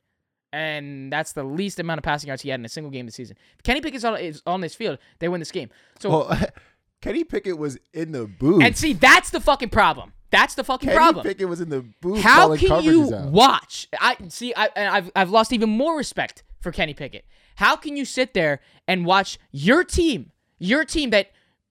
And 0.53 1.13
that's 1.13 1.33
the 1.33 1.45
least 1.45 1.79
amount 1.79 1.99
of 1.99 2.05
passing 2.05 2.29
yards 2.29 2.43
he 2.43 2.49
had 2.49 2.59
in 2.61 2.65
a 2.65 2.69
single 2.71 2.91
game 2.91 3.07
this 3.07 3.17
season. 3.17 3.37
If 3.57 3.63
Kenny 3.65 3.81
Pickett 3.81 4.03
is 4.21 4.43
on 4.47 4.61
this 4.61 4.75
field, 4.75 4.99
they 5.19 5.29
win 5.29 5.41
this 5.41 5.53
game. 5.53 5.69
So, 5.99 6.11
Well, 6.11 6.41
Kenny 7.03 7.23
Pickett 7.25 7.59
was 7.59 7.79
in 7.93 8.13
the 8.13 8.27
booth. 8.27 8.63
and 8.65 8.77
see, 8.77 8.93
that's 8.95 9.31
the 9.31 9.41
fucking 9.41 9.69
problem. 9.69 10.13
That's 10.31 10.55
the 10.55 10.65
fucking 10.65 10.89
problem. 10.89 10.99
Kenny 10.99 11.13
problem. 11.13 11.27
Pickett 11.27 11.49
was 11.49 11.61
in 11.61 11.69
the 11.69 11.85
booth. 12.01 12.23
How 12.23 12.57
can 12.57 12.83
you 12.83 13.15
out. 13.15 13.31
watch? 13.31 13.89
I 13.99 14.17
see. 14.29 14.53
I, 14.55 14.69
and 14.77 14.89
I've 14.89 15.11
I've 15.17 15.31
lost 15.31 15.53
even 15.53 15.71
more 15.71 15.97
respect 15.97 16.43
for 16.61 16.71
Kenny 16.73 16.93
Pickett. 16.93 17.25
How 17.57 17.77
can 17.77 17.97
you 17.97 18.05
sit 18.05 18.35
there 18.35 18.61
and 18.87 19.07
watch 19.07 19.39
your 19.53 19.85
team, 19.85 20.33
your 20.59 20.85
team 20.85 21.11
that 21.11 21.31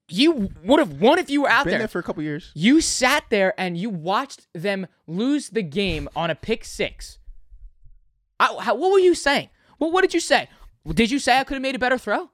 you 0.10 0.50
would 0.64 0.80
have 0.80 1.00
won 1.02 1.20
if 1.20 1.30
you 1.30 1.42
were 1.44 1.50
out 1.50 1.66
Been 1.66 1.72
there? 1.72 1.80
there 1.80 1.88
for 1.88 2.00
a 2.00 2.04
couple 2.04 2.24
years. 2.24 2.52
You 2.56 2.82
sat 2.82 3.26
there 3.30 3.54
and 3.60 3.78
you 3.78 3.90
watched 3.90 4.48
them 4.54 4.88
lose 5.06 5.50
the 5.50 5.62
game 5.64 6.08
on 6.16 6.30
a 6.32 6.36
pick 6.36 6.64
six. 6.66 7.20
I, 8.40 8.56
how, 8.62 8.76
what 8.76 8.92
were 8.92 9.00
you 9.00 9.16
saying? 9.16 9.50
Well, 9.80 9.92
what 9.92 10.02
did 10.02 10.14
you 10.14 10.20
say? 10.20 10.50
Did 10.88 11.12
you 11.12 11.20
say 11.20 11.40
I 11.40 11.44
could 11.44 11.56
have 11.56 11.62
made 11.62 11.76
a 11.76 11.80
better 11.80 11.98
throw? 11.98 12.30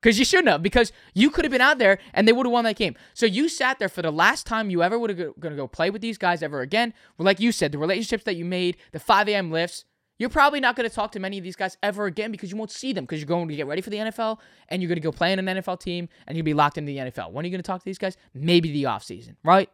Because 0.00 0.18
you 0.18 0.24
shouldn't 0.24 0.48
have, 0.48 0.62
because 0.62 0.92
you 1.12 1.28
could 1.28 1.44
have 1.44 1.52
been 1.52 1.60
out 1.60 1.78
there 1.78 1.98
and 2.14 2.26
they 2.26 2.32
would 2.32 2.46
have 2.46 2.52
won 2.52 2.64
that 2.64 2.76
game. 2.76 2.96
So 3.12 3.26
you 3.26 3.50
sat 3.50 3.78
there 3.78 3.88
for 3.88 4.00
the 4.00 4.10
last 4.10 4.46
time 4.46 4.70
you 4.70 4.82
ever 4.82 4.98
would 4.98 5.10
have 5.10 5.18
going 5.38 5.52
to 5.52 5.56
go 5.56 5.68
play 5.68 5.90
with 5.90 6.00
these 6.00 6.16
guys 6.16 6.42
ever 6.42 6.62
again. 6.62 6.94
Well, 7.18 7.26
like 7.26 7.38
you 7.38 7.52
said, 7.52 7.72
the 7.72 7.78
relationships 7.78 8.24
that 8.24 8.36
you 8.36 8.46
made, 8.46 8.78
the 8.92 8.98
5 8.98 9.28
a.m. 9.28 9.50
lifts, 9.50 9.84
you're 10.18 10.30
probably 10.30 10.60
not 10.60 10.74
going 10.74 10.88
to 10.88 10.94
talk 10.94 11.12
to 11.12 11.20
many 11.20 11.36
of 11.36 11.44
these 11.44 11.56
guys 11.56 11.76
ever 11.82 12.06
again 12.06 12.30
because 12.30 12.50
you 12.50 12.56
won't 12.56 12.70
see 12.70 12.92
them 12.94 13.04
because 13.04 13.20
you're 13.20 13.26
going 13.26 13.48
to 13.48 13.56
get 13.56 13.66
ready 13.66 13.82
for 13.82 13.90
the 13.90 13.98
NFL 13.98 14.38
and 14.68 14.80
you're 14.80 14.88
going 14.88 14.96
to 14.96 15.02
go 15.02 15.12
play 15.12 15.32
in 15.32 15.38
an 15.38 15.58
NFL 15.58 15.80
team 15.80 16.08
and 16.26 16.36
you'll 16.36 16.44
be 16.44 16.54
locked 16.54 16.78
into 16.78 16.92
the 16.92 16.98
NFL. 16.98 17.32
When 17.32 17.44
are 17.44 17.46
you 17.46 17.52
going 17.52 17.62
to 17.62 17.66
talk 17.66 17.80
to 17.80 17.84
these 17.84 17.98
guys? 17.98 18.16
Maybe 18.32 18.72
the 18.72 18.84
offseason, 18.84 19.36
right? 19.44 19.70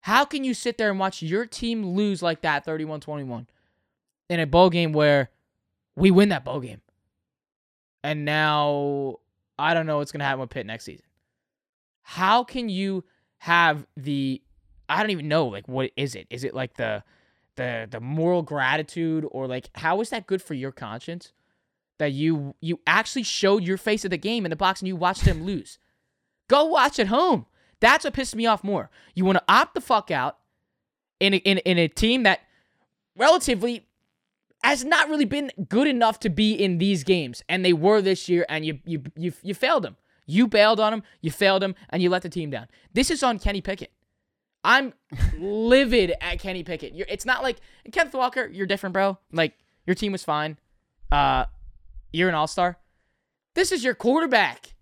How 0.00 0.24
can 0.24 0.42
you 0.42 0.52
sit 0.52 0.78
there 0.78 0.90
and 0.90 0.98
watch 0.98 1.22
your 1.22 1.46
team 1.46 1.84
lose 1.84 2.22
like 2.22 2.42
that 2.42 2.64
31 2.64 3.00
21 3.00 3.46
in 4.32 4.40
a 4.40 4.46
bowl 4.46 4.70
game 4.70 4.92
where 4.92 5.30
we 5.94 6.10
win 6.10 6.30
that 6.30 6.44
bowl 6.44 6.60
game? 6.60 6.80
And 8.02 8.24
now 8.24 9.18
I 9.58 9.74
don't 9.74 9.86
know 9.86 9.98
what's 9.98 10.10
going 10.10 10.20
to 10.20 10.24
happen 10.24 10.40
with 10.40 10.50
Pitt 10.50 10.66
next 10.66 10.84
season. 10.84 11.04
How 12.00 12.42
can 12.42 12.68
you 12.68 13.04
have 13.38 13.86
the 13.96 14.42
I 14.88 15.00
don't 15.00 15.10
even 15.10 15.28
know 15.28 15.46
like 15.46 15.68
what 15.68 15.90
is 15.96 16.14
it? 16.14 16.26
Is 16.30 16.44
it 16.44 16.54
like 16.54 16.74
the 16.74 17.04
the 17.56 17.86
the 17.90 18.00
moral 18.00 18.42
gratitude 18.42 19.26
or 19.30 19.46
like 19.46 19.68
how 19.74 20.00
is 20.00 20.10
that 20.10 20.26
good 20.26 20.42
for 20.42 20.54
your 20.54 20.72
conscience 20.72 21.32
that 21.98 22.12
you 22.12 22.54
you 22.60 22.80
actually 22.86 23.22
showed 23.22 23.62
your 23.62 23.76
face 23.76 24.04
at 24.04 24.10
the 24.10 24.16
game 24.16 24.46
in 24.46 24.50
the 24.50 24.56
box 24.56 24.80
and 24.80 24.88
you 24.88 24.96
watched 24.96 25.24
them 25.24 25.44
lose? 25.44 25.78
Go 26.48 26.64
watch 26.64 26.98
at 26.98 27.08
home. 27.08 27.46
That's 27.80 28.04
what 28.04 28.14
pissed 28.14 28.34
me 28.34 28.46
off 28.46 28.64
more. 28.64 28.90
You 29.14 29.24
want 29.24 29.38
to 29.38 29.44
opt 29.46 29.74
the 29.74 29.80
fuck 29.80 30.10
out 30.10 30.38
in 31.20 31.34
a, 31.34 31.36
in 31.38 31.58
in 31.58 31.78
a 31.78 31.88
team 31.88 32.22
that 32.22 32.40
relatively 33.16 33.86
has 34.62 34.84
not 34.84 35.08
really 35.08 35.24
been 35.24 35.50
good 35.68 35.88
enough 35.88 36.20
to 36.20 36.30
be 36.30 36.52
in 36.52 36.78
these 36.78 37.04
games, 37.04 37.42
and 37.48 37.64
they 37.64 37.72
were 37.72 38.00
this 38.00 38.28
year, 38.28 38.46
and 38.48 38.64
you 38.64 38.78
you 38.84 39.02
you 39.16 39.32
you 39.42 39.54
failed 39.54 39.82
them. 39.82 39.96
You 40.26 40.46
bailed 40.46 40.78
on 40.78 40.92
him, 40.92 41.02
you 41.20 41.30
failed 41.30 41.62
him, 41.62 41.74
and 41.90 42.00
you 42.02 42.08
let 42.08 42.22
the 42.22 42.28
team 42.28 42.50
down. 42.50 42.68
This 42.94 43.10
is 43.10 43.22
on 43.22 43.38
Kenny 43.38 43.60
Pickett. 43.60 43.92
I'm 44.64 44.92
livid 45.38 46.14
at 46.20 46.38
Kenny 46.38 46.62
Pickett. 46.62 46.94
You're, 46.94 47.06
it's 47.08 47.26
not 47.26 47.42
like 47.42 47.58
Kenneth 47.90 48.14
Walker. 48.14 48.46
You're 48.46 48.66
different, 48.66 48.92
bro. 48.92 49.18
Like 49.32 49.54
your 49.86 49.94
team 49.94 50.12
was 50.12 50.22
fine. 50.22 50.58
Uh, 51.10 51.46
you're 52.12 52.28
an 52.28 52.34
all 52.34 52.46
star. 52.46 52.78
This 53.54 53.72
is 53.72 53.82
your 53.84 53.94
quarterback, 53.94 54.74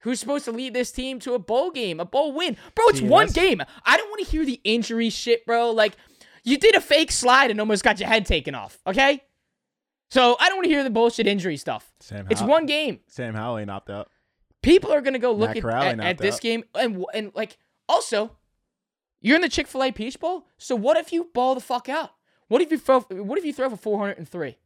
who's 0.00 0.20
supposed 0.20 0.44
to 0.46 0.52
lead 0.52 0.72
this 0.72 0.92
team 0.92 1.18
to 1.20 1.34
a 1.34 1.38
bowl 1.38 1.70
game, 1.72 1.98
a 2.00 2.04
bowl 2.04 2.32
win, 2.32 2.56
bro. 2.74 2.84
It's 2.88 3.00
one 3.00 3.26
that's- 3.26 3.32
game. 3.32 3.60
I 3.84 3.96
don't 3.96 4.08
want 4.08 4.24
to 4.24 4.30
hear 4.30 4.46
the 4.46 4.60
injury 4.64 5.10
shit, 5.10 5.44
bro. 5.44 5.72
Like 5.72 5.94
you 6.48 6.58
did 6.58 6.74
a 6.74 6.80
fake 6.80 7.12
slide 7.12 7.50
and 7.50 7.60
almost 7.60 7.84
got 7.84 8.00
your 8.00 8.08
head 8.08 8.26
taken 8.26 8.54
off. 8.54 8.78
Okay, 8.86 9.22
so 10.10 10.36
I 10.40 10.48
don't 10.48 10.58
want 10.58 10.64
to 10.64 10.70
hear 10.70 10.82
the 10.82 10.90
bullshit 10.90 11.26
injury 11.26 11.56
stuff. 11.56 11.92
Sam 12.00 12.26
It's 12.30 12.42
one 12.42 12.66
game. 12.66 13.00
Sam 13.06 13.34
Howell 13.34 13.58
ain't 13.58 13.70
opt 13.70 13.90
out. 13.90 14.08
People 14.62 14.92
are 14.92 15.00
gonna 15.00 15.18
go 15.18 15.32
look 15.32 15.62
Matt 15.62 15.64
at, 15.64 16.00
at, 16.00 16.00
at 16.00 16.18
this 16.18 16.40
game 16.40 16.64
and 16.74 17.04
and 17.14 17.32
like 17.34 17.58
also, 17.88 18.36
you're 19.20 19.36
in 19.36 19.42
the 19.42 19.48
Chick 19.48 19.66
Fil 19.66 19.84
A 19.84 19.92
Peach 19.92 20.20
Bowl. 20.20 20.46
So 20.58 20.76
what 20.76 20.96
if 20.96 21.12
you 21.12 21.30
ball 21.32 21.54
the 21.54 21.60
fuck 21.60 21.88
out? 21.88 22.10
What 22.48 22.60
if 22.62 22.70
you 22.70 22.78
throw? 22.78 23.00
What 23.00 23.38
if 23.38 23.44
you 23.44 23.52
throw 23.52 23.70
for 23.70 23.76
403, 23.76 24.56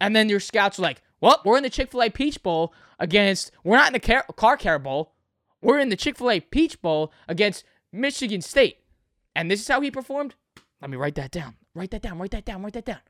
and 0.00 0.14
then 0.16 0.28
your 0.28 0.40
scouts 0.40 0.78
are 0.78 0.82
like, 0.82 1.02
"Well, 1.20 1.40
we're 1.44 1.56
in 1.56 1.62
the 1.62 1.70
Chick 1.70 1.90
Fil 1.90 2.02
A 2.02 2.10
Peach 2.10 2.42
Bowl 2.42 2.74
against. 2.98 3.52
We're 3.64 3.76
not 3.76 3.88
in 3.88 3.92
the 3.92 4.00
car, 4.00 4.24
car 4.36 4.56
care 4.56 4.78
bowl. 4.78 5.14
We're 5.62 5.78
in 5.78 5.88
the 5.88 5.96
Chick 5.96 6.16
Fil 6.16 6.30
A 6.30 6.40
Peach 6.40 6.80
Bowl 6.82 7.12
against 7.28 7.64
Michigan 7.92 8.40
State." 8.40 8.78
And 9.34 9.50
this 9.50 9.60
is 9.60 9.68
how 9.68 9.80
he 9.80 9.90
performed. 9.90 10.34
Let 10.80 10.90
me 10.90 10.96
write 10.96 11.14
that 11.16 11.30
down. 11.30 11.56
Write 11.74 11.90
that 11.90 12.02
down. 12.02 12.18
Write 12.18 12.30
that 12.32 12.44
down. 12.44 12.62
Write 12.62 12.72
that 12.72 12.84
down. 12.84 13.00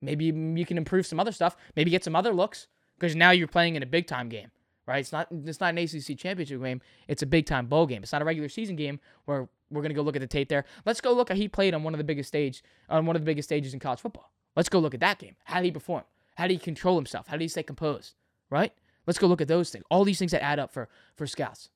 Maybe 0.00 0.26
you 0.26 0.64
can 0.64 0.78
improve 0.78 1.06
some 1.06 1.20
other 1.20 1.32
stuff. 1.32 1.56
Maybe 1.76 1.90
get 1.90 2.04
some 2.04 2.16
other 2.16 2.32
looks 2.32 2.68
because 2.98 3.16
now 3.16 3.30
you're 3.30 3.48
playing 3.48 3.74
in 3.74 3.82
a 3.82 3.86
big 3.86 4.06
time 4.06 4.28
game, 4.28 4.50
right? 4.86 5.00
It's 5.00 5.12
not 5.12 5.28
it's 5.30 5.60
not 5.60 5.76
an 5.76 5.78
ACC 5.78 6.16
championship 6.16 6.62
game. 6.62 6.80
It's 7.08 7.22
a 7.22 7.26
big 7.26 7.46
time 7.46 7.66
bowl 7.66 7.86
game. 7.86 8.02
It's 8.02 8.12
not 8.12 8.22
a 8.22 8.24
regular 8.24 8.48
season 8.48 8.76
game 8.76 9.00
where 9.24 9.48
we're 9.70 9.82
gonna 9.82 9.94
go 9.94 10.02
look 10.02 10.16
at 10.16 10.20
the 10.20 10.28
tape 10.28 10.48
there. 10.48 10.64
Let's 10.86 11.00
go 11.00 11.12
look 11.12 11.28
how 11.28 11.34
he 11.34 11.48
played 11.48 11.74
on 11.74 11.82
one 11.82 11.94
of 11.94 11.98
the 11.98 12.04
biggest 12.04 12.28
stage 12.28 12.62
on 12.88 13.06
one 13.06 13.16
of 13.16 13.22
the 13.22 13.26
biggest 13.26 13.48
stages 13.48 13.74
in 13.74 13.80
college 13.80 14.00
football. 14.00 14.30
Let's 14.56 14.68
go 14.68 14.78
look 14.78 14.94
at 14.94 15.00
that 15.00 15.18
game. 15.18 15.36
How 15.44 15.56
did 15.56 15.66
he 15.66 15.72
perform? 15.72 16.04
How 16.36 16.46
did 16.46 16.54
he 16.54 16.58
control 16.58 16.96
himself? 16.96 17.26
How 17.26 17.34
did 17.34 17.42
he 17.42 17.48
stay 17.48 17.64
composed? 17.64 18.14
Right? 18.50 18.72
Let's 19.06 19.18
go 19.18 19.26
look 19.26 19.40
at 19.40 19.48
those 19.48 19.70
things. 19.70 19.84
All 19.90 20.04
these 20.04 20.18
things 20.18 20.30
that 20.30 20.42
add 20.44 20.58
up 20.58 20.72
for 20.72 20.88
for 21.16 21.26
scouts. 21.26 21.70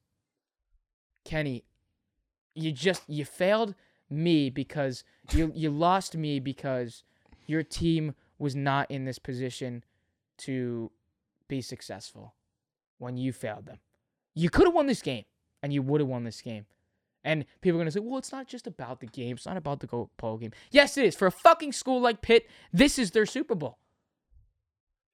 Kenny, 1.24 1.64
you 2.54 2.72
just 2.72 3.02
you 3.08 3.24
failed 3.24 3.74
me 4.12 4.50
because 4.50 5.04
you 5.32 5.50
you 5.54 5.70
lost 5.70 6.16
me 6.16 6.38
because 6.38 7.02
your 7.46 7.62
team 7.62 8.14
was 8.38 8.54
not 8.54 8.90
in 8.90 9.04
this 9.04 9.18
position 9.18 9.84
to 10.38 10.90
be 11.48 11.60
successful 11.60 12.34
when 12.98 13.16
you 13.16 13.32
failed 13.32 13.66
them. 13.66 13.78
You 14.34 14.50
could 14.50 14.66
have 14.66 14.74
won 14.74 14.86
this 14.86 15.02
game 15.02 15.24
and 15.62 15.72
you 15.72 15.82
would 15.82 16.00
have 16.00 16.08
won 16.08 16.24
this 16.24 16.40
game. 16.40 16.66
And 17.24 17.44
people 17.60 17.76
are 17.76 17.82
going 17.82 17.86
to 17.86 17.92
say, 17.92 18.00
well, 18.00 18.18
it's 18.18 18.32
not 18.32 18.48
just 18.48 18.66
about 18.66 19.00
the 19.00 19.06
game. 19.06 19.36
It's 19.36 19.46
not 19.46 19.56
about 19.56 19.80
the 19.80 19.86
bowl 19.86 20.38
game. 20.38 20.50
Yes, 20.70 20.96
it 20.96 21.04
is. 21.04 21.14
For 21.14 21.26
a 21.26 21.32
fucking 21.32 21.72
school 21.72 22.00
like 22.00 22.20
Pitt, 22.20 22.48
this 22.72 22.98
is 22.98 23.12
their 23.12 23.26
Super 23.26 23.54
Bowl. 23.54 23.78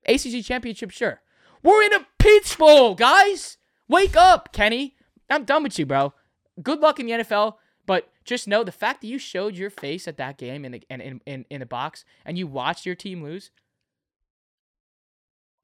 ACC 0.07 0.43
championship, 0.43 0.91
sure. 0.91 1.21
We're 1.63 1.83
in 1.83 1.93
a 1.93 2.07
Peach 2.19 2.57
Bowl, 2.57 2.95
guys. 2.95 3.59
Wake 3.89 4.17
up, 4.17 4.53
Kenny. 4.53 4.97
I'm 5.29 5.45
done 5.45 5.63
with 5.63 5.79
you, 5.79 5.85
bro. 5.85 6.15
Good 6.63 6.81
luck 6.81 6.99
in 6.99 7.07
the 7.07 7.13
NFL, 7.13 7.55
but 7.89 8.11
just 8.23 8.47
know 8.47 8.63
the 8.63 8.71
fact 8.71 9.01
that 9.01 9.07
you 9.07 9.19
showed 9.19 9.57
your 9.57 9.71
face 9.71 10.07
at 10.07 10.19
that 10.19 10.37
game 10.37 10.67
in 10.67 10.73
the 10.73 10.83
in 10.91 11.23
in, 11.25 11.47
in, 11.49 11.61
the 11.61 11.67
box 11.67 12.05
and 12.23 12.37
you 12.37 12.47
watched 12.47 12.85
your 12.85 12.95
team 12.95 13.23
lose. 13.23 13.51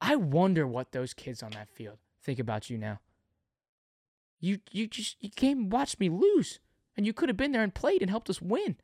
I 0.01 0.17
wonder 0.17 0.67
what 0.67 0.93
those 0.93 1.13
kids 1.13 1.43
on 1.43 1.51
that 1.51 1.69
field 1.69 1.99
think 2.23 2.39
about 2.39 2.71
you 2.71 2.79
now. 2.79 3.01
You 4.41 4.61
you 4.71 4.87
just 4.87 5.17
you 5.21 5.29
came 5.29 5.59
and 5.59 5.73
watched 5.73 6.01
me 6.01 6.09
lose, 6.09 6.61
and 6.97 7.05
you 7.05 7.13
could 7.13 7.29
have 7.29 7.37
been 7.37 7.53
there 7.53 7.63
and 7.63 7.75
played 7.75 8.01
and 8.01 8.09
helped 8.09 8.31
us 8.31 8.41
win. 8.41 8.77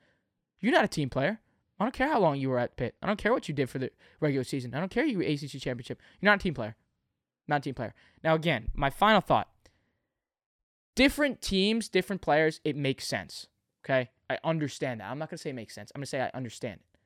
You're 0.61 0.75
not 0.75 0.85
a 0.85 0.89
team 0.89 1.09
player. 1.09 1.41
I 1.79 1.85
don't 1.85 1.95
care 1.95 2.09
how 2.09 2.21
long 2.21 2.37
you 2.37 2.51
were 2.51 2.59
at 2.59 2.77
Pitt. 2.77 2.95
I 3.01 3.07
don't 3.07 3.17
care 3.17 3.33
what 3.33 3.49
you 3.49 3.55
did 3.55 3.71
for 3.71 3.79
the 3.79 3.91
regular 4.21 4.45
season. 4.45 4.75
I 4.75 4.81
don't 4.81 4.91
care 4.91 5.07
you 5.07 5.23
ACC 5.23 5.63
championship. 5.63 5.99
You're 6.21 6.31
not 6.31 6.41
a 6.41 6.43
team 6.43 6.53
player. 6.53 6.77
Not 7.49 7.61
a 7.61 7.61
team 7.61 7.75
player. 7.75 7.95
Now 8.23 8.35
again, 8.35 8.69
my 8.75 8.91
final 8.91 9.23
thought. 9.23 9.49
Different 11.01 11.41
teams, 11.41 11.89
different 11.89 12.21
players, 12.21 12.61
it 12.63 12.77
makes 12.77 13.07
sense. 13.07 13.47
Okay? 13.83 14.11
I 14.29 14.37
understand 14.45 15.01
that. 15.01 15.11
I'm 15.11 15.19
not 15.19 15.31
gonna 15.31 15.39
say 15.39 15.49
it 15.49 15.55
makes 15.55 15.75
sense. 15.75 15.91
I'm 15.95 16.01
gonna 16.01 16.07
say 16.07 16.21
I 16.21 16.31
understand 16.37 16.81
it. 16.81 16.99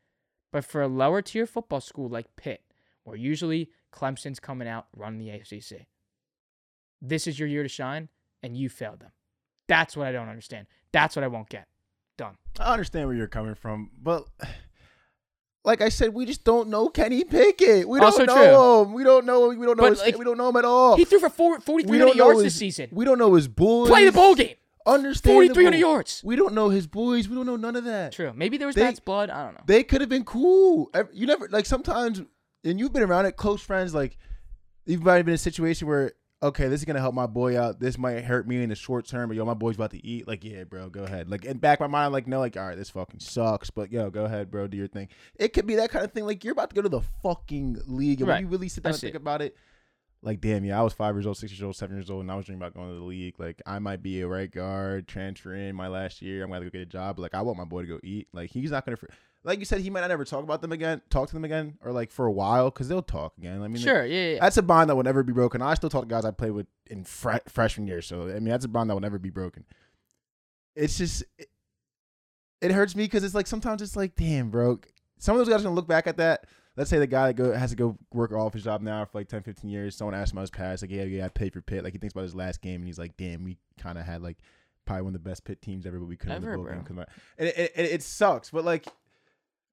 But 0.50 0.64
for 0.64 0.82
a 0.82 0.88
lower 0.88 1.22
tier 1.22 1.46
football 1.46 1.80
school 1.80 2.08
like 2.08 2.34
Pitt, 2.34 2.64
where 3.04 3.14
usually 3.16 3.70
Clemson's 3.92 4.40
coming 4.40 4.66
out 4.66 4.88
running 4.96 5.20
the 5.20 5.30
ACC, 5.30 5.86
this 7.00 7.28
is 7.28 7.38
your 7.38 7.46
year 7.46 7.62
to 7.62 7.68
shine, 7.68 8.08
and 8.42 8.56
you 8.56 8.68
failed 8.68 8.98
them. 8.98 9.12
That's 9.68 9.96
what 9.96 10.08
I 10.08 10.12
don't 10.12 10.28
understand. 10.28 10.66
That's 10.90 11.14
what 11.14 11.22
I 11.22 11.28
won't 11.28 11.48
get. 11.48 11.68
Done. 12.18 12.36
I 12.58 12.72
understand 12.72 13.06
where 13.06 13.16
you're 13.16 13.28
coming 13.28 13.54
from, 13.54 13.92
but 14.02 14.24
like 15.64 15.80
I 15.80 15.88
said, 15.88 16.12
we 16.12 16.26
just 16.26 16.44
don't 16.44 16.68
know 16.68 16.88
Kenny 16.88 17.24
Pickett. 17.24 17.88
We 17.88 17.98
don't 17.98 18.06
Also 18.06 18.24
know 18.26 18.82
him. 18.84 18.92
We 18.92 19.02
don't 19.02 19.24
know. 19.24 19.48
We 19.48 19.56
don't 19.56 19.76
know. 19.76 19.82
But, 19.82 19.90
His, 19.90 20.00
like, 20.00 20.18
we 20.18 20.24
don't 20.24 20.36
know 20.36 20.50
him 20.50 20.56
at 20.56 20.64
all. 20.64 20.96
He 20.96 21.04
threw 21.04 21.18
for 21.18 21.30
four, 21.30 21.58
4,300 21.60 22.14
yards 22.16 22.42
his, 22.42 22.52
this 22.52 22.56
season. 22.58 22.90
We 22.92 23.04
don't 23.04 23.18
know 23.18 23.34
his 23.34 23.48
boys. 23.48 23.88
Play 23.88 24.04
the 24.04 24.12
bowl 24.12 24.34
game. 24.34 24.56
Understand 24.86 25.34
4,300 25.34 25.78
yards. 25.78 26.20
We 26.22 26.36
don't 26.36 26.52
know 26.52 26.68
his 26.68 26.86
boys. 26.86 27.26
We 27.26 27.34
don't 27.34 27.46
know 27.46 27.56
none 27.56 27.74
of 27.74 27.84
that. 27.84 28.12
True. 28.12 28.32
Maybe 28.34 28.58
there 28.58 28.66
was 28.66 28.76
They- 28.76 28.92
blood. 29.04 29.30
I 29.30 29.44
don't 29.44 29.54
know. 29.54 29.62
They 29.66 29.82
could 29.82 30.02
have 30.02 30.10
been 30.10 30.24
cool. 30.24 30.90
You 31.12 31.26
never 31.26 31.48
like 31.48 31.64
sometimes, 31.64 32.20
and 32.62 32.78
you've 32.78 32.92
been 32.92 33.02
around 33.02 33.24
it. 33.24 33.36
Close 33.36 33.62
friends, 33.62 33.94
like 33.94 34.18
you've 34.84 35.02
probably 35.02 35.22
been 35.22 35.30
in 35.30 35.36
a 35.36 35.38
situation 35.38 35.88
where 35.88 36.12
okay, 36.44 36.68
this 36.68 36.80
is 36.80 36.84
gonna 36.84 37.00
help 37.00 37.14
my 37.14 37.26
boy 37.26 37.58
out. 37.60 37.80
This 37.80 37.98
might 37.98 38.22
hurt 38.24 38.46
me 38.46 38.62
in 38.62 38.68
the 38.68 38.74
short 38.74 39.06
term, 39.06 39.28
but 39.28 39.36
yo, 39.36 39.44
my 39.44 39.54
boy's 39.54 39.76
about 39.76 39.90
to 39.92 40.06
eat. 40.06 40.28
Like, 40.28 40.44
yeah, 40.44 40.64
bro, 40.64 40.88
go 40.90 41.04
ahead. 41.04 41.30
Like 41.30 41.44
in 41.44 41.58
back 41.58 41.80
of 41.80 41.90
my 41.90 41.98
mind, 41.98 42.06
I'm 42.06 42.12
like, 42.12 42.26
no, 42.26 42.38
like, 42.40 42.56
all 42.56 42.66
right, 42.66 42.76
this 42.76 42.90
fucking 42.90 43.20
sucks, 43.20 43.70
but 43.70 43.90
yo, 43.90 44.10
go 44.10 44.24
ahead, 44.24 44.50
bro, 44.50 44.66
do 44.66 44.76
your 44.76 44.88
thing. 44.88 45.08
It 45.36 45.52
could 45.52 45.66
be 45.66 45.76
that 45.76 45.90
kind 45.90 46.04
of 46.04 46.12
thing. 46.12 46.24
Like 46.26 46.44
you're 46.44 46.52
about 46.52 46.70
to 46.70 46.76
go 46.76 46.82
to 46.82 46.88
the 46.88 47.00
fucking 47.22 47.80
league, 47.86 48.20
and 48.20 48.28
Right. 48.28 48.36
when 48.36 48.44
you 48.44 48.48
really 48.48 48.68
sit 48.68 48.84
down 48.84 48.92
I 48.92 48.94
and 48.94 49.00
think 49.00 49.14
it. 49.14 49.18
about 49.18 49.42
it. 49.42 49.56
Like 50.22 50.40
damn, 50.40 50.64
yeah, 50.64 50.78
I 50.80 50.82
was 50.82 50.94
five 50.94 51.14
years 51.14 51.26
old, 51.26 51.36
six 51.36 51.52
years 51.52 51.62
old, 51.62 51.76
seven 51.76 51.96
years 51.96 52.08
old, 52.08 52.22
and 52.22 52.30
I 52.30 52.34
was 52.34 52.46
dreaming 52.46 52.62
about 52.62 52.74
going 52.74 52.88
to 52.88 52.94
the 52.94 53.02
league. 53.04 53.34
Like 53.38 53.60
I 53.66 53.78
might 53.78 54.02
be 54.02 54.22
a 54.22 54.26
right 54.26 54.50
guard, 54.50 55.06
transfer 55.06 55.54
in 55.54 55.76
my 55.76 55.88
last 55.88 56.22
year. 56.22 56.42
I'm 56.42 56.50
gonna 56.50 56.64
go 56.64 56.70
get 56.70 56.80
a 56.80 56.86
job. 56.86 57.16
But, 57.16 57.22
like 57.22 57.34
I 57.34 57.42
want 57.42 57.58
my 57.58 57.64
boy 57.64 57.82
to 57.82 57.88
go 57.88 58.00
eat. 58.02 58.28
Like 58.32 58.50
he's 58.50 58.70
not 58.70 58.86
gonna. 58.86 58.96
fr- 58.96 59.06
Like 59.46 59.58
you 59.58 59.64
said, 59.66 59.80
he 59.82 59.90
might 59.90 60.00
not 60.00 60.10
ever 60.10 60.24
talk 60.24 60.42
about 60.42 60.62
them 60.62 60.72
again, 60.72 61.02
talk 61.10 61.28
to 61.28 61.34
them 61.34 61.44
again, 61.44 61.76
or 61.84 61.92
like 61.92 62.10
for 62.10 62.24
a 62.26 62.32
while, 62.32 62.70
because 62.70 62.88
they'll 62.88 63.02
talk 63.02 63.34
again. 63.38 63.60
I 63.62 63.68
mean, 63.68 63.74
like, 63.74 63.82
Sure. 63.82 64.04
Yeah. 64.06 64.30
yeah. 64.32 64.38
that's 64.40 64.56
a 64.56 64.62
bond 64.62 64.88
that 64.88 64.96
will 64.96 65.02
never 65.02 65.22
be 65.22 65.32
broken. 65.34 65.60
I 65.60 65.74
still 65.74 65.90
talk 65.90 66.02
to 66.04 66.08
guys 66.08 66.24
I 66.24 66.30
played 66.30 66.52
with 66.52 66.66
in 66.86 67.04
fre- 67.04 67.36
freshman 67.48 67.86
year, 67.86 68.00
so 68.02 68.22
I 68.22 68.34
mean 68.34 68.44
that's 68.46 68.64
a 68.64 68.68
bond 68.68 68.88
that 68.90 68.94
will 68.94 69.00
never 69.02 69.18
be 69.18 69.30
broken. 69.30 69.64
It's 70.74 70.98
just 70.98 71.24
it, 71.38 71.48
it 72.60 72.72
hurts 72.72 72.96
me 72.96 73.04
because 73.04 73.22
it's 73.24 73.34
like 73.34 73.46
sometimes 73.46 73.82
it's 73.82 73.96
like, 73.96 74.16
damn, 74.16 74.50
bro. 74.50 74.80
Some 75.18 75.34
of 75.36 75.38
those 75.40 75.48
guys 75.48 75.60
are 75.60 75.64
gonna 75.64 75.74
look 75.76 75.86
back 75.88 76.06
at 76.06 76.16
that. 76.16 76.46
Let's 76.76 76.90
say 76.90 76.98
the 76.98 77.06
guy 77.06 77.28
that 77.28 77.34
go 77.34 77.52
has 77.52 77.70
to 77.70 77.76
go 77.76 77.96
work 78.12 78.32
off 78.32 78.54
his 78.54 78.64
job 78.64 78.80
now 78.82 79.04
for 79.04 79.18
like 79.18 79.28
10, 79.28 79.42
15 79.42 79.70
years. 79.70 79.94
Someone 79.94 80.14
asks 80.14 80.32
him 80.32 80.38
about 80.38 80.42
his 80.42 80.50
past, 80.50 80.82
like, 80.82 80.90
yeah, 80.90 81.04
yeah, 81.04 81.26
I 81.26 81.28
paid 81.28 81.52
for 81.52 81.60
Pitt. 81.60 81.84
Like 81.84 81.92
he 81.92 81.98
thinks 81.98 82.12
about 82.14 82.22
his 82.22 82.34
last 82.34 82.62
game, 82.62 82.76
and 82.80 82.86
he's 82.86 82.98
like, 82.98 83.16
damn, 83.16 83.44
we 83.44 83.58
kind 83.78 83.96
of 83.98 84.04
had 84.06 84.22
like 84.22 84.38
probably 84.86 85.02
one 85.02 85.14
of 85.14 85.22
the 85.22 85.28
best 85.28 85.44
Pitt 85.44 85.62
teams 85.62 85.86
ever, 85.86 85.98
but 86.00 86.08
we 86.08 86.16
couldn't 86.16 86.34
win 86.34 86.42
Ever, 86.42 86.50
the 86.52 86.56
bowl 86.56 86.72
game. 86.82 86.96
bro. 86.96 87.04
And 87.38 87.48
it, 87.48 87.56
it, 87.56 87.72
it 87.76 88.02
sucks, 88.02 88.50
but 88.50 88.64
like 88.64 88.86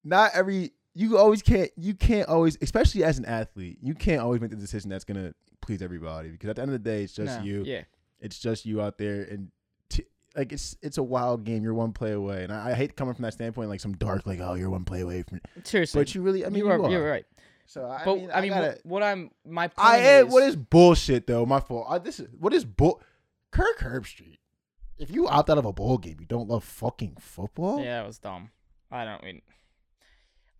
not 0.03 0.31
every 0.33 0.71
you 0.93 1.17
always 1.17 1.41
can't 1.41 1.71
you 1.77 1.93
can't 1.93 2.27
always 2.27 2.57
especially 2.61 3.03
as 3.03 3.17
an 3.17 3.25
athlete 3.25 3.77
you 3.81 3.93
can't 3.93 4.21
always 4.21 4.41
make 4.41 4.49
the 4.49 4.55
decision 4.57 4.89
that's 4.89 5.03
gonna 5.05 5.33
please 5.61 5.81
everybody 5.81 6.29
because 6.29 6.49
at 6.49 6.55
the 6.57 6.61
end 6.61 6.69
of 6.73 6.83
the 6.83 6.89
day 6.89 7.03
it's 7.03 7.13
just 7.13 7.39
No, 7.39 7.45
you 7.45 7.63
Yeah. 7.65 7.83
it's 8.19 8.39
just 8.39 8.65
you 8.65 8.81
out 8.81 8.97
there 8.97 9.21
and 9.23 9.51
t- 9.89 10.05
like 10.35 10.51
it's 10.51 10.75
it's 10.81 10.97
a 10.97 11.03
wild 11.03 11.43
game 11.43 11.63
you're 11.63 11.73
one 11.73 11.93
play 11.93 12.11
away 12.11 12.43
and 12.43 12.51
I, 12.51 12.71
I 12.71 12.73
hate 12.73 12.95
coming 12.97 13.13
from 13.13 13.23
that 13.23 13.33
standpoint 13.33 13.69
like 13.69 13.79
some 13.79 13.93
dark 13.93 14.25
like 14.25 14.39
oh 14.41 14.55
you're 14.55 14.69
one 14.69 14.83
play 14.85 15.01
away 15.01 15.23
from 15.23 15.39
Seriously. 15.63 16.01
but 16.01 16.13
you 16.15 16.21
really 16.23 16.45
I 16.45 16.49
mean 16.49 16.57
you 16.59 16.65
you 16.65 16.71
are, 16.83 16.89
you're 16.91 17.09
right. 17.09 17.25
so 17.67 17.85
I 17.85 18.03
But 18.03 18.15
mean 18.17 18.31
I 18.33 18.41
mean, 18.41 18.49
gotta, 18.49 18.67
what, 18.83 18.85
what 18.85 19.03
I'm 19.03 19.29
my 19.47 19.67
point 19.67 19.87
I 19.87 19.97
am 19.99 20.27
is, 20.27 20.33
what 20.33 20.43
is 20.43 20.55
bullshit 20.55 21.27
though 21.27 21.45
my 21.45 21.59
fault 21.59 21.85
I, 21.89 21.99
this 21.99 22.19
is 22.19 22.27
what 22.37 22.53
is 22.53 22.65
bull 22.65 23.01
Kirk 23.51 23.79
Herbstreit 23.79 24.39
if 24.97 25.09
you 25.11 25.27
opt 25.27 25.49
out 25.49 25.57
of 25.57 25.65
a 25.65 25.71
bowl 25.73 25.97
game 25.99 26.17
you 26.19 26.25
don't 26.25 26.49
love 26.49 26.63
fucking 26.63 27.17
football 27.19 27.81
Yeah, 27.83 28.03
it 28.03 28.07
was 28.07 28.17
dumb. 28.19 28.49
I 28.91 29.05
don't 29.05 29.23
mean. 29.23 29.41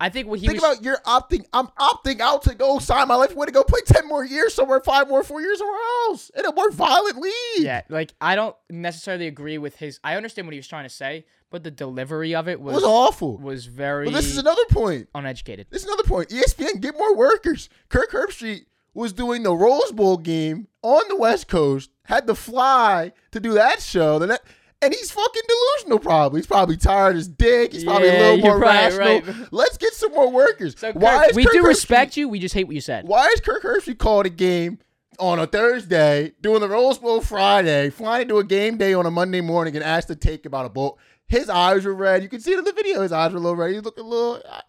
I 0.01 0.09
think 0.09 0.27
what 0.27 0.39
he 0.39 0.47
Think 0.47 0.61
was. 0.61 0.71
about 0.79 0.83
you're 0.83 0.97
opting. 1.05 1.45
I'm 1.53 1.67
opting 1.79 2.19
out 2.21 2.41
to 2.43 2.55
go 2.55 2.79
sign 2.79 3.07
my 3.07 3.15
life 3.15 3.33
away 3.35 3.45
to 3.45 3.51
go 3.51 3.63
play 3.63 3.81
ten 3.85 4.07
more 4.07 4.25
years 4.25 4.53
somewhere, 4.53 4.81
five 4.81 5.07
more, 5.07 5.23
four 5.23 5.41
years 5.41 5.59
somewhere 5.59 5.79
else 6.07 6.31
in 6.35 6.43
a 6.45 6.51
more 6.53 6.71
violent 6.71 7.17
league. 7.17 7.33
yeah, 7.59 7.81
like 7.87 8.13
I 8.19 8.35
don't 8.35 8.55
necessarily 8.69 9.27
agree 9.27 9.57
with 9.59 9.75
his. 9.75 9.99
I 10.03 10.15
understand 10.15 10.47
what 10.47 10.53
he 10.53 10.59
was 10.59 10.67
trying 10.67 10.85
to 10.85 10.89
say, 10.89 11.25
but 11.51 11.63
the 11.63 11.69
delivery 11.71 12.33
of 12.33 12.47
it 12.47 12.53
it 12.53 12.61
was 12.61 12.73
was 12.75 12.83
awful. 12.83 13.37
was 13.37 13.67
very 13.67 14.09
this 14.09 14.25
is 14.25 14.39
another 14.39 14.65
point. 14.71 15.07
uneducated. 15.13 15.67
This 15.69 15.83
is 15.83 15.87
another 15.87 16.03
point. 16.03 16.29
ESPN 16.29 16.81
get 16.81 16.97
more 16.97 17.15
workers. 17.15 17.69
Kirk 17.89 18.11
Herbstreit 18.11 18.65
was 18.95 19.13
doing 19.13 19.43
the 19.43 19.53
Rose 19.55 19.91
Bowl 19.91 20.17
game 20.17 20.67
on 20.81 21.01
the 21.09 21.15
West 21.15 21.47
Coast, 21.47 21.91
had 22.05 22.25
to 22.27 22.35
fly 22.35 23.13
to 23.31 23.39
do 23.39 23.53
that 23.53 23.81
show. 23.81 24.17
The 24.19 24.27
ne- 24.27 24.37
and 24.81 24.93
he's 24.93 25.11
fucking 25.11 25.41
delusional. 25.47 25.99
Probably 25.99 26.39
he's 26.39 26.47
probably 26.47 26.77
tired 26.77 27.15
as 27.15 27.27
dick. 27.27 27.73
He's 27.73 27.83
probably 27.83 28.07
Yeah, 28.07 28.13
a 28.13 28.35
little 28.35 28.37
more 28.49 28.59
right, 28.59 28.91
rational. 28.93 29.21
right. 29.33 29.47
Let's 29.51 29.77
get 29.77 29.93
some 29.93 30.11
more 30.13 30.31
workers. 30.31 30.75
So 30.77 30.91
Why 30.93 31.17
Kirk, 31.23 31.29
is 31.31 31.35
we 31.35 31.43
Kirk 31.43 31.53
do 31.53 31.63
Herbstreit- 31.63 31.67
respect 31.67 32.17
you. 32.17 32.27
We 32.29 32.39
just 32.39 32.53
hate 32.55 32.65
what 32.65 32.75
you 32.75 32.81
said. 32.81 33.07
Why 33.07 33.27
is 33.27 33.39
Kirk 33.41 33.63
Herbstreit 33.63 33.97
called 33.97 34.25
a 34.25 34.29
game 34.29 34.79
on 35.19 35.37
a 35.39 35.45
Thursday, 35.47 36.33
doing 36.41 36.61
the 36.61 36.67
Rose 36.69 36.97
Bowl 36.97 37.21
Friday, 37.21 37.89
flying 37.91 38.27
to 38.29 38.37
a 38.39 38.43
game 38.43 38.77
day 38.77 38.93
on 38.93 39.05
a 39.05 39.11
Monday 39.11 39.41
morning, 39.41 39.75
and 39.75 39.83
asked 39.83 40.07
to 40.07 40.15
take 40.15 40.45
about 40.45 40.65
a 40.65 40.69
boat. 40.69 40.97
His 41.27 41.49
eyes 41.49 41.85
were 41.85 41.93
red. 41.93 42.23
You 42.23 42.29
can 42.29 42.39
see 42.41 42.51
it 42.53 42.59
in 42.59 42.65
the 42.65 42.73
video. 42.73 43.01
His 43.01 43.11
eyes 43.11 43.31
were 43.31 43.37
a 43.37 43.41
little 43.41 43.55
red. 43.55 43.71
He 43.73 43.79
looked 43.79 43.99
a 43.99 44.03
little, 44.03 44.41
uh, 44.49 44.61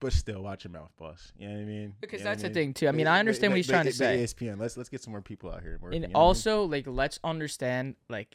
but 0.00 0.12
still, 0.12 0.42
watch 0.42 0.64
your 0.64 0.72
mouth, 0.72 0.90
boss. 0.98 1.32
You 1.36 1.46
know 1.48 1.54
what 1.54 1.60
I 1.60 1.64
mean? 1.64 1.94
Because 2.00 2.20
You 2.20 2.24
know 2.24 2.30
that's 2.30 2.42
I 2.44 2.48
the 2.48 2.54
thing, 2.54 2.74
too. 2.74 2.88
I 2.88 2.92
mean, 2.92 3.06
I 3.06 3.20
understand 3.20 3.52
what 3.52 3.58
he's 3.58 3.68
trying 3.68 3.84
to 3.84 3.92
say. 3.92 4.22
ESPN. 4.24 4.58
Let's 4.58 4.76
let's 4.76 4.88
get 4.88 5.00
some 5.02 5.12
more 5.12 5.20
people 5.20 5.50
out 5.52 5.62
here. 5.62 5.74
And 5.74 5.80
what 5.82 5.94
I 5.94 5.98
mean? 5.98 6.10
also, 6.14 6.64
like, 6.64 6.86
let's 6.88 7.20
understand, 7.22 7.94
like, 8.08 8.34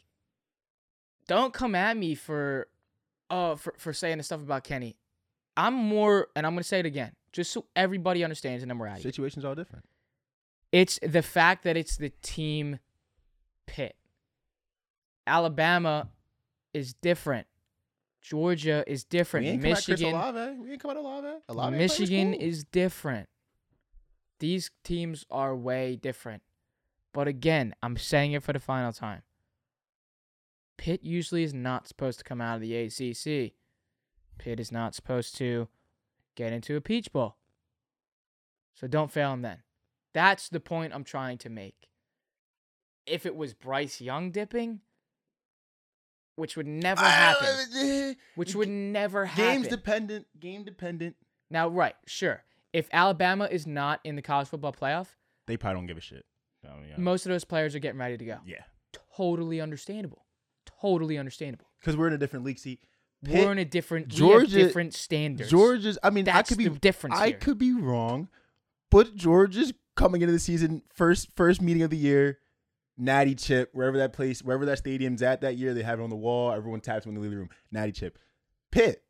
don't 1.28 1.52
come 1.52 1.76
at 1.76 1.96
me 1.96 2.16
for, 2.16 2.66
uh, 3.30 3.54
for 3.54 3.74
for 3.78 3.92
saying 3.92 4.18
the 4.18 4.24
stuff 4.24 4.40
about 4.40 4.64
Kenny. 4.64 4.96
I'm 5.56 5.74
more, 5.74 6.28
and 6.34 6.44
I'm 6.44 6.54
gonna 6.54 6.64
say 6.64 6.80
it 6.80 6.86
again, 6.86 7.12
just 7.32 7.52
so 7.52 7.66
everybody 7.76 8.24
understands, 8.24 8.64
and 8.64 8.70
then 8.70 8.78
we're 8.78 8.88
out. 8.88 8.98
situations 8.98 9.44
all 9.44 9.54
different. 9.54 9.84
It's 10.72 10.98
the 11.02 11.22
fact 11.22 11.62
that 11.64 11.76
it's 11.76 11.96
the 11.96 12.10
team 12.22 12.80
pit. 13.66 13.94
Alabama 15.26 16.08
is 16.74 16.94
different. 16.94 17.46
Georgia 18.20 18.84
is 18.86 19.04
different. 19.04 19.46
We 19.46 19.52
ain't 19.52 19.62
come 19.62 19.70
at 19.72 19.84
Chris 19.84 19.88
Michigan, 19.88 20.14
Olave. 20.14 20.58
We 20.60 20.72
ain't 20.72 20.80
come 20.80 20.90
at 20.90 20.96
Olave. 20.96 21.28
Olave 21.48 21.76
Michigan 21.76 22.34
is 22.34 22.64
different. 22.64 23.28
These 24.38 24.70
teams 24.84 25.24
are 25.30 25.54
way 25.54 25.96
different. 25.96 26.42
But 27.12 27.26
again, 27.28 27.74
I'm 27.82 27.96
saying 27.96 28.32
it 28.32 28.42
for 28.42 28.52
the 28.52 28.60
final 28.60 28.92
time. 28.92 29.22
Pitt 30.78 31.04
usually 31.04 31.42
is 31.42 31.52
not 31.52 31.86
supposed 31.86 32.18
to 32.18 32.24
come 32.24 32.40
out 32.40 32.54
of 32.54 32.62
the 32.62 32.74
ACC. 32.74 33.52
Pitt 34.38 34.60
is 34.60 34.72
not 34.72 34.94
supposed 34.94 35.36
to 35.36 35.68
get 36.36 36.52
into 36.52 36.76
a 36.76 36.80
Peach 36.80 37.12
Bowl. 37.12 37.36
So 38.74 38.86
don't 38.86 39.10
fail 39.10 39.32
them 39.32 39.42
then. 39.42 39.58
That's 40.14 40.48
the 40.48 40.60
point 40.60 40.94
I'm 40.94 41.04
trying 41.04 41.36
to 41.38 41.50
make. 41.50 41.88
If 43.06 43.26
it 43.26 43.34
was 43.34 43.54
Bryce 43.54 44.00
Young 44.00 44.30
dipping, 44.30 44.80
which 46.36 46.56
would 46.56 46.66
never 46.66 47.02
happen, 47.02 47.48
eh, 47.76 48.14
which 48.36 48.54
would 48.54 48.68
never 48.68 49.26
happen. 49.26 49.62
Games 49.62 49.68
dependent. 49.68 50.26
Game 50.38 50.62
dependent. 50.62 51.16
Now, 51.50 51.68
right, 51.68 51.96
sure. 52.06 52.44
If 52.72 52.88
Alabama 52.92 53.48
is 53.50 53.66
not 53.66 54.00
in 54.04 54.14
the 54.14 54.22
college 54.22 54.48
football 54.48 54.72
playoff, 54.72 55.08
They 55.46 55.56
probably 55.56 55.80
don't 55.80 55.86
give 55.86 55.96
a 55.96 56.02
shit. 56.02 56.24
I 56.64 56.76
mean, 56.76 56.88
yeah. 56.90 56.94
most 56.98 57.26
of 57.26 57.30
those 57.30 57.44
players 57.44 57.74
are 57.74 57.78
getting 57.78 57.98
ready 57.98 58.16
to 58.16 58.24
go. 58.24 58.38
Yeah, 58.46 58.62
Totally 59.16 59.60
understandable. 59.60 60.26
Totally 60.80 61.18
understandable. 61.18 61.66
because 61.80 61.96
we're 61.96 62.08
in 62.08 62.12
a 62.14 62.18
different 62.18 62.44
league. 62.44 62.58
See, 62.58 62.80
We're 63.26 63.50
in 63.52 63.58
a 63.58 63.64
different 63.64 64.08
Georgia- 64.08 64.46
different 64.56 64.94
standards. 64.94 65.50
Georgia's. 65.50 65.98
I 66.02 66.10
mean, 66.10 66.24
That's 66.24 66.36
I 66.38 66.42
could 66.54 66.58
be 66.58 66.68
the 66.68 66.78
difference 66.78 67.16
I 67.16 67.28
here. 67.28 67.38
could 67.38 67.58
be 67.58 67.72
wrong, 67.72 68.28
but 68.90 69.14
Georgia's 69.16 69.72
coming 69.96 70.22
into 70.22 70.32
the 70.32 70.38
season 70.38 70.82
first 70.94 71.28
first 71.34 71.60
meeting 71.60 71.82
of 71.82 71.90
the 71.90 71.96
year. 71.96 72.38
Natty 73.00 73.34
Chip, 73.36 73.70
wherever 73.74 73.96
that 73.98 74.12
place, 74.12 74.42
wherever 74.42 74.64
that 74.66 74.78
stadium's 74.78 75.22
at 75.22 75.40
that 75.42 75.56
year, 75.56 75.72
they 75.72 75.82
have 75.84 76.00
it 76.00 76.02
on 76.02 76.10
the 76.10 76.16
wall. 76.16 76.52
Everyone 76.52 76.80
taps 76.80 77.06
when 77.06 77.14
they 77.14 77.20
leave 77.20 77.30
the 77.30 77.36
room. 77.36 77.50
Natty 77.70 77.92
Chip, 77.92 78.18
Pitt. 78.70 79.04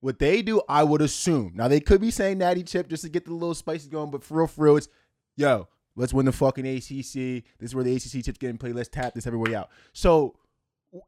What 0.00 0.18
they 0.18 0.40
do, 0.40 0.62
I 0.68 0.82
would 0.84 1.02
assume. 1.02 1.52
Now 1.54 1.68
they 1.68 1.80
could 1.80 2.00
be 2.00 2.10
saying 2.10 2.38
Natty 2.38 2.62
Chip 2.62 2.88
just 2.88 3.02
to 3.04 3.10
get 3.10 3.26
the 3.26 3.32
little 3.34 3.54
spices 3.54 3.88
going, 3.88 4.10
but 4.10 4.24
for 4.24 4.38
real, 4.38 4.46
for 4.46 4.64
real, 4.64 4.76
it's 4.78 4.88
yo, 5.36 5.68
let's 5.96 6.14
win 6.14 6.24
the 6.26 6.32
fucking 6.32 6.66
ACC. 6.66 7.44
This 7.58 7.70
is 7.70 7.74
where 7.74 7.84
the 7.84 7.94
ACC 7.94 8.24
chips 8.24 8.38
getting 8.38 8.56
played. 8.56 8.74
Let's 8.74 8.88
tap 8.88 9.12
this 9.14 9.26
everywhere 9.26 9.54
out. 9.56 9.68
So 9.92 10.34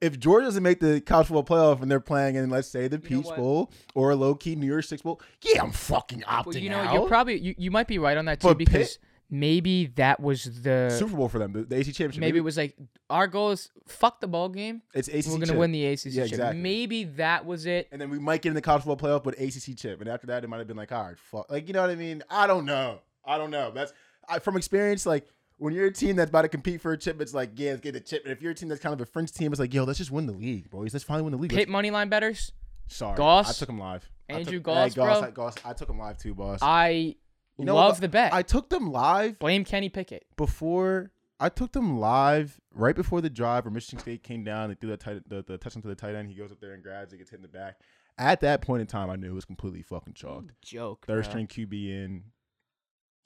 if 0.01 0.18
Georgia 0.18 0.47
doesn't 0.47 0.62
make 0.62 0.80
the 0.80 1.01
college 1.01 1.26
football 1.28 1.45
playoff 1.45 1.83
and 1.83 1.91
they're 1.91 2.01
playing 2.01 2.37
in, 2.37 2.49
let's 2.51 2.68
say, 2.68 2.89
the 2.89 2.97
You 3.09 3.22
Peach? 3.22 3.35
Bowl 3.37 3.72
or 3.95 4.11
a 4.11 4.16
low 4.16 4.35
key 4.35 4.55
New 4.55 4.66
Year's 4.66 4.89
Six 4.89 5.03
Bowl, 5.03 5.20
yeah, 5.43 5.62
I'm 5.62 5.72
fucking 5.72 6.20
opting 6.22 6.47
well, 6.47 6.57
you 6.57 6.70
know, 6.70 6.78
out. 6.78 6.95
you're 6.95 7.09
probably 7.09 7.39
you, 7.39 7.55
you 7.59 7.70
might 7.70 7.89
be 7.89 7.99
right 7.99 8.16
on 8.16 8.26
that 8.26 8.41
too 8.41 8.49
But 8.49 8.59
because 8.59 8.99
maybe 9.30 9.87
that 9.97 10.20
was 10.20 10.62
the 10.62 10.91
Super 10.97 11.16
Bowl 11.16 11.28
for 11.28 11.39
them, 11.39 11.53
the, 11.53 11.76
ACC 11.76 11.87
championship. 11.87 12.20
maybe 12.20 12.39
it 12.39 12.43
was 12.43 12.57
like 12.57 12.76
our 13.11 13.26
goal 13.26 13.51
is 13.51 13.70
fuck 13.89 14.20
the 14.20 14.28
ball 14.28 14.49
game. 14.49 14.83
it's 14.95 15.09
ACC. 15.09 15.26
We're 15.26 15.33
gonna 15.35 15.47
chip. 15.47 15.57
win 15.57 15.72
the 15.72 15.87
ACC. 15.87 16.05
Yeah, 16.07 16.22
chip. 16.24 16.33
exactly. 16.33 16.61
Maybe 16.61 17.05
that 17.05 17.45
was 17.45 17.66
it. 17.66 17.89
and 17.91 18.01
then 18.01 18.11
we 18.11 18.18
might 18.18 18.43
get 18.43 18.51
in 18.51 18.55
the 18.55 18.62
college 18.62 18.85
football 18.85 19.09
playoff, 19.09 19.24
but 19.24 19.35
ACC 19.39 19.76
chip. 19.76 20.01
And 20.01 20.09
after 20.09 20.28
that, 20.28 20.45
it 20.45 20.49
might 20.49 20.59
have 20.59 20.68
been 20.68 20.76
like, 20.76 20.93
all 20.93 21.03
right, 21.03 21.18
fuck, 21.18 21.51
like 21.51 21.66
you 21.66 21.74
know 21.74 21.80
what 21.80 21.91
I 21.91 21.97
mean? 21.97 22.22
I 22.30 22.47
don't 22.47 22.66
know. 22.66 23.01
I 23.24 23.39
don't 23.39 23.51
know. 23.51 23.70
That's 23.72 23.93
I, 24.28 24.39
from 24.39 24.57
experience. 24.57 25.07
Like 25.07 25.26
when 25.59 25.73
you're 25.75 25.87
a 25.87 25.93
team 25.93 26.17
that's 26.17 26.29
about 26.31 26.43
to 26.43 26.49
compete 26.49 26.81
for 26.81 26.93
a 26.93 26.99
chip, 26.99 27.21
it's 27.21 27.35
like, 27.35 27.51
yeah, 27.57 27.71
let's 27.71 27.81
get 27.83 27.93
the 27.95 28.01
chip. 28.01 28.25
And 28.25 28.33
if 28.33 28.43
you're 28.43 28.53
a 28.53 28.55
team 28.55 28.69
that's 28.69 28.81
kind 28.81 28.93
of 28.93 29.01
a 29.01 29.07
fringe 29.07 29.33
team, 29.33 29.53
it's 29.53 29.61
like, 29.61 29.73
yo, 29.73 29.85
let's 29.85 29.99
just 29.99 30.11
win 30.11 30.27
the 30.27 30.33
league, 30.33 30.71
boys. 30.71 30.93
Let's 30.93 31.05
finally 31.05 31.23
win 31.25 31.33
the 31.33 31.39
league. 31.39 31.53
Pit 31.53 31.69
money 31.69 31.91
line 31.91 32.09
betters. 32.09 32.53
Sorry, 32.89 33.17
Goss? 33.17 33.49
I 33.49 33.53
took 33.59 33.69
him 33.69 33.79
live. 33.79 34.09
I 34.29 34.35
Andrew 34.35 34.55
took, 34.59 34.65
Goss, 34.65 34.95
bro? 34.95 35.05
I, 35.21 35.31
Goss, 35.31 35.55
I 35.65 35.73
took 35.73 35.89
him 35.89 35.99
live 35.99 36.19
too, 36.19 36.35
boss. 36.35 36.59
I 36.63 37.17
You 37.57 37.65
know 37.65 37.75
love 37.77 37.95
what? 37.95 38.01
the 38.01 38.09
bet. 38.09 38.33
I 38.33 38.43
took 38.43 38.69
them 38.71 38.91
live 38.91 39.39
Blame 39.39 39.65
Kenny 39.65 39.89
Pickett. 39.89 40.27
before 40.37 41.13
I 41.41 41.49
took 41.49 41.73
them 41.73 41.99
live 41.99 42.61
right 42.75 42.95
before 42.95 43.21
the 43.21 43.31
drive 43.31 43.65
where 43.65 43.73
Michigan 43.73 43.99
State 43.99 44.23
came 44.23 44.45
down. 44.45 44.69
They 44.69 44.75
threw 44.77 44.91
that 44.91 45.01
tight, 45.01 45.29
the, 45.29 45.43
the 45.43 45.59
touchdown 45.59 45.83
to 45.83 45.89
the 45.89 45.95
tight 45.95 46.15
end. 46.15 46.29
He 46.29 46.35
goes 46.35 46.53
up 46.53 46.61
there 46.61 46.73
and 46.73 46.83
grabs 46.83 47.13
it, 47.13 47.19
gets 47.19 47.31
hit 47.31 47.37
in 47.37 47.43
the 47.43 47.49
back. 47.49 47.81
At 48.19 48.41
that 48.43 48.61
point 48.63 48.81
in 48.83 48.87
time, 48.87 49.11
I 49.11 49.17
knew 49.17 49.31
it 49.33 49.35
was 49.35 49.45
completely 49.45 49.83
fucking 49.83 50.13
chalked. 50.15 50.53
Joke. 50.63 51.07
Third 51.07 51.23
bro. 51.25 51.31
string 51.31 51.47
QB 51.47 51.73
in 51.89 52.23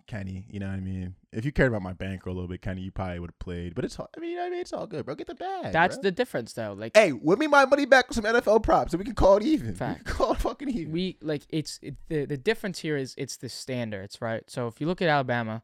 Kenny. 0.06 0.46
You 0.50 0.60
know 0.60 0.66
what 0.66 0.76
I 0.76 0.80
mean? 0.80 1.14
If 1.32 1.44
you 1.44 1.52
cared 1.52 1.68
about 1.68 1.82
my 1.82 1.92
bankroll 1.92 2.34
a 2.34 2.36
little 2.36 2.48
bit, 2.48 2.62
Kenny, 2.62 2.82
you 2.82 2.90
probably 2.90 3.18
would 3.18 3.30
have 3.30 3.38
played. 3.38 3.74
But 3.74 3.84
it's 3.84 3.98
all, 3.98 4.08
I 4.16 4.20
mean, 4.20 4.30
you 4.30 4.36
know 4.36 4.42
what 4.42 4.46
I 4.48 4.50
mean? 4.50 4.60
It's 4.60 4.72
all 4.72 4.86
good, 4.86 5.04
bro. 5.04 5.14
Get 5.14 5.26
the 5.26 5.34
bag. 5.34 5.72
That's 5.72 5.96
bro. 5.96 6.02
the 6.02 6.10
difference, 6.12 6.52
though. 6.52 6.74
Like 6.78 6.96
Hey, 6.96 7.10
whip 7.10 7.38
me 7.38 7.46
my 7.46 7.64
money 7.64 7.84
back 7.84 8.08
with 8.08 8.16
some 8.16 8.24
NFL 8.24 8.62
props 8.62 8.92
and 8.92 8.98
we 8.98 9.04
can 9.04 9.14
call 9.14 9.36
it 9.36 9.42
even. 9.42 9.76
We 9.78 9.94
call 10.04 10.32
it 10.32 10.38
fucking 10.38 10.68
even. 10.70 10.92
we 10.92 11.18
like 11.20 11.42
it's 11.50 11.78
it, 11.82 11.96
the 12.08 12.24
the 12.24 12.36
difference 12.36 12.78
here 12.80 12.96
is 12.96 13.14
it's 13.18 13.36
the 13.36 13.48
standards, 13.48 14.20
right? 14.20 14.42
So 14.48 14.66
if 14.68 14.80
you 14.80 14.86
look 14.86 15.02
at 15.02 15.08
Alabama, 15.08 15.62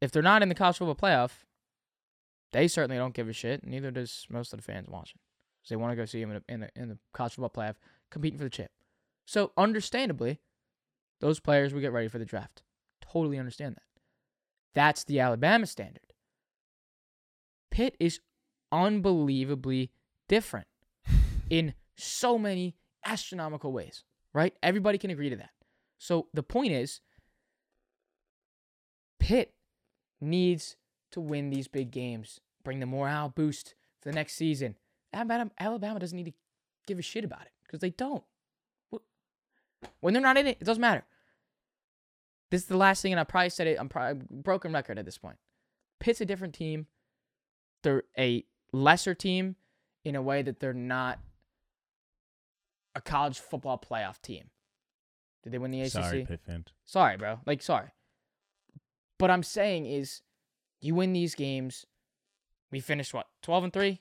if 0.00 0.10
they're 0.10 0.22
not 0.22 0.42
in 0.42 0.48
the 0.48 0.54
college 0.54 0.78
football 0.78 0.94
playoff, 0.94 1.44
they 2.52 2.68
certainly 2.68 2.96
don't 2.96 3.14
give 3.14 3.28
a 3.28 3.32
shit. 3.32 3.64
Neither 3.66 3.90
does 3.90 4.26
most 4.30 4.52
of 4.52 4.58
the 4.58 4.62
fans 4.62 4.88
watching. 4.88 5.18
'Cause 5.62 5.70
they 5.70 5.76
want 5.76 5.92
to 5.92 5.96
go 5.96 6.04
see 6.04 6.20
them 6.20 6.30
in, 6.30 6.36
a, 6.36 6.42
in, 6.52 6.60
the 6.60 6.70
in 6.76 6.88
the 6.88 6.98
college 7.12 7.34
football 7.34 7.50
playoff, 7.50 7.74
competing 8.10 8.38
for 8.38 8.44
the 8.44 8.50
chip. 8.50 8.70
So 9.26 9.52
understandably, 9.56 10.40
those 11.20 11.40
players 11.40 11.74
will 11.74 11.80
get 11.80 11.92
ready 11.92 12.08
for 12.08 12.18
the 12.18 12.24
draft. 12.24 12.62
Totally 13.12 13.38
understand 13.38 13.76
that. 13.76 13.82
That's 14.74 15.04
the 15.04 15.20
Alabama 15.20 15.66
standard. 15.66 16.12
Pitt 17.70 17.96
is 17.98 18.20
unbelievably 18.70 19.90
different 20.28 20.66
in 21.50 21.74
so 21.96 22.38
many 22.38 22.76
astronomical 23.04 23.72
ways, 23.72 24.04
right? 24.32 24.54
Everybody 24.62 24.98
can 24.98 25.10
agree 25.10 25.30
to 25.30 25.36
that. 25.36 25.50
So 25.98 26.28
the 26.34 26.42
point 26.42 26.72
is, 26.72 27.00
Pitt 29.18 29.54
needs 30.20 30.76
to 31.10 31.20
win 31.20 31.50
these 31.50 31.68
big 31.68 31.90
games, 31.90 32.40
bring 32.62 32.80
the 32.80 32.86
morale 32.86 33.28
boost 33.28 33.74
for 34.00 34.10
the 34.10 34.14
next 34.14 34.34
season. 34.34 34.76
Alabama, 35.12 35.50
Alabama 35.58 35.98
doesn't 35.98 36.16
need 36.16 36.26
to 36.26 36.34
give 36.86 36.98
a 36.98 37.02
shit 37.02 37.24
about 37.24 37.42
it 37.42 37.52
because 37.64 37.80
they 37.80 37.90
don't. 37.90 38.24
When 40.00 40.12
they're 40.12 40.22
not 40.22 40.36
in 40.36 40.46
it, 40.46 40.58
it 40.60 40.64
doesn't 40.64 40.80
matter. 40.80 41.04
This 42.50 42.62
is 42.62 42.68
the 42.68 42.76
last 42.76 43.02
thing, 43.02 43.12
and 43.12 43.20
I 43.20 43.24
probably 43.24 43.50
said 43.50 43.66
it. 43.66 43.76
I'm 43.78 43.88
probably 43.88 44.22
broken 44.30 44.72
record 44.72 44.98
at 44.98 45.04
this 45.04 45.18
point. 45.18 45.36
Pitt's 46.00 46.20
a 46.20 46.24
different 46.24 46.54
team. 46.54 46.86
They're 47.82 48.04
a 48.18 48.44
lesser 48.72 49.14
team 49.14 49.56
in 50.04 50.16
a 50.16 50.22
way 50.22 50.42
that 50.42 50.60
they're 50.60 50.72
not 50.72 51.18
a 52.94 53.00
college 53.00 53.38
football 53.38 53.78
playoff 53.78 54.20
team. 54.22 54.50
Did 55.42 55.52
they 55.52 55.58
win 55.58 55.70
the 55.70 55.82
ACC? 55.82 55.92
Sorry, 55.92 56.24
Pitt. 56.26 56.40
Sorry, 56.84 57.16
bro. 57.16 57.40
Like, 57.46 57.62
sorry. 57.62 57.88
But 59.18 59.30
I'm 59.30 59.42
saying 59.42 59.86
is, 59.86 60.22
you 60.80 60.94
win 60.94 61.12
these 61.12 61.34
games. 61.34 61.84
We 62.70 62.80
finished 62.80 63.12
what 63.14 63.26
twelve 63.42 63.64
and 63.64 63.72
three. 63.72 64.00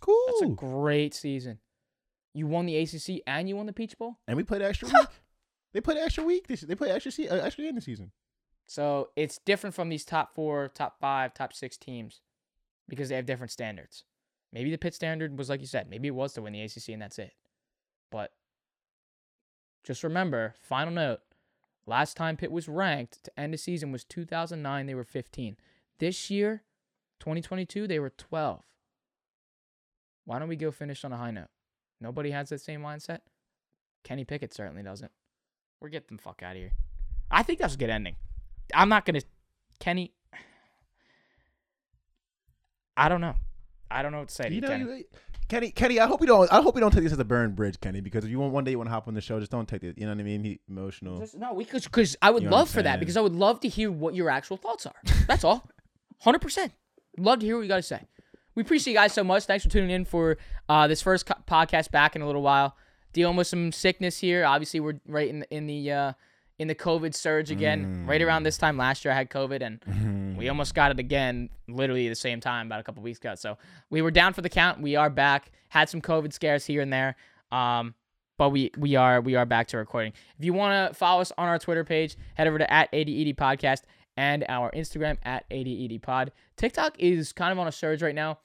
Cool. 0.00 0.18
That's 0.28 0.42
a 0.42 0.54
great 0.54 1.14
season. 1.14 1.58
You 2.34 2.46
won 2.46 2.66
the 2.66 2.76
ACC 2.76 3.22
and 3.26 3.48
you 3.48 3.56
won 3.56 3.66
the 3.66 3.72
Peach 3.72 3.98
Bowl. 3.98 4.18
and 4.26 4.36
we 4.36 4.42
played 4.42 4.62
extra 4.62 4.88
week. 4.88 5.08
They 5.72 5.80
played 5.80 5.98
extra 5.98 6.24
week. 6.24 6.46
This 6.46 6.62
they 6.62 6.74
played 6.74 6.90
extra 6.90 7.12
se- 7.12 7.28
uh, 7.28 7.36
extra 7.36 7.64
game 7.64 7.74
this 7.74 7.84
season. 7.84 8.12
So 8.66 9.10
it's 9.16 9.38
different 9.38 9.74
from 9.74 9.88
these 9.88 10.04
top 10.04 10.34
four, 10.34 10.68
top 10.68 11.00
five, 11.00 11.34
top 11.34 11.52
six 11.52 11.76
teams 11.76 12.20
because 12.88 13.08
they 13.08 13.16
have 13.16 13.26
different 13.26 13.50
standards. 13.50 14.04
Maybe 14.52 14.70
the 14.70 14.78
Pitt 14.78 14.94
standard 14.94 15.38
was 15.38 15.48
like 15.48 15.60
you 15.60 15.66
said. 15.66 15.88
Maybe 15.88 16.08
it 16.08 16.14
was 16.14 16.32
to 16.34 16.42
win 16.42 16.52
the 16.52 16.62
ACC 16.62 16.90
and 16.90 17.02
that's 17.02 17.18
it. 17.18 17.32
But 18.10 18.32
just 19.84 20.02
remember, 20.02 20.54
final 20.60 20.92
note: 20.92 21.20
last 21.86 22.16
time 22.16 22.36
Pitt 22.36 22.52
was 22.52 22.68
ranked 22.68 23.24
to 23.24 23.40
end 23.40 23.54
the 23.54 23.58
season 23.58 23.92
was 23.92 24.04
2009. 24.04 24.86
They 24.86 24.94
were 24.94 25.04
15. 25.04 25.56
This 25.98 26.30
year, 26.30 26.62
2022, 27.20 27.86
they 27.86 27.98
were 27.98 28.10
12. 28.10 28.62
Why 30.24 30.38
don't 30.38 30.48
we 30.48 30.56
go 30.56 30.70
finish 30.70 31.04
on 31.04 31.12
a 31.12 31.16
high 31.16 31.30
note? 31.30 31.50
Nobody 32.00 32.30
has 32.30 32.48
that 32.48 32.60
same 32.60 32.82
mindset. 32.82 33.20
Kenny 34.04 34.24
Pickett 34.24 34.54
certainly 34.54 34.82
doesn't. 34.82 35.12
We're 35.80 35.88
getting 35.88 36.16
the 36.16 36.22
fuck 36.22 36.42
out 36.42 36.52
of 36.52 36.58
here. 36.58 36.72
I 37.30 37.42
think 37.42 37.58
that's 37.58 37.74
a 37.74 37.78
good 37.78 37.90
ending. 37.90 38.16
I'm 38.74 38.88
not 38.88 39.04
gonna, 39.06 39.22
Kenny. 39.78 40.12
I 42.96 43.08
don't 43.08 43.20
know. 43.20 43.34
I 43.90 44.02
don't 44.02 44.12
know 44.12 44.18
what 44.18 44.28
to 44.28 44.34
say 44.34 44.48
you, 44.48 44.56
You 44.56 44.60
know, 44.60 44.68
Kenny. 44.68 44.84
you- 44.84 45.04
Kenny, 45.48 45.70
Kenny, 45.72 45.98
I 45.98 46.06
hope 46.06 46.20
you 46.20 46.28
don't. 46.28 46.52
I 46.52 46.62
hope 46.62 46.76
you 46.76 46.80
don't 46.80 46.92
take 46.92 47.02
this 47.02 47.12
as 47.12 47.18
a 47.18 47.24
burn 47.24 47.56
bridge, 47.56 47.80
Kenny. 47.80 48.00
Because 48.00 48.24
if 48.24 48.30
you 48.30 48.38
want 48.38 48.52
one 48.52 48.62
day 48.62 48.70
you 48.70 48.78
want 48.78 48.86
to 48.86 48.92
hop 48.92 49.08
on 49.08 49.14
the 49.14 49.20
show, 49.20 49.40
just 49.40 49.50
don't 49.50 49.66
take 49.66 49.82
it. 49.82 49.98
You 49.98 50.06
know 50.06 50.12
what 50.12 50.20
I 50.20 50.22
mean? 50.22 50.44
He 50.44 50.60
emotional. 50.68 51.18
Just- 51.18 51.36
no, 51.36 51.54
we 51.54 51.64
because 51.64 52.16
I 52.22 52.30
would 52.30 52.44
You 52.44 52.50
know 52.50 52.56
love 52.56 52.70
for 52.70 52.82
that 52.82 53.00
because 53.00 53.16
I 53.16 53.20
would 53.20 53.34
love 53.34 53.58
to 53.60 53.68
hear 53.68 53.90
what 53.90 54.14
your 54.14 54.30
actual 54.30 54.56
thoughts 54.58 54.86
are. 54.86 54.94
That's 55.26 55.42
all. 55.42 55.68
100%. 56.24 56.70
Love 57.18 57.40
to 57.40 57.46
hear 57.46 57.56
what 57.56 57.62
you 57.62 57.68
got 57.68 57.76
to 57.76 57.82
say. 57.82 58.02
We 58.54 58.62
appreciate 58.62 58.92
you 58.92 58.98
guys 58.98 59.12
so 59.12 59.24
much. 59.24 59.44
Thanks 59.44 59.64
for 59.64 59.70
tuning 59.70 59.90
in 59.90 60.04
for 60.04 60.36
uh, 60.68 60.86
this 60.86 61.02
first 61.02 61.26
co- 61.26 61.34
podcast 61.48 61.90
back 61.90 62.14
in 62.14 62.22
a 62.22 62.26
little 62.26 62.42
while. 62.42 62.76
Dealing 63.12 63.36
with 63.36 63.46
some 63.46 63.72
sickness 63.72 64.18
here. 64.18 64.44
Obviously, 64.44 64.80
we're 64.80 65.00
right 65.06 65.28
in 65.28 65.40
the, 65.40 65.54
in 65.54 65.66
the 65.66 65.92
uh, 65.92 66.12
in 66.58 66.68
the 66.68 66.74
COVID 66.74 67.14
surge 67.14 67.50
again. 67.50 68.04
Right 68.06 68.22
around 68.22 68.42
this 68.44 68.58
time 68.58 68.76
last 68.76 69.04
year, 69.04 69.12
I 69.12 69.16
had 69.16 69.30
COVID, 69.30 69.62
and 69.62 70.36
we 70.36 70.48
almost 70.48 70.74
got 70.74 70.90
it 70.90 70.98
again, 70.98 71.48
literally 71.68 72.08
the 72.08 72.14
same 72.14 72.40
time, 72.40 72.66
about 72.66 72.80
a 72.80 72.82
couple 72.82 73.02
weeks 73.02 73.18
ago. 73.18 73.34
So 73.34 73.58
we 73.88 74.02
were 74.02 74.10
down 74.10 74.32
for 74.32 74.42
the 74.42 74.48
count. 74.48 74.80
We 74.80 74.94
are 74.96 75.10
back. 75.10 75.52
Had 75.70 75.88
some 75.88 76.00
COVID 76.00 76.32
scares 76.32 76.64
here 76.66 76.82
and 76.82 76.92
there. 76.92 77.16
Um, 77.50 77.94
but 78.38 78.50
we 78.50 78.70
we 78.78 78.96
are 78.96 79.20
we 79.20 79.34
are 79.34 79.44
back 79.44 79.68
to 79.68 79.76
recording. 79.76 80.12
If 80.38 80.44
you 80.44 80.52
want 80.52 80.92
to 80.92 80.94
follow 80.94 81.20
us 81.20 81.32
on 81.36 81.48
our 81.48 81.58
Twitter 81.58 81.84
page, 81.84 82.16
head 82.34 82.46
over 82.46 82.58
to 82.58 82.72
at 82.72 82.88
ADED 82.92 83.36
Podcast 83.36 83.82
and 84.16 84.44
our 84.48 84.70
Instagram 84.70 85.18
at 85.24 85.44
ADED 85.50 86.02
Pod. 86.02 86.32
TikTok 86.56 86.98
is 86.98 87.32
kind 87.32 87.52
of 87.52 87.58
on 87.58 87.66
a 87.68 87.72
surge 87.72 88.02
right 88.02 88.14
now. 88.14 88.38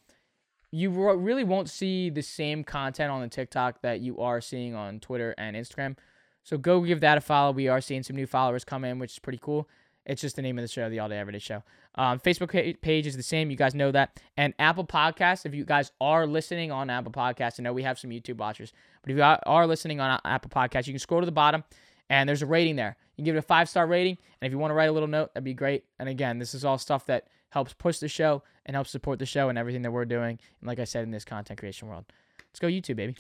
You 0.72 0.90
really 0.90 1.44
won't 1.44 1.70
see 1.70 2.10
the 2.10 2.22
same 2.22 2.64
content 2.64 3.12
on 3.12 3.22
the 3.22 3.28
TikTok 3.28 3.82
that 3.82 4.02
you 4.02 4.20
are 4.20 4.42
seeing 4.42 4.76
on 4.76 5.00
Twitter 5.00 5.34
and 5.38 5.56
Instagram. 5.56 5.98
So 6.44 6.58
go 6.58 6.82
give 6.82 7.00
that 7.02 7.18
a 7.18 7.22
follow. 7.22 7.52
We 7.52 7.68
are 7.68 7.82
seeing 7.82 8.04
some 8.04 8.16
new 8.16 8.28
followers 8.28 8.64
come 8.64 8.86
in, 8.86 9.00
which 9.00 9.14
is 9.14 9.20
pretty 9.20 9.40
cool. 9.42 9.68
It's 10.06 10.22
just 10.22 10.36
the 10.36 10.42
name 10.44 10.60
of 10.60 10.64
the 10.64 10.68
show, 10.68 10.90
the 10.90 11.00
All 11.00 11.10
Day 11.10 11.18
Everyday 11.18 11.40
Show. 11.40 11.64
Um, 11.96 12.20
Facebook 12.20 12.82
page 12.82 13.08
is 13.08 13.18
the 13.18 13.24
same. 13.24 13.50
You 13.50 13.58
guys 13.58 13.74
know 13.74 13.92
that. 13.92 14.22
And 14.38 14.54
Apple 14.60 14.86
Podcasts, 14.86 15.46
if 15.46 15.56
you 15.56 15.66
guys 15.66 15.92
are 16.00 16.28
listening 16.28 16.72
on 16.72 16.90
Apple 16.92 17.12
Podcasts, 17.12 17.60
I 17.60 17.64
know 17.64 17.74
we 17.74 17.84
have 17.84 17.98
some 17.98 18.12
YouTube 18.12 18.38
watchers, 18.38 18.72
but 19.02 19.12
if 19.12 19.18
you 19.18 19.24
are- 19.24 19.66
listening 19.66 20.00
on 20.00 20.20
Apple 20.24 20.52
Podcasts, 20.52 20.86
you 20.86 20.94
can 20.94 21.00
scroll 21.00 21.22
to 21.22 21.26
the 21.26 21.32
bottom 21.32 21.64
and 22.10 22.30
there's 22.30 22.44
a 22.44 22.46
rating 22.46 22.76
there. 22.76 22.98
You 23.16 23.22
can 23.22 23.26
give 23.26 23.36
it 23.36 23.40
a 23.40 23.44
five 23.44 23.68
star 23.68 23.88
rating. 23.88 24.18
And 24.42 24.48
if 24.48 24.52
you 24.52 24.60
want 24.60 24.72
to 24.72 24.76
write 24.76 24.90
a 24.90 24.92
little 24.92 25.08
note, 25.08 25.34
that'd 25.34 25.44
be 25.44 25.54
great. 25.54 25.86
And 25.98 26.08
again, 26.08 26.38
this 26.38 26.54
is 26.54 26.64
all 26.64 26.78
stuff 26.78 27.06
that 27.08 27.28
helps 27.50 27.74
push 27.74 27.98
the 27.98 28.08
show 28.08 28.44
and 28.66 28.76
help 28.76 28.88
support 28.88 29.20
the 29.20 29.26
show 29.26 29.50
and 29.50 29.58
everything 29.58 29.82
that 29.84 29.92
we're 29.92 30.06
doing. 30.06 30.40
And 30.60 30.68
like 30.68 30.80
I 30.80 30.86
said, 30.86 31.04
in 31.04 31.12
this 31.12 31.26
content 31.26 31.60
creation 31.60 31.88
world, 31.88 32.06
let's 32.50 32.60
go 32.60 32.68
YouTube, 32.68 32.96
baby. 32.96 33.16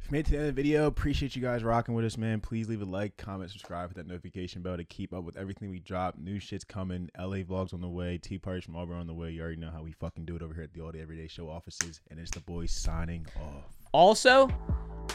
If 0.00 0.06
you 0.06 0.12
made 0.12 0.20
it 0.20 0.24
to 0.26 0.30
the 0.30 0.38
end 0.38 0.48
of 0.48 0.56
the 0.56 0.62
video, 0.62 0.86
appreciate 0.86 1.36
you 1.36 1.42
guys 1.42 1.62
rocking 1.62 1.94
with 1.94 2.04
us, 2.04 2.16
man. 2.16 2.40
Please 2.40 2.68
leave 2.68 2.80
a 2.80 2.84
like, 2.84 3.16
comment, 3.16 3.50
subscribe, 3.50 3.90
hit 3.90 3.96
that 3.96 4.06
notification 4.06 4.62
bell 4.62 4.76
to 4.76 4.84
keep 4.84 5.12
up 5.12 5.24
with 5.24 5.36
everything 5.36 5.70
we 5.70 5.80
drop. 5.80 6.16
New 6.16 6.38
shit's 6.40 6.64
coming. 6.64 7.10
LA 7.18 7.38
vlogs 7.38 7.74
on 7.74 7.80
the 7.80 7.88
way. 7.88 8.16
Tea 8.18 8.38
parties 8.38 8.64
from 8.64 8.76
Auburn 8.76 8.98
on 8.98 9.06
the 9.06 9.14
way. 9.14 9.30
You 9.30 9.42
already 9.42 9.56
know 9.56 9.70
how 9.70 9.82
we 9.82 9.92
fucking 9.92 10.24
do 10.24 10.34
it 10.34 10.42
over 10.42 10.54
here 10.54 10.62
at 10.62 10.72
the 10.72 10.80
All 10.80 10.92
Day 10.92 11.00
Everyday 11.00 11.28
Show 11.28 11.48
offices. 11.48 12.00
And 12.10 12.18
it's 12.18 12.30
the 12.30 12.40
boys 12.40 12.70
signing 12.70 13.26
off. 13.36 13.76
Also, 13.92 14.48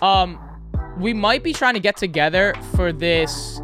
um, 0.02 0.40
we 1.00 1.14
might 1.14 1.44
be 1.44 1.54
trying 1.54 1.74
to 1.74 1.80
get 1.80 1.98
together 1.98 2.54
for 2.76 2.92
this 2.92 3.60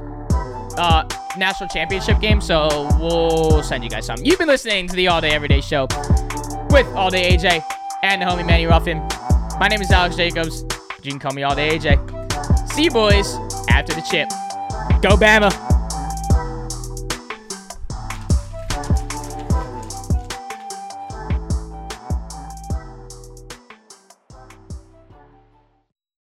uh 0.80 1.04
national 1.38 1.70
championship 1.70 2.20
game, 2.20 2.42
so 2.42 2.90
we'll 3.00 3.62
send 3.62 3.84
you 3.84 3.90
guys 3.90 4.06
some. 4.06 4.18
You've 4.24 4.40
been 4.40 4.48
listening 4.48 4.88
to 4.88 4.96
the 4.96 5.08
All 5.08 5.22
Day 5.22 5.32
Everyday 5.32 5.62
Show 5.62 5.88
with 6.70 6.88
All 6.96 7.10
Day 7.10 7.36
AJ 7.36 7.64
and 8.04 8.22
the 8.22 8.26
homie 8.26 8.46
Manny 8.46 8.66
Ruffin. 8.66 8.98
My 9.60 9.68
name 9.68 9.82
is 9.82 9.92
Alex 9.92 10.16
Jacobs. 10.16 10.64
You 11.04 11.12
can 11.12 11.20
call 11.20 11.34
me 11.34 11.44
All 11.44 11.56
Day 11.56 11.78
AJ. 11.78 12.70
See 12.72 12.86
you 12.86 12.92
boys 12.92 13.36
after 13.70 13.94
the 13.94 14.02
chip. 14.02 14.30
Go 15.02 15.16
Bama. 15.16 15.69